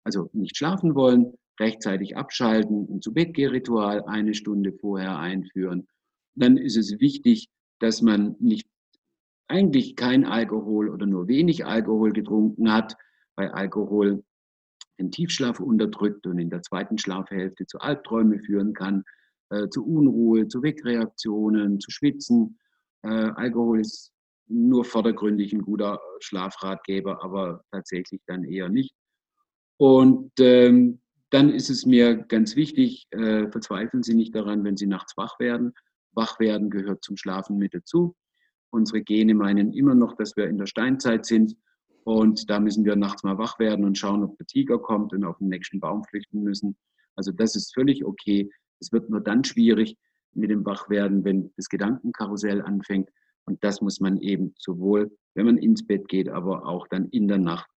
also 0.05 0.31
nicht 0.33 0.57
schlafen 0.57 0.95
wollen, 0.95 1.35
rechtzeitig 1.61 2.17
abschalten, 2.17 2.89
ein 2.91 3.03
zu 3.03 3.13
Bett 3.13 3.37
Ritual 3.37 4.05
eine 4.05 4.35
Stunde 4.35 4.73
vorher 4.73 5.19
einführen. 5.19 5.89
Dann 6.35 6.57
ist 6.57 6.77
es 6.77 7.01
wichtig, 7.01 7.49
dass 7.81 8.03
man 8.03 8.37
nicht 8.39 8.67
eigentlich 9.49 9.97
kein 9.97 10.25
Alkohol 10.25 10.91
oder 10.91 11.07
nur 11.07 11.27
wenig 11.27 11.65
Alkohol 11.65 12.13
getrunken 12.13 12.73
hat, 12.73 12.97
weil 13.37 13.49
Alkohol 13.49 14.23
den 14.99 15.11
Tiefschlaf 15.11 15.61
unterdrückt 15.61 16.27
und 16.27 16.39
in 16.39 16.51
der 16.51 16.63
zweiten 16.63 16.99
Schlafhälfte 16.99 17.67
zu 17.67 17.79
Albträumen 17.79 18.41
führen 18.41 18.75
kann, 18.75 19.05
äh, 19.51 19.69
zu 19.69 19.87
Unruhe, 19.87 20.49
zu 20.49 20.63
Wegreaktionen, 20.63 21.81
zu 21.81 21.91
Schwitzen. 21.91 22.59
Äh, 23.03 23.09
Alkohol 23.09 23.81
ist 23.81 24.13
nur 24.49 24.85
vordergründig 24.85 25.53
ein 25.53 25.63
guter 25.63 26.01
Schlafratgeber, 26.21 27.23
aber 27.23 27.65
tatsächlich 27.71 28.21
dann 28.27 28.45
eher 28.45 28.69
nicht. 28.69 28.95
Und 29.79 30.33
ähm, 30.41 31.01
dann 31.31 31.51
ist 31.51 31.71
es 31.71 31.85
mir 31.85 32.17
ganz 32.17 32.57
wichtig, 32.57 33.07
äh, 33.11 33.49
verzweifeln 33.51 34.03
Sie 34.03 34.15
nicht 34.15 34.35
daran, 34.35 34.65
wenn 34.65 34.77
Sie 34.77 34.87
nachts 34.87 35.17
wach 35.17 35.39
werden. 35.39 35.73
Wach 36.13 36.41
werden 36.41 36.71
gehört 36.71 37.05
zum 37.05 37.17
Schlafen 37.17 37.59
mit 37.59 37.75
dazu. 37.75 38.17
Unsere 38.71 39.03
Gene 39.03 39.35
meinen 39.35 39.73
immer 39.73 39.95
noch, 39.95 40.17
dass 40.17 40.37
wir 40.37 40.47
in 40.47 40.59
der 40.59 40.67
Steinzeit 40.67 41.27
sind 41.27 41.57
und 42.05 42.49
da 42.49 42.59
müssen 42.61 42.85
wir 42.85 42.97
nachts 42.97 43.23
mal 43.23 43.37
wach 43.37 43.59
werden 43.59 43.85
und 43.85 43.99
schauen, 43.99 44.25
ob 44.25 44.37
der 44.39 44.47
Tiger 44.47 44.79
kommt 44.79 45.13
und 45.13 45.25
auf 45.25 45.39
den 45.39 45.49
nächsten 45.49 45.81
Baum 45.81 46.05
flüchten 46.05 46.43
müssen. 46.43 46.77
Also 47.17 47.33
das 47.33 47.55
ist 47.55 47.75
völlig 47.75 48.05
okay. 48.05 48.51
Es 48.81 48.93
wird 48.93 49.11
nur 49.11 49.21
dann 49.21 49.45
schwierig 49.45 49.97
mit 50.33 50.51
dem 50.51 50.65
Wachwerden, 50.65 51.25
wenn 51.25 51.53
das 51.57 51.69
Gedankenkarussell 51.69 52.63
anfängt. 52.63 53.11
Und 53.45 53.63
das 53.65 53.81
muss 53.81 54.01
man 54.01 54.19
eben 54.19 54.55
sowohl, 54.59 55.11
wenn 55.35 55.47
man 55.47 55.59
ins 55.59 55.87
Bett 55.87 56.09
geht, 56.09 56.29
aber 56.29 56.67
auch 56.67 56.87
dann 56.89 57.09
in 57.11 57.29
der 57.29 57.39
Nacht 57.39 57.69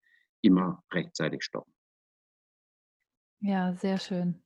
immer 0.42 0.82
rechtzeitig 0.92 1.42
stoppen. 1.42 1.72
Ja, 3.42 3.72
sehr 3.74 3.98
schön. 3.98 4.40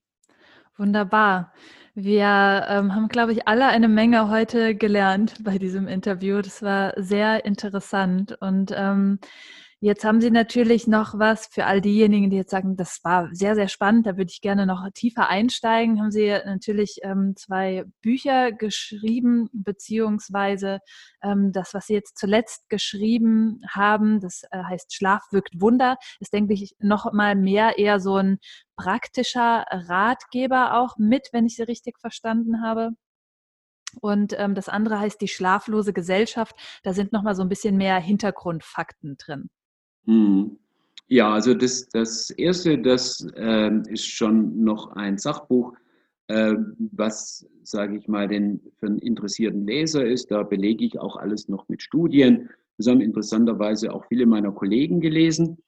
Wunderbar. 0.77 1.53
Wir 1.95 2.67
ähm, 2.69 2.95
haben, 2.95 3.09
glaube 3.09 3.33
ich, 3.33 3.49
alle 3.49 3.67
eine 3.67 3.89
Menge 3.89 4.31
heute 4.31 4.75
gelernt 4.75 5.37
bei 5.45 5.59
diesem 5.59 5.89
Interview. 5.89 6.43
Das 6.43 6.63
war 6.63 6.95
sehr 6.97 7.45
interessant. 7.47 8.37
Und 8.41 8.73
ähm, 8.77 9.19
Jetzt 9.81 10.05
haben 10.05 10.23
Sie 10.23 10.31
natürlich 10.31 10.87
noch 10.87 11.19
was 11.19 11.49
für 11.49 11.67
all 11.67 11.83
diejenigen, 11.83 12.31
die 12.31 12.39
jetzt 12.39 12.51
sagen, 12.51 12.77
das 12.77 13.05
war 13.05 13.29
sehr, 13.33 13.55
sehr 13.55 13.69
spannend, 13.69 14.07
da 14.07 14.17
würde 14.17 14.31
ich 14.31 14.41
gerne 14.41 14.65
noch 14.65 14.89
tiefer 14.95 15.29
einsteigen. 15.29 16.01
Haben 16.01 16.11
Sie 16.11 16.29
natürlich 16.47 17.01
ähm, 17.03 17.35
zwei 17.37 17.85
Bücher 18.01 18.53
geschrieben, 18.53 19.51
beziehungsweise 19.53 20.81
ähm, 21.23 21.53
das, 21.53 21.75
was 21.75 21.89
Sie 21.89 21.93
jetzt 21.93 22.17
zuletzt 22.17 22.71
geschrieben 22.71 23.61
haben, 23.69 24.21
das 24.21 24.45
äh, 24.51 24.63
heißt 24.63 24.95
Schlaf 24.95 25.25
wirkt 25.31 25.61
Wunder, 25.61 25.99
ist, 26.21 26.33
denke 26.33 26.55
ich, 26.55 26.75
noch 26.79 27.13
mal 27.13 27.35
mehr 27.37 27.77
eher 27.77 28.01
so 28.01 28.17
ein 28.17 28.39
praktischer 28.77 29.67
Ratgeber 29.71 30.81
auch 30.81 30.97
mit, 30.97 31.29
wenn 31.33 31.45
ich 31.45 31.57
Sie 31.57 31.65
richtig 31.65 31.99
verstanden 32.01 32.63
habe. 32.63 32.93
Und 34.01 34.35
ähm, 34.39 34.55
das 34.55 34.71
andere 34.71 35.01
heißt 35.01 35.21
die 35.21 35.29
schlaflose 35.29 35.93
Gesellschaft. 35.93 36.57
Da 36.83 36.95
sind 36.95 37.13
noch 37.13 37.23
mal 37.23 37.35
so 37.35 37.43
ein 37.43 37.49
bisschen 37.51 37.77
mehr 37.77 37.99
Hintergrundfakten 37.99 39.17
drin. 39.19 39.51
Mhm. 40.07 40.59
Ja, 41.09 41.33
also 41.35 41.55
das, 41.55 41.89
das 41.91 42.31
erste, 42.31 42.79
das 42.79 43.25
äh, 43.37 43.71
ist 43.89 44.07
schon 44.07 44.65
noch 44.65 44.91
ein 44.97 45.19
Sachbuch, 45.19 45.75
äh, 46.29 46.55
was, 46.93 47.47
sage 47.63 47.97
ich 47.97 48.09
mal, 48.09 48.27
den, 48.27 48.61
für 48.79 48.87
einen 48.87 48.99
interessierten 48.99 49.67
Leser 49.67 50.05
ist. 50.05 50.31
Da 50.33 50.43
belege 50.43 50.85
ich 50.85 50.99
auch 50.99 51.17
alles 51.17 51.49
noch 51.49 51.69
mit 51.69 51.83
Studien. 51.83 52.51
Das 52.77 52.89
haben 52.89 53.01
interessanterweise 53.01 53.93
auch 53.93 54.05
viele 54.07 54.27
meiner 54.27 54.51
Kollegen 54.51 55.01
gelesen. 55.01 55.59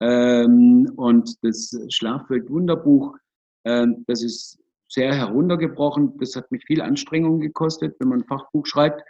Ähm, 0.00 0.90
und 0.96 1.36
das 1.44 1.78
Schlafwelt 1.90 2.50
Wunderbuch, 2.50 3.16
äh, 3.64 3.86
das 4.08 4.22
ist 4.22 4.58
sehr 4.88 5.14
heruntergebrochen. 5.14 6.18
Das 6.18 6.34
hat 6.34 6.50
mich 6.50 6.64
viel 6.64 6.80
Anstrengung 6.80 7.38
gekostet. 7.38 7.94
Wenn 8.00 8.08
man 8.08 8.20
ein 8.20 8.26
Fachbuch 8.26 8.66
schreibt, 8.66 9.02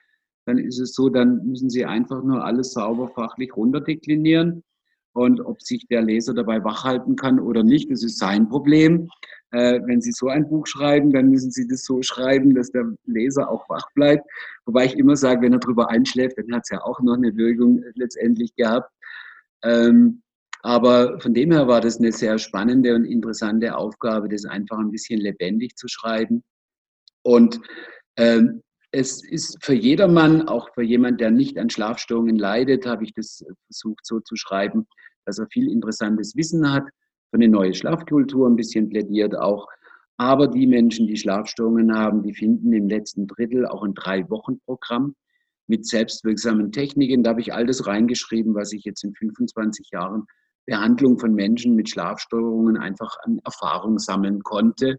dann 0.44 0.58
ist 0.58 0.78
es 0.78 0.92
so, 0.92 1.08
dann 1.08 1.46
müssen 1.46 1.70
Sie 1.70 1.86
einfach 1.86 2.22
nur 2.22 2.44
alles 2.44 2.72
sauber 2.72 3.08
fachlich 3.14 3.56
runterdeklinieren. 3.56 4.62
Und 5.12 5.40
ob 5.40 5.60
sich 5.60 5.86
der 5.88 6.02
Leser 6.02 6.34
dabei 6.34 6.62
wachhalten 6.62 7.16
kann 7.16 7.40
oder 7.40 7.62
nicht, 7.62 7.90
das 7.90 8.04
ist 8.04 8.18
sein 8.18 8.48
Problem. 8.48 9.08
Äh, 9.50 9.80
wenn 9.84 10.00
Sie 10.00 10.12
so 10.12 10.28
ein 10.28 10.48
Buch 10.48 10.66
schreiben, 10.66 11.12
dann 11.12 11.30
müssen 11.30 11.50
Sie 11.50 11.66
das 11.66 11.84
so 11.84 12.02
schreiben, 12.02 12.54
dass 12.54 12.70
der 12.70 12.84
Leser 13.06 13.50
auch 13.50 13.68
wach 13.68 13.86
bleibt. 13.94 14.24
Wobei 14.66 14.86
ich 14.86 14.96
immer 14.96 15.16
sage, 15.16 15.42
wenn 15.42 15.52
er 15.52 15.58
drüber 15.58 15.90
einschläft, 15.90 16.38
dann 16.38 16.54
hat 16.54 16.62
es 16.64 16.70
ja 16.70 16.82
auch 16.82 17.00
noch 17.00 17.16
eine 17.16 17.36
Wirkung 17.36 17.82
letztendlich 17.94 18.54
gehabt. 18.54 18.92
Ähm, 19.64 20.22
aber 20.62 21.18
von 21.20 21.34
dem 21.34 21.52
her 21.52 21.66
war 21.66 21.80
das 21.80 21.98
eine 21.98 22.12
sehr 22.12 22.38
spannende 22.38 22.94
und 22.94 23.04
interessante 23.04 23.74
Aufgabe, 23.76 24.28
das 24.28 24.44
einfach 24.44 24.78
ein 24.78 24.90
bisschen 24.90 25.20
lebendig 25.20 25.76
zu 25.76 25.88
schreiben. 25.88 26.44
Und 27.22 27.60
ähm, 28.16 28.62
es 28.92 29.24
ist 29.24 29.56
für 29.64 29.74
jedermann, 29.74 30.48
auch 30.48 30.68
für 30.74 30.82
jemand, 30.82 31.20
der 31.20 31.30
nicht 31.30 31.58
an 31.58 31.70
Schlafstörungen 31.70 32.36
leidet, 32.36 32.86
habe 32.86 33.04
ich 33.04 33.14
das 33.14 33.44
versucht 33.66 34.04
so 34.04 34.20
zu 34.20 34.36
schreiben, 34.36 34.86
dass 35.24 35.38
er 35.38 35.46
viel 35.48 35.70
interessantes 35.70 36.36
Wissen 36.36 36.70
hat, 36.72 36.84
für 37.30 37.36
eine 37.36 37.48
neue 37.48 37.74
Schlafkultur 37.74 38.48
ein 38.48 38.56
bisschen 38.56 38.88
plädiert 38.88 39.36
auch. 39.36 39.68
Aber 40.16 40.48
die 40.48 40.66
Menschen, 40.66 41.06
die 41.06 41.16
Schlafstörungen 41.16 41.96
haben, 41.96 42.22
die 42.22 42.34
finden 42.34 42.72
im 42.72 42.88
letzten 42.88 43.26
Drittel 43.26 43.66
auch 43.66 43.82
ein 43.82 43.94
Drei-Wochen-Programm 43.94 45.14
mit 45.66 45.86
selbstwirksamen 45.86 46.72
Techniken. 46.72 47.22
Da 47.22 47.30
habe 47.30 47.40
ich 47.40 47.54
all 47.54 47.66
das 47.66 47.86
reingeschrieben, 47.86 48.54
was 48.54 48.72
ich 48.72 48.84
jetzt 48.84 49.04
in 49.04 49.14
25 49.14 49.88
Jahren 49.92 50.26
Behandlung 50.66 51.18
von 51.18 51.34
Menschen 51.34 51.74
mit 51.74 51.88
Schlafstörungen 51.88 52.76
einfach 52.76 53.16
an 53.22 53.40
Erfahrung 53.44 53.98
sammeln 53.98 54.42
konnte. 54.42 54.98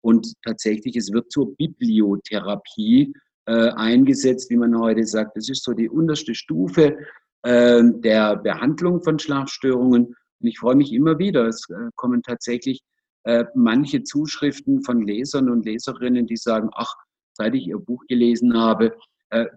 Und 0.00 0.32
tatsächlich, 0.42 0.96
es 0.96 1.12
wird 1.12 1.30
zur 1.30 1.54
Bibliotherapie 1.56 3.12
äh, 3.46 3.68
eingesetzt, 3.70 4.50
wie 4.50 4.56
man 4.56 4.78
heute 4.78 5.04
sagt. 5.04 5.36
Das 5.36 5.48
ist 5.48 5.62
so 5.62 5.72
die 5.72 5.88
unterste 5.88 6.34
Stufe 6.34 6.96
äh, 7.46 7.80
der 8.00 8.34
Behandlung 8.34 9.04
von 9.04 9.20
Schlafstörungen. 9.20 10.06
Und 10.40 10.46
ich 10.48 10.58
freue 10.58 10.74
mich 10.74 10.92
immer 10.92 11.20
wieder. 11.20 11.46
Es 11.46 11.70
äh, 11.70 11.90
kommen 11.94 12.24
tatsächlich 12.24 12.82
äh, 13.22 13.44
manche 13.54 14.02
Zuschriften 14.02 14.82
von 14.82 15.06
Lesern 15.06 15.48
und 15.48 15.64
Leserinnen, 15.64 16.26
die 16.26 16.36
sagen, 16.36 16.70
ach, 16.74 16.92
seit 17.34 17.54
ich 17.54 17.68
Ihr 17.68 17.78
Buch 17.78 18.02
gelesen 18.08 18.56
habe, 18.56 18.96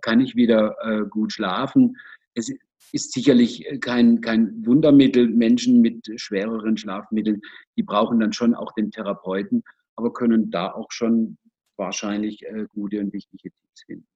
kann 0.01 0.19
ich 0.19 0.35
wieder 0.35 0.75
gut 1.11 1.31
schlafen. 1.31 1.95
Es 2.33 2.51
ist 2.91 3.13
sicherlich 3.13 3.63
kein, 3.81 4.19
kein 4.19 4.65
Wundermittel. 4.65 5.29
Menschen 5.29 5.79
mit 5.79 6.09
schwereren 6.19 6.75
Schlafmitteln, 6.75 7.39
die 7.77 7.83
brauchen 7.83 8.19
dann 8.19 8.33
schon 8.33 8.55
auch 8.55 8.73
den 8.73 8.89
Therapeuten, 8.89 9.63
aber 9.95 10.11
können 10.11 10.49
da 10.49 10.71
auch 10.71 10.91
schon 10.91 11.37
wahrscheinlich 11.77 12.43
gute 12.73 12.99
und 12.99 13.13
wichtige 13.13 13.51
Tipps 13.51 13.83
finden. 13.85 14.07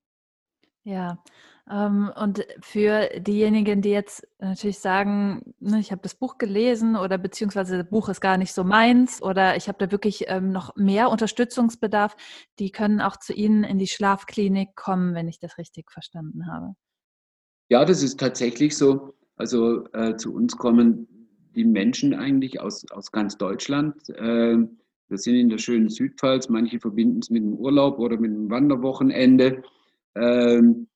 Ja, 0.84 1.24
ähm, 1.72 2.12
und 2.22 2.46
für 2.60 3.10
diejenigen, 3.20 3.82
die 3.82 3.92
jetzt 3.92 4.28
natürlich 4.40 4.80
sagen, 4.80 5.56
ne, 5.60 5.80
ich 5.80 5.92
habe 5.92 6.02
das 6.02 6.14
Buch 6.14 6.38
gelesen 6.38 6.98
oder 6.98 7.18
beziehungsweise 7.18 7.78
das 7.78 7.90
Buch 7.90 8.10
ist 8.10 8.20
gar 8.20 8.38
nicht 8.38 8.54
so 8.54 8.66
meins 8.66 9.22
oder 9.22 9.56
ich 9.56 9.70
habe 9.70 9.78
da 9.80 9.92
wirklich 9.92 10.26
ähm, 10.28 10.52
noch 10.52 10.76
mehr 10.76 11.10
Unterstützungsbedarf, 11.10 12.18
die 12.60 12.72
können 12.72 13.00
auch 13.00 13.16
zu 13.16 13.32
Ihnen 13.32 13.64
in 13.64 13.78
die 13.78 13.88
Schlafklinik 13.88 14.76
kommen, 14.76 15.16
wenn 15.16 15.30
ich 15.30 15.40
das 15.40 15.58
richtig 15.58 15.90
verstanden 15.90 16.48
habe. 16.48 16.76
Ja, 17.70 17.86
das 17.86 18.04
ist 18.04 18.20
tatsächlich 18.20 18.78
so. 18.78 19.14
Also 19.38 19.86
äh, 19.94 20.18
zu 20.18 20.34
uns 20.34 20.58
kommen 20.58 21.08
die 21.56 21.64
Menschen 21.64 22.14
eigentlich 22.14 22.60
aus, 22.60 22.86
aus 22.92 23.12
ganz 23.12 23.38
Deutschland. 23.38 24.10
Äh, 24.10 24.58
wir 25.08 25.18
sind 25.18 25.36
in 25.36 25.50
der 25.50 25.60
schönen 25.60 25.90
Südpfalz. 25.90 26.50
Manche 26.50 26.80
verbinden 26.80 27.20
es 27.20 27.30
mit 27.30 27.42
dem 27.42 27.54
Urlaub 27.54 28.00
oder 28.00 28.18
mit 28.18 28.32
dem 28.32 28.50
Wanderwochenende. 28.50 29.64
Ähm, 30.16 30.88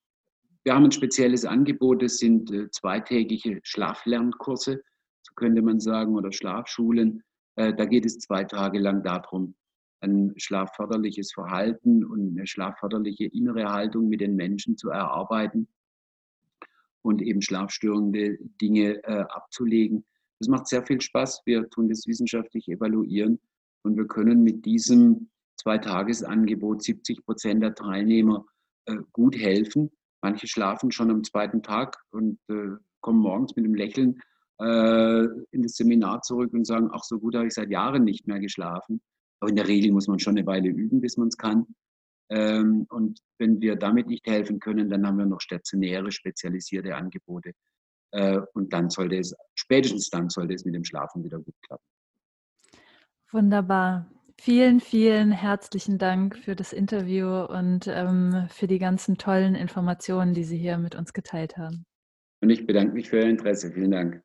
wir 0.64 0.74
haben 0.74 0.84
ein 0.84 0.92
spezielles 0.92 1.44
Angebot, 1.44 2.02
das 2.02 2.18
sind 2.18 2.50
äh, 2.52 2.70
zweitägige 2.70 3.60
Schlaflernkurse, 3.62 4.82
so 5.22 5.34
könnte 5.34 5.62
man 5.62 5.80
sagen, 5.80 6.14
oder 6.14 6.32
Schlafschulen. 6.32 7.22
Äh, 7.56 7.74
da 7.74 7.84
geht 7.84 8.04
es 8.04 8.18
zwei 8.18 8.44
Tage 8.44 8.78
lang 8.78 9.02
darum, 9.02 9.54
ein 10.00 10.34
schlafförderliches 10.36 11.32
Verhalten 11.32 12.04
und 12.04 12.36
eine 12.36 12.46
schlafförderliche 12.46 13.24
innere 13.26 13.72
Haltung 13.72 14.08
mit 14.08 14.20
den 14.20 14.36
Menschen 14.36 14.76
zu 14.76 14.90
erarbeiten 14.90 15.68
und 17.02 17.22
eben 17.22 17.42
schlafstörende 17.42 18.38
Dinge 18.60 19.02
äh, 19.04 19.24
abzulegen. 19.30 20.04
Das 20.38 20.48
macht 20.48 20.68
sehr 20.68 20.84
viel 20.84 21.00
Spaß. 21.00 21.42
Wir 21.46 21.68
tun 21.70 21.88
das 21.88 22.06
wissenschaftlich 22.06 22.68
evaluieren 22.68 23.40
und 23.82 23.96
wir 23.96 24.06
können 24.06 24.42
mit 24.42 24.64
diesem 24.64 25.30
Zweitagesangebot 25.56 26.82
70 26.82 27.24
Prozent 27.24 27.62
der 27.62 27.74
Teilnehmer 27.74 28.44
gut 29.12 29.36
helfen. 29.36 29.90
Manche 30.22 30.48
schlafen 30.48 30.90
schon 30.90 31.10
am 31.10 31.24
zweiten 31.24 31.62
Tag 31.62 31.96
und 32.10 32.38
äh, 32.48 32.76
kommen 33.00 33.20
morgens 33.20 33.54
mit 33.54 33.64
einem 33.64 33.74
Lächeln 33.74 34.20
äh, 34.60 35.24
in 35.52 35.62
das 35.62 35.74
Seminar 35.74 36.22
zurück 36.22 36.52
und 36.52 36.66
sagen, 36.66 36.90
ach, 36.92 37.04
so 37.04 37.18
gut 37.18 37.34
habe 37.34 37.46
ich 37.46 37.54
seit 37.54 37.70
Jahren 37.70 38.04
nicht 38.04 38.26
mehr 38.26 38.40
geschlafen. 38.40 39.00
Aber 39.40 39.50
in 39.50 39.56
der 39.56 39.68
Regel 39.68 39.92
muss 39.92 40.08
man 40.08 40.18
schon 40.18 40.36
eine 40.36 40.46
Weile 40.46 40.68
üben, 40.68 41.00
bis 41.00 41.16
man 41.16 41.28
es 41.28 41.36
kann. 41.36 41.66
Ähm, 42.30 42.86
und 42.90 43.20
wenn 43.38 43.60
wir 43.60 43.76
damit 43.76 44.08
nicht 44.08 44.26
helfen 44.26 44.58
können, 44.58 44.90
dann 44.90 45.06
haben 45.06 45.18
wir 45.18 45.26
noch 45.26 45.40
stationäre, 45.40 46.10
spezialisierte 46.10 46.94
Angebote. 46.94 47.52
Und 48.54 48.72
dann 48.72 48.88
sollte 48.88 49.18
es, 49.18 49.34
spätestens 49.54 50.08
dann 50.08 50.30
sollte 50.30 50.54
es 50.54 50.64
mit 50.64 50.74
dem 50.74 50.82
Schlafen 50.82 51.22
wieder 51.22 51.38
gut 51.40 51.54
klappen. 51.60 51.84
Wunderbar. 53.30 54.10
Vielen, 54.40 54.80
vielen 54.80 55.32
herzlichen 55.32 55.98
Dank 55.98 56.38
für 56.38 56.54
das 56.54 56.72
Interview 56.72 57.44
und 57.44 57.88
ähm, 57.88 58.46
für 58.50 58.68
die 58.68 58.78
ganzen 58.78 59.18
tollen 59.18 59.56
Informationen, 59.56 60.32
die 60.32 60.44
Sie 60.44 60.56
hier 60.56 60.78
mit 60.78 60.94
uns 60.94 61.12
geteilt 61.12 61.56
haben. 61.56 61.84
Und 62.40 62.50
ich 62.50 62.64
bedanke 62.64 62.94
mich 62.94 63.10
für 63.10 63.18
Ihr 63.18 63.28
Interesse. 63.28 63.72
Vielen 63.72 63.90
Dank. 63.90 64.22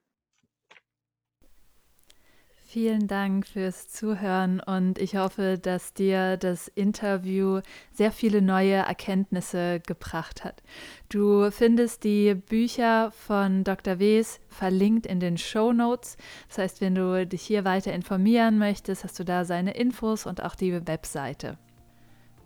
Vielen 2.74 3.06
Dank 3.06 3.46
fürs 3.46 3.88
Zuhören 3.88 4.60
und 4.60 4.98
ich 4.98 5.16
hoffe, 5.16 5.60
dass 5.62 5.94
dir 5.94 6.38
das 6.38 6.68
Interview 6.70 7.62
sehr 7.92 8.12
viele 8.12 8.42
neue 8.42 8.78
Erkenntnisse 8.78 9.80
gebracht 9.86 10.44
hat. 10.44 10.64
Du 11.08 11.52
findest 11.52 12.04
die 12.04 12.34
Bücher 12.34 13.12
von 13.12 13.64
Dr. 13.64 14.00
Wes 14.00 14.40
verlinkt 14.50 15.06
in 15.06 15.20
den 15.20 15.38
Show 15.38 15.72
Notes. 15.72 16.18
Das 16.48 16.58
heißt, 16.58 16.82
wenn 16.82 16.96
du 16.96 17.28
dich 17.28 17.44
hier 17.44 17.64
weiter 17.64 17.94
informieren 17.94 18.58
möchtest, 18.58 19.04
hast 19.04 19.20
du 19.20 19.24
da 19.24 19.46
seine 19.46 19.76
Infos 19.76 20.26
und 20.26 20.42
auch 20.42 20.56
die 20.56 20.88
Webseite. 20.88 21.60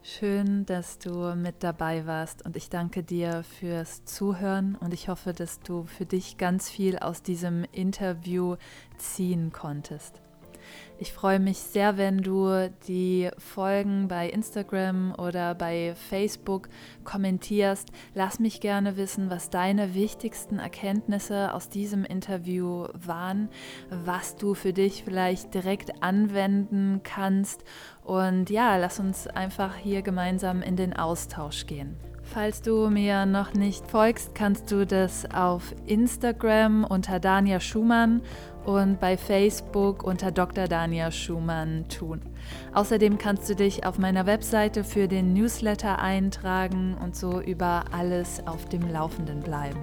Schön, 0.09 0.65
dass 0.65 0.99
du 0.99 1.35
mit 1.35 1.63
dabei 1.63 2.05
warst 2.05 2.45
und 2.45 2.55
ich 2.55 2.69
danke 2.69 3.03
dir 3.03 3.43
fürs 3.43 4.05
Zuhören 4.05 4.75
und 4.75 4.93
ich 4.93 5.09
hoffe, 5.09 5.33
dass 5.33 5.59
du 5.59 5.83
für 5.83 6.05
dich 6.05 6.37
ganz 6.37 6.69
viel 6.69 6.97
aus 6.97 7.23
diesem 7.23 7.65
Interview 7.73 8.55
ziehen 8.97 9.51
konntest. 9.51 10.21
Ich 10.99 11.13
freue 11.13 11.39
mich 11.39 11.59
sehr, 11.59 11.97
wenn 11.97 12.17
du 12.17 12.71
die 12.87 13.29
Folgen 13.37 14.07
bei 14.07 14.29
Instagram 14.29 15.13
oder 15.17 15.53
bei 15.53 15.93
Facebook 16.09 16.69
kommentierst. 17.03 17.89
Lass 18.15 18.39
mich 18.39 18.61
gerne 18.61 18.97
wissen, 18.97 19.29
was 19.29 19.51
deine 19.51 19.93
wichtigsten 19.93 20.57
Erkenntnisse 20.57 21.53
aus 21.53 21.69
diesem 21.69 22.03
Interview 22.03 22.87
waren, 22.93 23.49
was 23.89 24.35
du 24.37 24.55
für 24.55 24.73
dich 24.73 25.03
vielleicht 25.03 25.53
direkt 25.53 26.01
anwenden 26.01 27.01
kannst. 27.03 27.63
Und 28.03 28.49
ja, 28.49 28.77
lass 28.77 28.99
uns 28.99 29.27
einfach 29.27 29.75
hier 29.75 30.01
gemeinsam 30.01 30.63
in 30.63 30.75
den 30.75 30.93
Austausch 30.93 31.67
gehen. 31.67 31.97
Falls 32.29 32.61
du 32.61 32.89
mir 32.89 33.25
noch 33.25 33.53
nicht 33.53 33.89
folgst, 33.89 34.35
kannst 34.35 34.69
du 34.71 34.85
das 34.85 35.31
auf 35.31 35.73
Instagram 35.85 36.83
unter 36.83 37.19
Dania 37.19 37.61
Schumann 37.61 38.21
und 38.67 38.99
bei 38.99 39.15
Facebook 39.17 40.03
unter 40.03 40.31
Dr. 40.31 40.67
Dania 40.67 41.09
Schumann 41.09 41.85
tun. 41.87 42.21
Außerdem 42.73 43.17
kannst 43.17 43.49
du 43.49 43.55
dich 43.55 43.85
auf 43.85 43.97
meiner 43.97 44.25
Webseite 44.25 44.83
für 44.83 45.07
den 45.07 45.33
Newsletter 45.33 45.99
eintragen 45.99 46.97
und 47.01 47.15
so 47.15 47.39
über 47.39 47.85
alles 47.91 48.45
auf 48.45 48.65
dem 48.65 48.91
Laufenden 48.91 49.39
bleiben. 49.39 49.79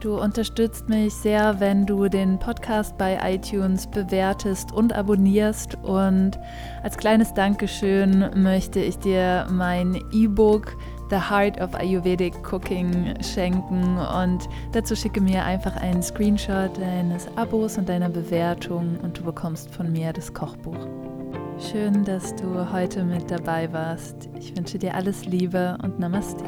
Du 0.00 0.16
unterstützt 0.16 0.88
mich 0.88 1.12
sehr, 1.12 1.58
wenn 1.58 1.84
du 1.84 2.08
den 2.08 2.38
Podcast 2.38 2.96
bei 2.96 3.18
iTunes 3.20 3.88
bewertest 3.88 4.70
und 4.70 4.92
abonnierst. 4.92 5.76
Und 5.82 6.38
als 6.84 6.96
kleines 6.96 7.34
Dankeschön 7.34 8.30
möchte 8.36 8.78
ich 8.78 8.96
dir 8.98 9.46
mein 9.50 10.00
E-Book 10.12 10.76
The 11.10 11.16
Heart 11.16 11.60
of 11.60 11.74
Ayurvedic 11.74 12.34
Cooking 12.52 13.14
schenken 13.22 13.96
und 13.96 14.48
dazu 14.72 14.94
schicke 14.94 15.22
mir 15.22 15.42
einfach 15.42 15.74
einen 15.76 16.02
Screenshot 16.02 16.76
deines 16.78 17.28
Abos 17.36 17.78
und 17.78 17.88
deiner 17.88 18.10
Bewertung 18.10 18.98
und 19.02 19.18
du 19.18 19.22
bekommst 19.22 19.70
von 19.74 19.90
mir 19.90 20.12
das 20.12 20.34
Kochbuch. 20.34 20.86
Schön, 21.58 22.04
dass 22.04 22.36
du 22.36 22.70
heute 22.72 23.04
mit 23.04 23.30
dabei 23.30 23.72
warst. 23.72 24.28
Ich 24.38 24.54
wünsche 24.56 24.78
dir 24.78 24.94
alles 24.94 25.24
Liebe 25.24 25.78
und 25.82 25.98
Namaste. 25.98 26.44